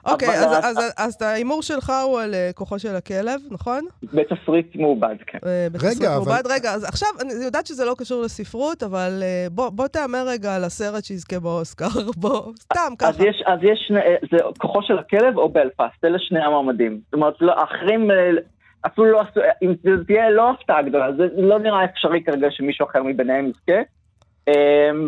אוקיי, 0.07 0.29
אבל- 0.29 0.55
אז- 0.55 0.77
אז- 0.77 0.93
אז 0.97 1.21
ההימור 1.21 1.61
שלך 1.61 1.93
הוא 2.05 2.19
על 2.19 2.33
אה, 2.33 2.49
כוחו 2.55 2.79
של 2.79 2.95
הכלב, 2.95 3.39
נכון? 3.51 3.85
בתסריט 4.03 4.75
מעובד, 4.75 5.15
כן. 5.27 5.37
אה, 5.45 5.67
בתסריט 5.71 5.97
רגע, 5.97 6.07
אבל- 6.07 6.15
מעובד. 6.25 6.43
רגע, 6.49 6.71
אז 6.73 6.83
עכשיו, 6.83 7.07
אני 7.21 7.45
יודעת 7.45 7.67
שזה 7.67 7.85
לא 7.85 7.95
קשור 7.97 8.21
לספרות, 8.23 8.83
אבל 8.83 9.19
אה, 9.23 9.47
בוא 9.51 9.69
בוא 9.69 9.87
תהמר 9.87 10.23
רגע 10.27 10.55
על 10.55 10.63
הסרט 10.63 11.03
שיזכה 11.03 11.39
באוסקר. 11.39 11.85
בוא, 12.23 12.53
סתם, 12.63 12.79
אז 12.99 13.15
ככה. 13.17 13.23
יש, 13.29 13.43
אז 13.45 13.59
יש, 13.63 13.85
שני- 13.87 13.99
זה 14.31 14.37
כוחו 14.57 14.79
של 14.83 14.97
הכלב 14.99 15.37
או 15.37 15.49
בלפאסט, 15.49 16.05
אלה 16.05 16.17
שני 16.19 16.39
המועמדים. 16.45 16.99
זאת 17.05 17.13
אומרת, 17.13 17.33
לא, 17.41 17.53
האחרים 17.59 18.11
אה, 18.11 18.15
אפילו 18.87 19.11
לא 19.11 19.21
עשו, 19.21 19.39
אם 19.63 19.73
זה 19.83 20.03
תהיה 20.07 20.29
לא 20.29 20.49
הפתעה 20.51 20.81
גדולה, 20.81 21.07
זה 21.17 21.41
לא 21.41 21.59
נראה 21.59 21.85
אפשרי 21.85 22.23
כרגע 22.23 22.47
שמישהו 22.51 22.87
אחר 22.89 23.03
מביניהם 23.03 23.45
יזכה. 23.47 23.81
אה, 24.47 24.53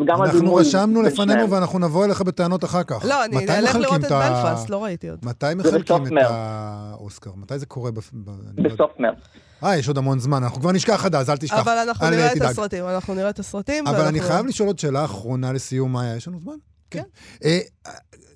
גם 0.06 0.22
אנחנו 0.22 0.38
הדימוי 0.38 0.62
רשמנו 0.62 1.02
לפנינו 1.02 1.32
שניהם. 1.34 1.52
ואנחנו 1.52 1.80
נבוא 1.80 2.06
אליך 2.06 2.22
בטענות 2.22 2.64
אחר 2.64 2.84
כך. 2.84 3.06
לא, 3.10 3.26
אני 3.26 3.38
אלך 3.60 3.76
לראות 3.76 4.06
את 4.06 4.12
ה- 4.12 4.20
בלפאסט, 4.30 4.70
לא 4.70 4.84
ראיתי 4.84 5.10
עוד. 5.10 5.20
מתי 5.26 5.46
מחלקים 5.56 6.18
את. 6.18 6.24
האוסקר? 6.30 7.32
מתי 7.36 7.60
זה 7.60 7.66
קורה? 7.66 7.92
לא. 8.28 8.34
בסוף 8.64 8.92
מרץ. 9.00 9.16
אה, 9.64 9.78
יש 9.78 9.88
עוד 9.88 9.98
המון 9.98 10.20
זמן, 10.20 10.44
אנחנו 10.44 10.62
כבר 10.62 10.72
נשכח 10.72 11.06
עד 11.06 11.16
אז, 11.16 11.30
אל 11.30 11.38
תשכח. 11.38 11.58
אבל 11.60 11.78
אנחנו 11.88 12.10
נראה 12.10 12.34
את. 12.34 12.42
הסרטים, 12.42 12.84
אנחנו 12.86 13.14
נראה 13.14 13.30
את 13.30 13.40
הסרטים. 13.40 13.88
אבל 13.88 14.02
אני 14.06 14.22
חייב 14.22 14.46
לשאול 14.46 14.68
עוד 14.68 14.80
שאלה 14.80 15.06
אחרונה 15.06 15.54
לסיום, 15.54 15.92
מאיה, 15.94 16.16
יש 16.16 16.28
לנו 16.28 16.40
זמן? 16.40 16.54
כן. 16.92 17.04
אה, 17.46 17.58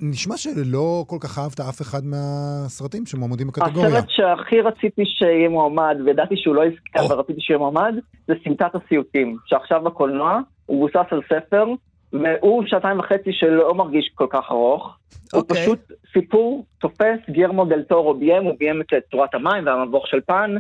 נשמע 0.02 0.38
שלא 0.38 1.04
כל 1.08 1.18
כך 1.20 1.40
אהבת 1.40 1.60
אף 1.60 1.82
אחד 1.82 2.02
מהסרטים 2.06 3.06
שמועמדים 3.06 3.48
בקטגוריה. 3.48 3.90
הסרט 3.90 4.06
שהכי 4.10 4.62
רציתי 4.62 5.02
שיהיה 5.06 5.50
מועמד, 5.50 5.96
וידעתי 6.06 6.36
שהוא 6.38 6.56
לא 6.56 6.62
יזכה. 6.66 7.06
אבל 7.08 7.20
רציתי 7.20 7.42
שיהיה 7.42 7.58
מועמד, 7.58 7.94
זה 8.28 8.34
סמטת 8.44 8.72
הסיוטים, 8.86 9.38
שעכשיו 9.46 9.82
בקולנוע, 9.84 10.40
הוא 10.66 10.78
מבוסס 10.78 11.12
על 11.12 11.22
ספר, 11.30 11.66
והוא 12.14 12.64
שעתיים 12.66 13.00
וחצי 13.00 13.30
שלא 13.34 13.74
מרגיש 13.74 14.12
כל 14.16 14.28
כך 14.30 14.46
ארוך. 14.52 14.98
הוא 15.34 15.42
אוקיי. 15.42 15.62
פשוט 15.62 15.80
סיפור 16.14 16.66
תופס, 16.80 17.20
גרמו 17.30 17.66
דל 17.66 17.84
טורו 17.84 18.14
ביים, 18.14 18.44
הוא 18.44 18.56
ביים 18.60 18.82
את 18.82 18.94
תורת 19.12 19.36
המים 19.36 19.66
והמבוך 19.66 20.08
של 20.08 20.22
פן, 20.22 20.56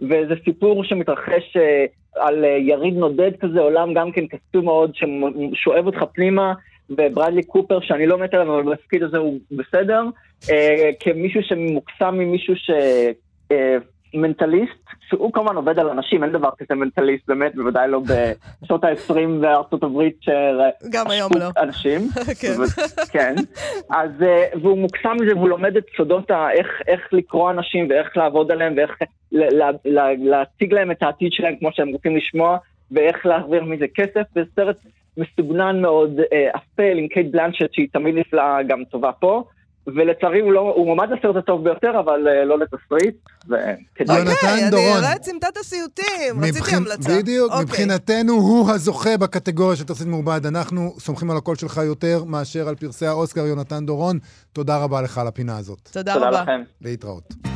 וזה 0.00 0.34
סיפור 0.44 0.84
שמתרחש 0.84 1.56
אה, 1.56 1.84
על 2.16 2.44
אה, 2.44 2.50
יריד 2.50 2.94
נודד 2.94 3.30
כזה, 3.40 3.60
עולם 3.60 3.94
גם 3.94 4.12
כן 4.12 4.24
קסום 4.26 4.64
מאוד, 4.64 4.92
ששואב 4.94 5.86
אותך 5.86 5.98
פנימה, 6.14 6.52
וברדלי 6.90 7.42
קופר, 7.42 7.80
שאני 7.80 8.06
לא 8.06 8.18
מת 8.18 8.34
עליו, 8.34 8.54
אבל 8.54 8.72
בתפקיד 8.72 9.02
הזה 9.02 9.18
הוא 9.18 9.38
בסדר, 9.50 10.02
אה, 10.50 10.90
כמישהו 11.00 11.42
שמוקסם 11.42 12.14
ממישהו 12.14 12.56
ש... 12.56 12.70
מנטליסט, 14.14 14.86
שהוא 15.08 15.32
כמובן 15.32 15.56
עובד 15.56 15.78
על 15.78 15.88
אנשים, 15.88 16.24
אין 16.24 16.32
דבר 16.32 16.48
כזה 16.58 16.74
מנטליסט, 16.74 17.28
באמת, 17.28 17.54
בוודאי 17.54 17.88
לא 17.88 18.00
בשנות 18.00 18.84
ה-20 18.84 19.14
בארצות 19.40 19.82
הברית, 19.82 20.16
ש... 20.20 20.28
גם 20.90 21.10
היום 21.10 21.30
לא. 21.38 21.46
אנשים. 21.58 22.00
כן. 22.40 22.54
כן. 23.10 23.34
אז, 23.90 24.10
אה, 24.22 24.44
והוא 24.62 24.78
מוקסם 24.78 25.16
מזה, 25.20 25.36
והוא 25.36 25.48
לומד 25.48 25.76
את 25.76 25.84
סודות. 25.96 26.30
איך, 26.30 26.66
איך 26.88 27.00
לקרוא 27.12 27.50
אנשים, 27.50 27.86
ואיך 27.90 28.16
לעבוד 28.16 28.50
עליהם, 28.50 28.74
ואיך 28.76 28.90
ל- 29.32 29.62
ל- 29.62 29.76
ל- 29.84 30.28
להציג 30.30 30.72
להם 30.72 30.90
את 30.90 31.02
העתיד 31.02 31.32
שלהם 31.32 31.56
כמו 31.56 31.68
שהם 31.72 31.88
רוצים 31.88 32.16
לשמוע, 32.16 32.58
ואיך 32.90 33.26
להעביר 33.26 33.64
מזה 33.64 33.86
כסף. 33.94 34.22
זה 34.34 34.40
סרט 34.56 34.76
מסוגנן 35.16 35.82
מאוד, 35.82 36.20
אה, 36.32 36.48
אפל, 36.56 36.98
עם 36.98 37.08
קייט 37.08 37.26
בלנשט, 37.30 37.72
שהיא 37.72 37.88
תמיד 37.92 38.14
נפלאה, 38.14 38.62
גם 38.62 38.84
טובה 38.84 39.12
פה. 39.12 39.44
ולצערי 39.86 40.40
הוא, 40.40 40.52
לא, 40.52 40.60
הוא 40.60 40.86
מועמד 40.86 41.08
לסרט 41.18 41.36
הטוב 41.36 41.64
ביותר, 41.64 42.00
אבל 42.04 42.28
אה, 42.28 42.44
לא 42.44 42.58
לתסריט. 42.58 43.14
וכדאי. 43.44 44.18
יונתן 44.18 44.30
אוקיי, 44.32 44.62
אני 44.62 44.70
דורון. 44.70 44.98
אראה 44.98 45.16
את 45.16 45.24
סמטת 45.24 45.56
הסיוטים, 45.56 46.04
רציתי 46.40 46.58
מבחין- 46.58 46.76
המלצה. 46.76 47.18
בדיוק, 47.18 47.50
אוקיי. 47.52 47.64
מבחינתנו 47.64 48.32
הוא 48.32 48.70
הזוכה 48.70 49.16
בקטגוריה 49.16 49.76
של 49.76 49.84
תסריט 49.84 50.08
מעובד. 50.08 50.46
אנחנו 50.46 50.94
סומכים 50.98 51.30
על 51.30 51.36
הקול 51.36 51.56
שלך 51.56 51.80
יותר 51.86 52.24
מאשר 52.24 52.68
על 52.68 52.74
פרסי 52.74 53.06
האוסקר, 53.06 53.46
יונתן 53.46 53.86
דורון. 53.86 54.18
תודה 54.52 54.78
רבה 54.78 55.02
לך 55.02 55.18
על 55.18 55.26
הפינה 55.26 55.58
הזאת. 55.58 55.88
תודה 55.92 56.14
תודה 56.14 56.28
רבה. 56.28 56.42
לכם. 56.42 56.62
להתראות. 56.82 57.55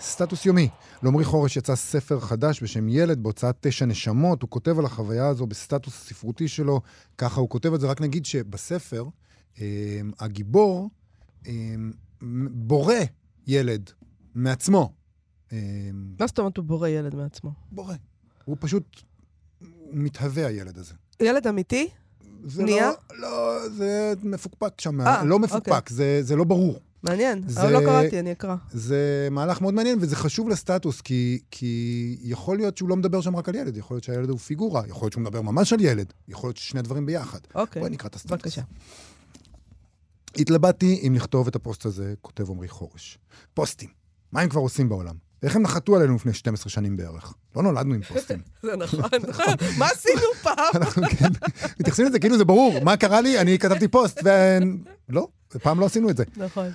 סטטוס 0.00 0.46
יומי. 0.46 0.68
לעמרי 1.02 1.24
חורש 1.24 1.56
יצא 1.56 1.74
ספר 1.74 2.20
חדש 2.20 2.62
בשם 2.62 2.88
ילד 2.88 3.22
בהוצאת 3.22 3.56
תשע 3.60 3.86
נשמות. 3.86 4.42
הוא 4.42 4.50
כותב 4.50 4.78
על 4.78 4.84
החוויה 4.84 5.26
הזו 5.26 5.46
בסטטוס 5.46 5.94
הספרותי 5.94 6.48
שלו. 6.48 6.80
ככה 7.18 7.40
הוא 7.40 7.48
כותב 7.48 7.74
את 7.74 7.80
זה. 7.80 7.86
רק 7.86 8.00
נגיד 8.00 8.26
שבספר, 8.26 9.04
אה, 9.60 10.00
הגיבור 10.18 10.90
אה, 11.46 11.52
בורא 12.52 12.94
ילד 13.46 13.90
מעצמו. 14.34 14.92
אה, 15.52 15.58
מה 16.18 16.26
זאת 16.26 16.38
אומרת 16.38 16.56
הוא 16.56 16.64
בורא 16.64 16.88
ילד 16.88 17.14
מעצמו? 17.14 17.52
בורא. 17.72 17.94
הוא 18.44 18.56
פשוט, 18.60 19.02
מתהווה 19.92 20.46
הילד 20.46 20.78
הזה. 20.78 20.94
ילד 21.20 21.46
אמיתי? 21.46 21.88
זה 22.44 22.64
נהיה? 22.64 22.90
לא, 23.10 23.18
לא, 23.18 23.68
זה 23.68 24.12
מפוקפק 24.22 24.80
שם. 24.80 25.00
אה, 25.00 25.24
לא 25.24 25.38
מפוקפק, 25.38 25.68
אוקיי. 25.68 25.96
זה, 25.96 26.22
זה 26.22 26.36
לא 26.36 26.44
ברור. 26.44 26.80
מעניין, 27.02 27.42
זה- 27.46 27.62
אבל 27.62 27.72
לא 27.72 27.80
קראתי, 27.80 28.20
אני 28.20 28.32
אקרא. 28.32 28.56
זה 28.72 29.28
מהלך 29.30 29.60
מאוד 29.60 29.74
מעניין, 29.74 29.98
וזה 30.00 30.16
חשוב 30.16 30.48
לסטטוס, 30.48 31.00
כי, 31.00 31.38
כי 31.50 32.16
יכול 32.22 32.56
להיות 32.56 32.76
שהוא 32.78 32.88
לא 32.88 32.96
מדבר 32.96 33.20
שם 33.20 33.36
רק 33.36 33.48
על 33.48 33.54
ילד, 33.54 33.76
יכול 33.76 33.94
להיות 33.94 34.04
שהילד 34.04 34.28
הוא 34.30 34.38
פיגורה, 34.38 34.82
יכול 34.88 35.04
להיות 35.06 35.12
שהוא 35.12 35.22
מדבר 35.22 35.40
ממש 35.40 35.72
על 35.72 35.80
ילד, 35.80 36.12
יכול 36.28 36.48
להיות 36.48 36.56
ששני 36.56 36.80
הדברים 36.80 37.06
ביחד. 37.06 37.38
אוקיי, 37.54 37.80
בואי 37.80 37.90
נקרא 37.92 38.08
את 38.08 38.14
הסטטוס. 38.14 38.32
בבקשה. 38.32 38.62
התלבטתי 40.36 41.00
אם 41.06 41.14
לכתוב 41.14 41.46
את 41.48 41.56
הפוסט 41.56 41.84
הזה, 41.86 42.14
כותב 42.20 42.50
עמרי 42.50 42.68
חורש. 42.68 43.18
פוסטים, 43.54 43.88
מה 44.32 44.40
הם 44.40 44.48
כבר 44.48 44.60
עושים 44.60 44.88
בעולם? 44.88 45.14
איך 45.42 45.56
הם 45.56 45.62
נחתו 45.62 45.96
עלינו 45.96 46.14
לפני 46.14 46.32
12 46.32 46.70
שנים 46.70 46.96
בערך? 46.96 47.34
לא 47.56 47.62
נולדנו 47.62 47.94
עם 47.94 48.02
פוסטים. 48.02 48.38
זה 48.62 48.76
נכון, 48.76 49.00
נכון. 49.28 49.54
מה 49.78 49.86
עשינו 49.86 50.20
פעם? 50.42 50.56
אנחנו 50.74 51.02
כן, 51.18 51.28
מתייחסים 51.80 52.06
לזה 52.06 52.18
כאילו 52.18 52.38
זה 52.38 52.44
ברור. 52.44 52.84
מה 52.84 52.96
קרה 52.96 53.20
לי? 53.20 53.38
אני 53.38 53.58
כתבתי 53.58 53.88
פוסט, 53.88 54.22
ולא, 55.08 55.28
פעם 55.62 55.80
לא 55.80 55.86
עשינו 55.86 56.10
את 56.10 56.16
זה. 56.16 56.24
נכון. 56.36 56.66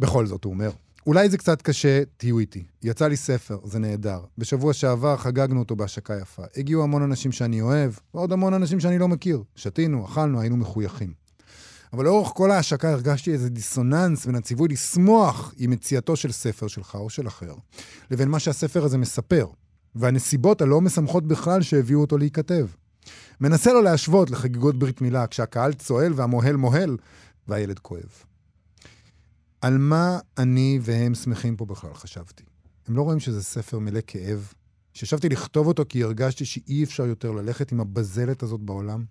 בכל 0.00 0.26
זאת, 0.26 0.44
הוא 0.44 0.52
אומר, 0.52 0.70
אולי 1.06 1.28
זה 1.28 1.38
קצת 1.38 1.62
קשה, 1.62 2.02
תהיו 2.16 2.38
איתי. 2.38 2.64
יצא 2.82 3.08
לי 3.08 3.16
ספר, 3.16 3.58
זה 3.64 3.78
נהדר. 3.78 4.20
בשבוע 4.38 4.72
שעבר 4.72 5.16
חגגנו 5.16 5.60
אותו 5.60 5.76
בהשקה 5.76 6.14
יפה. 6.22 6.42
הגיעו 6.56 6.82
המון 6.82 7.02
אנשים 7.02 7.32
שאני 7.32 7.60
אוהב, 7.60 7.92
ועוד 8.14 8.32
המון 8.32 8.54
אנשים 8.54 8.80
שאני 8.80 8.98
לא 8.98 9.08
מכיר. 9.08 9.42
שתינו, 9.56 10.04
אכלנו, 10.04 10.40
היינו 10.40 10.56
מחויכים. 10.56 11.12
אבל 11.94 12.04
לאורך 12.04 12.28
כל 12.28 12.50
ההשקה 12.50 12.92
הרגשתי 12.92 13.32
איזה 13.32 13.50
דיסוננס 13.50 14.26
בין 14.26 14.34
הציווי 14.34 14.68
לשמוח 14.68 15.54
עם 15.56 15.70
מציאתו 15.70 16.16
של 16.16 16.32
ספר 16.32 16.66
שלך 16.66 16.94
או 16.94 17.10
של 17.10 17.28
אחר, 17.28 17.54
לבין 18.10 18.28
מה 18.28 18.38
שהספר 18.38 18.84
הזה 18.84 18.98
מספר, 18.98 19.46
והנסיבות 19.94 20.62
הלא 20.62 20.80
משמחות 20.80 21.26
בכלל 21.26 21.62
שהביאו 21.62 22.00
אותו 22.00 22.18
להיכתב. 22.18 22.66
מנסה 23.40 23.72
לו 23.72 23.82
להשוות 23.82 24.30
לחגיגות 24.30 24.78
ברית 24.78 25.00
מילה, 25.00 25.26
כשהקהל 25.26 25.72
צועל 25.72 26.12
והמוהל 26.12 26.56
מוהל, 26.56 26.96
והילד 27.48 27.78
כואב. 27.78 28.24
על 29.60 29.78
מה 29.78 30.18
אני 30.38 30.78
והם 30.82 31.14
שמחים 31.14 31.56
פה 31.56 31.66
בכלל, 31.66 31.94
חשבתי. 31.94 32.42
הם 32.88 32.96
לא 32.96 33.02
רואים 33.02 33.20
שזה 33.20 33.42
ספר 33.42 33.78
מלא 33.78 34.00
כאב? 34.06 34.52
שישבתי 34.94 35.28
לכתוב 35.28 35.66
אותו 35.66 35.84
כי 35.88 36.02
הרגשתי 36.02 36.44
שאי 36.44 36.84
אפשר 36.84 37.06
יותר 37.06 37.30
ללכת 37.30 37.72
עם 37.72 37.80
הבזלת 37.80 38.42
הזאת 38.42 38.60
בעולם? 38.60 39.04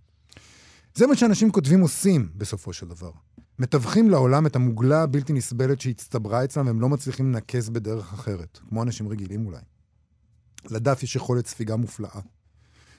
זה 0.96 1.08
מה 1.08 1.16
שאנשים 1.16 1.52
כותבים 1.52 1.82
עושים, 1.82 2.30
בסופו 2.36 2.74
של 2.74 2.88
דבר. 2.88 3.12
מתווכים 3.60 4.10
לעולם 4.10 4.46
את 4.46 4.56
המוגלה 4.56 5.04
הבלתי 5.04 5.34
נסבלת 5.34 5.82
שהצטברה 5.82 6.44
אצלם 6.44 6.68
והם 6.68 6.82
לא 6.82 6.90
מצליחים 6.90 7.32
לנקז 7.32 7.70
בדרך 7.70 8.14
אחרת, 8.14 8.60
כמו 8.70 8.84
אנשים 8.84 9.08
רגילים 9.08 9.46
אולי. 9.46 9.62
לדף 10.70 11.04
יש 11.04 11.16
יכולת 11.16 11.48
ספיגה 11.48 11.76
מופלאה. 11.76 12.20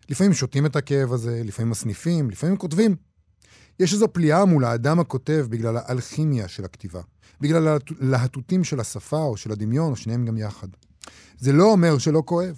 לפעמים 0.09 0.33
שותים 0.33 0.67
את 0.67 0.77
הכאב 0.77 1.13
הזה, 1.13 1.43
לפעמים 1.45 1.71
מסניפים, 1.71 2.31
לפעמים 2.31 2.57
כותבים. 2.57 2.97
יש 3.81 3.93
איזו 3.93 4.09
פליאה 4.13 4.45
מול 4.45 4.65
האדם 4.65 5.01
הכותב 5.01 5.47
בגלל 5.51 5.77
האלכימיה 5.77 6.49
של 6.49 6.65
הכתיבה, 6.65 7.01
בגלל 7.41 7.79
הלהטוטים 8.01 8.65
של 8.65 8.81
השפה 8.81 9.23
או 9.23 9.37
של 9.37 9.53
הדמיון, 9.53 9.91
או 9.91 9.97
שניהם 9.97 10.25
גם 10.25 10.37
יחד. 10.37 10.69
זה 11.39 11.53
לא 11.53 11.65
אומר 11.73 11.99
שלא 11.99 12.23
כואב. 12.27 12.57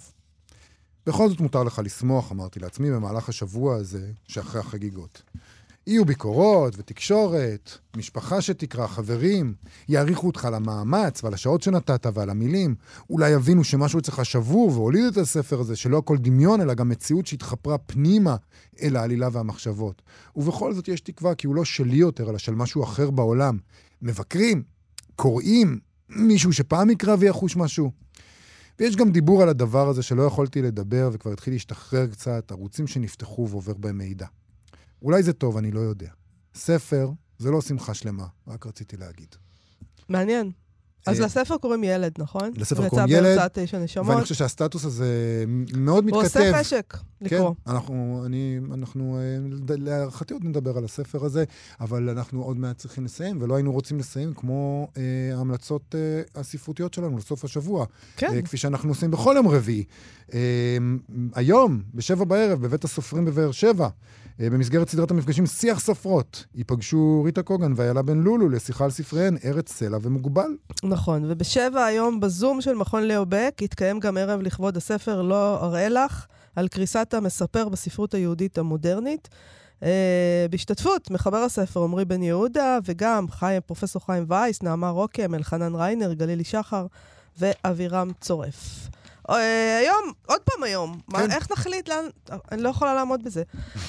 בכל 1.07 1.29
זאת 1.29 1.39
מותר 1.39 1.63
לך 1.63 1.81
לשמוח, 1.83 2.31
אמרתי 2.31 2.59
לעצמי, 2.59 2.91
במהלך 2.91 3.29
השבוע 3.29 3.75
הזה 3.75 4.11
שאחרי 4.27 4.61
החגיגות. 4.61 5.21
יהיו 5.87 6.05
ביקורות 6.05 6.73
ותקשורת, 6.77 7.71
משפחה 7.97 8.41
שתקרא, 8.41 8.87
חברים, 8.87 9.53
יעריכו 9.89 10.27
אותך 10.27 10.45
על 10.45 10.53
המאמץ 10.53 11.23
ועל 11.23 11.33
השעות 11.33 11.61
שנתת 11.61 12.05
ועל 12.13 12.29
המילים. 12.29 12.75
אולי 13.09 13.29
יבינו 13.29 13.63
שמשהו 13.63 13.99
אצלך 13.99 14.25
שבור 14.25 14.71
והוליד 14.71 15.03
את 15.05 15.17
הספר 15.17 15.59
הזה, 15.59 15.75
שלא 15.75 15.97
הכל 15.97 16.17
דמיון, 16.17 16.61
אלא 16.61 16.73
גם 16.73 16.89
מציאות 16.89 17.27
שהתחפרה 17.27 17.77
פנימה 17.77 18.35
אל 18.81 18.95
העלילה 18.95 19.29
והמחשבות. 19.31 20.01
ובכל 20.35 20.73
זאת 20.73 20.87
יש 20.87 21.01
תקווה, 21.01 21.35
כי 21.35 21.47
הוא 21.47 21.55
לא 21.55 21.65
שלי 21.65 21.97
יותר, 21.97 22.29
אלא 22.29 22.37
של 22.37 22.55
משהו 22.55 22.83
אחר 22.83 23.09
בעולם. 23.09 23.57
מבקרים, 24.01 24.63
קוראים, 25.15 25.79
מישהו 26.09 26.53
שפעם 26.53 26.89
יקרא 26.89 27.15
ויחוש 27.19 27.55
משהו. 27.55 27.91
ויש 28.79 28.95
גם 28.95 29.11
דיבור 29.11 29.43
על 29.43 29.49
הדבר 29.49 29.89
הזה 29.89 30.03
שלא 30.03 30.23
יכולתי 30.23 30.61
לדבר 30.61 31.09
וכבר 31.13 31.31
התחיל 31.31 31.53
להשתחרר 31.53 32.07
קצת, 32.07 32.51
ערוצים 32.51 32.87
שנפתחו 32.87 33.47
ועובר 33.49 33.73
בהם 33.73 33.97
מידע. 33.97 34.25
אולי 35.01 35.23
זה 35.23 35.33
טוב, 35.33 35.57
אני 35.57 35.71
לא 35.71 35.79
יודע. 35.79 36.09
ספר 36.55 37.11
זה 37.37 37.51
לא 37.51 37.61
שמחה 37.61 37.93
שלמה, 37.93 38.27
רק 38.47 38.65
רציתי 38.65 38.97
להגיד. 38.97 39.35
מעניין. 40.09 40.51
אז 41.07 41.19
אה, 41.21 41.25
לספר 41.25 41.57
קוראים 41.57 41.83
ילד, 41.83 42.13
נכון? 42.17 42.51
לספר 42.55 42.81
הוא 42.81 42.89
קוראים 42.89 43.07
יצא 43.07 43.17
ילד, 43.17 43.37
בהוצאת 43.37 43.59
תשע 43.59 43.79
נשמות. 43.79 44.07
ואני 44.07 44.21
חושב 44.21 44.35
שהסטטוס 44.35 44.85
הזה 44.85 45.43
מאוד 45.77 46.05
מתכתב. 46.05 46.17
הוא 46.17 46.25
עושה 46.25 46.59
חשק 46.59 46.97
לקרוא. 47.21 47.53
כן, 47.65 47.71
אנחנו, 47.71 48.23
אני, 48.25 48.59
אנחנו, 48.73 49.17
אה, 49.69 49.75
להערכתי 49.77 50.33
עוד 50.33 50.43
נדבר 50.45 50.77
על 50.77 50.85
הספר 50.85 51.25
הזה, 51.25 51.43
אבל 51.79 52.09
אנחנו 52.09 52.43
עוד 52.43 52.57
מעט 52.57 52.77
צריכים 52.77 53.05
לסיים, 53.05 53.41
ולא 53.41 53.55
היינו 53.55 53.71
רוצים 53.71 53.99
לסיים 53.99 54.33
כמו 54.33 54.87
אה, 54.97 55.01
ההמלצות 55.37 55.95
אה, 55.95 56.41
הספרותיות 56.41 56.93
שלנו 56.93 57.17
לסוף 57.17 57.45
השבוע. 57.45 57.85
כן. 58.17 58.33
אה, 58.33 58.41
כפי 58.41 58.57
שאנחנו 58.57 58.89
עושים 58.89 59.11
בכל 59.11 59.33
יום 59.35 59.47
רביעי. 59.47 59.83
אה, 60.33 60.39
היום, 61.35 61.81
בשבע 61.93 62.25
בערב, 62.25 62.61
בבית 62.61 62.83
הסופרים 62.83 63.25
בבאר 63.25 63.51
שבע, 63.51 63.89
במסגרת 64.39 64.89
סדרת 64.89 65.11
המפגשים 65.11 65.45
שיח 65.45 65.79
סופרות, 65.79 66.45
ייפגשו 66.55 67.21
ריטה 67.25 67.43
קוגן 67.43 67.73
ואיילה 67.75 68.01
בן 68.01 68.17
לולו 68.17 68.49
לשיחה 68.49 68.83
על 68.83 68.91
ספריהן, 68.91 69.37
ארץ 69.45 69.71
סלע 69.73 69.97
ומוגבל. 70.01 70.55
נכון, 70.83 71.23
ובשבע 71.27 71.85
היום 71.85 72.19
בזום 72.19 72.61
של 72.61 72.73
מכון 72.73 73.03
ליאו 73.03 73.25
בק 73.29 73.61
יתקיים 73.61 73.99
גם 73.99 74.17
ערב 74.17 74.41
לכבוד 74.41 74.77
הספר 74.77 75.21
לא 75.21 75.65
אראה 75.65 75.89
לך, 75.89 76.25
על 76.55 76.67
קריסת 76.67 77.13
המספר 77.13 77.69
בספרות 77.69 78.13
היהודית 78.13 78.57
המודרנית. 78.57 79.29
Uh, 79.81 79.85
בהשתתפות 80.49 81.11
מחבר 81.11 81.37
הספר 81.37 81.83
עמרי 81.83 82.05
בן 82.05 82.23
יהודה, 82.23 82.77
וגם 82.85 83.25
חיים, 83.29 83.61
פרופסור 83.65 84.05
חיים 84.05 84.25
וייס, 84.27 84.63
נעמה 84.63 84.89
רוקם, 84.89 85.35
אלחנן 85.35 85.75
ריינר, 85.75 86.13
גלילי 86.13 86.43
שחר 86.43 86.85
ואבירם 87.39 88.11
צורף. 88.21 88.89
Uh, 89.29 89.33
היום, 89.79 90.11
עוד 90.27 90.41
פעם 90.41 90.63
היום, 90.63 90.99
מה, 91.07 91.19
כן. 91.19 91.31
איך 91.31 91.51
נחליט 91.51 91.89
לאן... 91.89 92.05
אני 92.51 92.61
לא 92.61 92.69
יכולה 92.69 92.93
לעמוד 92.93 93.23
בזה. 93.23 93.43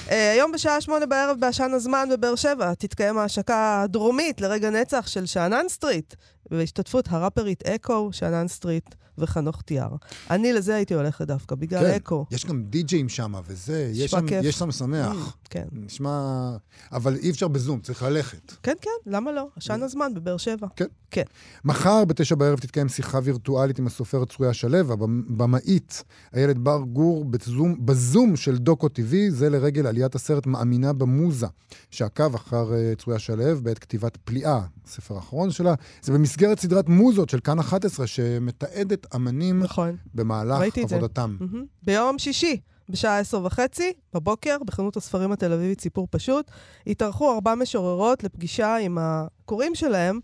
Uh, 0.07 0.11
היום 0.33 0.51
בשעה 0.51 0.81
שמונה 0.81 1.05
בערב 1.05 1.37
בעשן 1.39 1.71
הזמן 1.73 2.09
בבאר 2.11 2.35
שבע 2.35 2.73
תתקיים 2.73 3.17
ההשקה 3.17 3.81
הדרומית 3.81 4.41
לרגע 4.41 4.69
נצח 4.69 5.07
של 5.07 5.25
שאנן 5.25 5.65
סטריט, 5.69 6.15
בהשתתפות 6.51 7.05
הראפרית 7.09 7.67
אקו, 7.67 8.09
שאנן 8.11 8.47
סטריט 8.47 8.95
וחנוך 9.17 9.61
תיאר. 9.61 9.89
אני 10.29 10.53
לזה 10.53 10.75
הייתי 10.75 10.93
הולכת 10.93 11.27
דווקא, 11.27 11.55
בגלל 11.55 11.83
כן, 11.83 11.93
אקו. 11.93 12.25
יש 12.31 12.45
גם 12.45 12.63
די-ג'אים 12.63 13.09
שם, 13.09 13.33
וזה, 13.45 13.91
יש 13.93 14.11
שם. 14.11 14.25
יש 14.43 14.55
שם 14.55 14.71
שמח. 14.71 15.37
כן. 15.49 15.65
נשמע... 15.71 16.51
אבל 16.91 17.15
אי 17.15 17.29
אפשר 17.29 17.47
בזום, 17.47 17.79
צריך 17.79 18.03
ללכת. 18.03 18.51
כן, 18.63 18.73
כן, 18.81 18.91
למה 19.05 19.31
לא? 19.31 19.47
עשן 19.55 19.83
הזמן 19.83 20.13
בבאר 20.13 20.37
שבע. 20.37 20.67
כן. 20.75 20.85
כן. 21.11 21.23
מחר 21.65 22.05
בתשע 22.05 22.35
בערב 22.35 22.59
תתקיים 22.59 22.89
שיחה 22.89 23.19
וירטואלית 23.23 23.79
עם 23.79 23.87
הסופרת 23.87 24.29
צרויה 24.29 24.53
שלו, 24.53 24.93
הבמאית 24.93 26.03
איילת 26.33 26.57
בר 26.57 26.81
גור 26.81 27.25
בזום, 27.25 27.85
בזום 27.85 28.35
של 28.35 28.57
דוקו 28.57 28.87
TV, 28.87 29.15
זה 29.29 29.49
לרגל 29.49 29.87
עליית 29.87 30.15
הסרט 30.15 30.45
מאמינה 30.45 30.93
במוזה, 30.93 31.47
שעקב 31.91 32.35
אחר 32.35 32.71
uh, 32.71 33.01
צרויה 33.01 33.19
שלו 33.19 33.61
בעת 33.63 33.79
כתיבת 33.79 34.17
פליאה, 34.17 34.61
הספר 34.85 35.15
האחרון 35.15 35.51
שלה. 35.51 35.73
זה 36.01 36.13
במסגרת 36.13 36.59
סדרת 36.59 36.89
מוזות 36.89 37.29
של 37.29 37.39
כאן 37.39 37.59
11, 37.59 38.07
שמתעדת 38.07 39.15
אמנים 39.15 39.59
נכון. 39.59 39.95
במהלך. 40.15 40.77
עבודתם. 40.77 41.37
מהמם. 41.39 41.65
ביום 41.83 42.19
שישי, 42.19 42.59
בשעה 42.89 43.19
עשר 43.19 43.45
וחצי, 43.45 43.93
בבוקר, 44.13 44.57
בחנות 44.65 44.97
הספרים 44.97 45.31
התל 45.31 45.53
אביבית 45.53 45.81
סיפור 45.81 46.07
פשוט, 46.11 46.51
התארחו 46.87 47.33
ארבע 47.33 47.55
משוררות 47.55 48.23
לפגישה 48.23 48.75
עם 48.75 48.97
הקוראים 49.01 49.75
שלהם. 49.75 50.19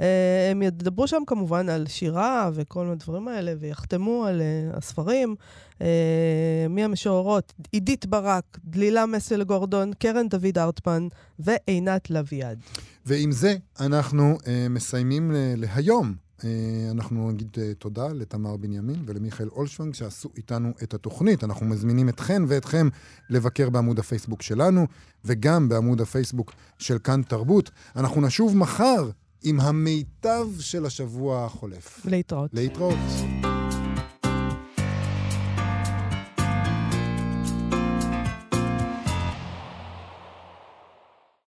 אה, 0.00 0.50
הם 0.50 0.62
ידברו 0.62 1.08
שם 1.08 1.22
כמובן 1.26 1.68
על 1.68 1.86
שירה 1.86 2.50
וכל 2.54 2.86
הדברים 2.86 3.28
האלה, 3.28 3.54
ויחתמו 3.60 4.24
על 4.26 4.40
אה, 4.40 4.76
הספרים. 4.76 5.34
אה, 5.82 6.66
מי 6.70 6.84
המשוררות? 6.84 7.52
עידית 7.72 8.06
ברק, 8.06 8.58
דלילה 8.64 9.06
מסל 9.06 9.44
גורדון, 9.44 9.92
קרן 9.98 10.28
דוד 10.28 10.58
ארטמן 10.58 11.08
ועינת 11.38 12.10
לביאד. 12.10 12.58
ועם 13.06 13.32
זה 13.32 13.54
אנחנו 13.80 14.38
מסיימים 14.70 15.30
להיום. 15.34 16.29
Uh, 16.40 16.44
אנחנו 16.90 17.30
נגיד 17.30 17.48
uh, 17.54 17.74
תודה 17.78 18.08
לתמר 18.08 18.56
בנימין 18.56 19.02
ולמיכאל 19.06 19.48
אולשוונג 19.48 19.94
שעשו 19.94 20.28
איתנו 20.36 20.72
את 20.82 20.94
התוכנית. 20.94 21.44
אנחנו 21.44 21.66
מזמינים 21.66 22.08
אתכן 22.08 22.42
ואתכם 22.48 22.88
לבקר 23.30 23.70
בעמוד 23.70 23.98
הפייסבוק 23.98 24.42
שלנו 24.42 24.86
וגם 25.24 25.68
בעמוד 25.68 26.00
הפייסבוק 26.00 26.52
של 26.78 26.98
כאן 26.98 27.22
תרבות. 27.22 27.70
אנחנו 27.96 28.20
נשוב 28.20 28.56
מחר 28.56 29.10
עם 29.42 29.60
המיטב 29.60 30.46
של 30.58 30.86
השבוע 30.86 31.44
החולף. 31.44 32.06
להתראות. 32.06 32.50
להתראות. 32.54 33.39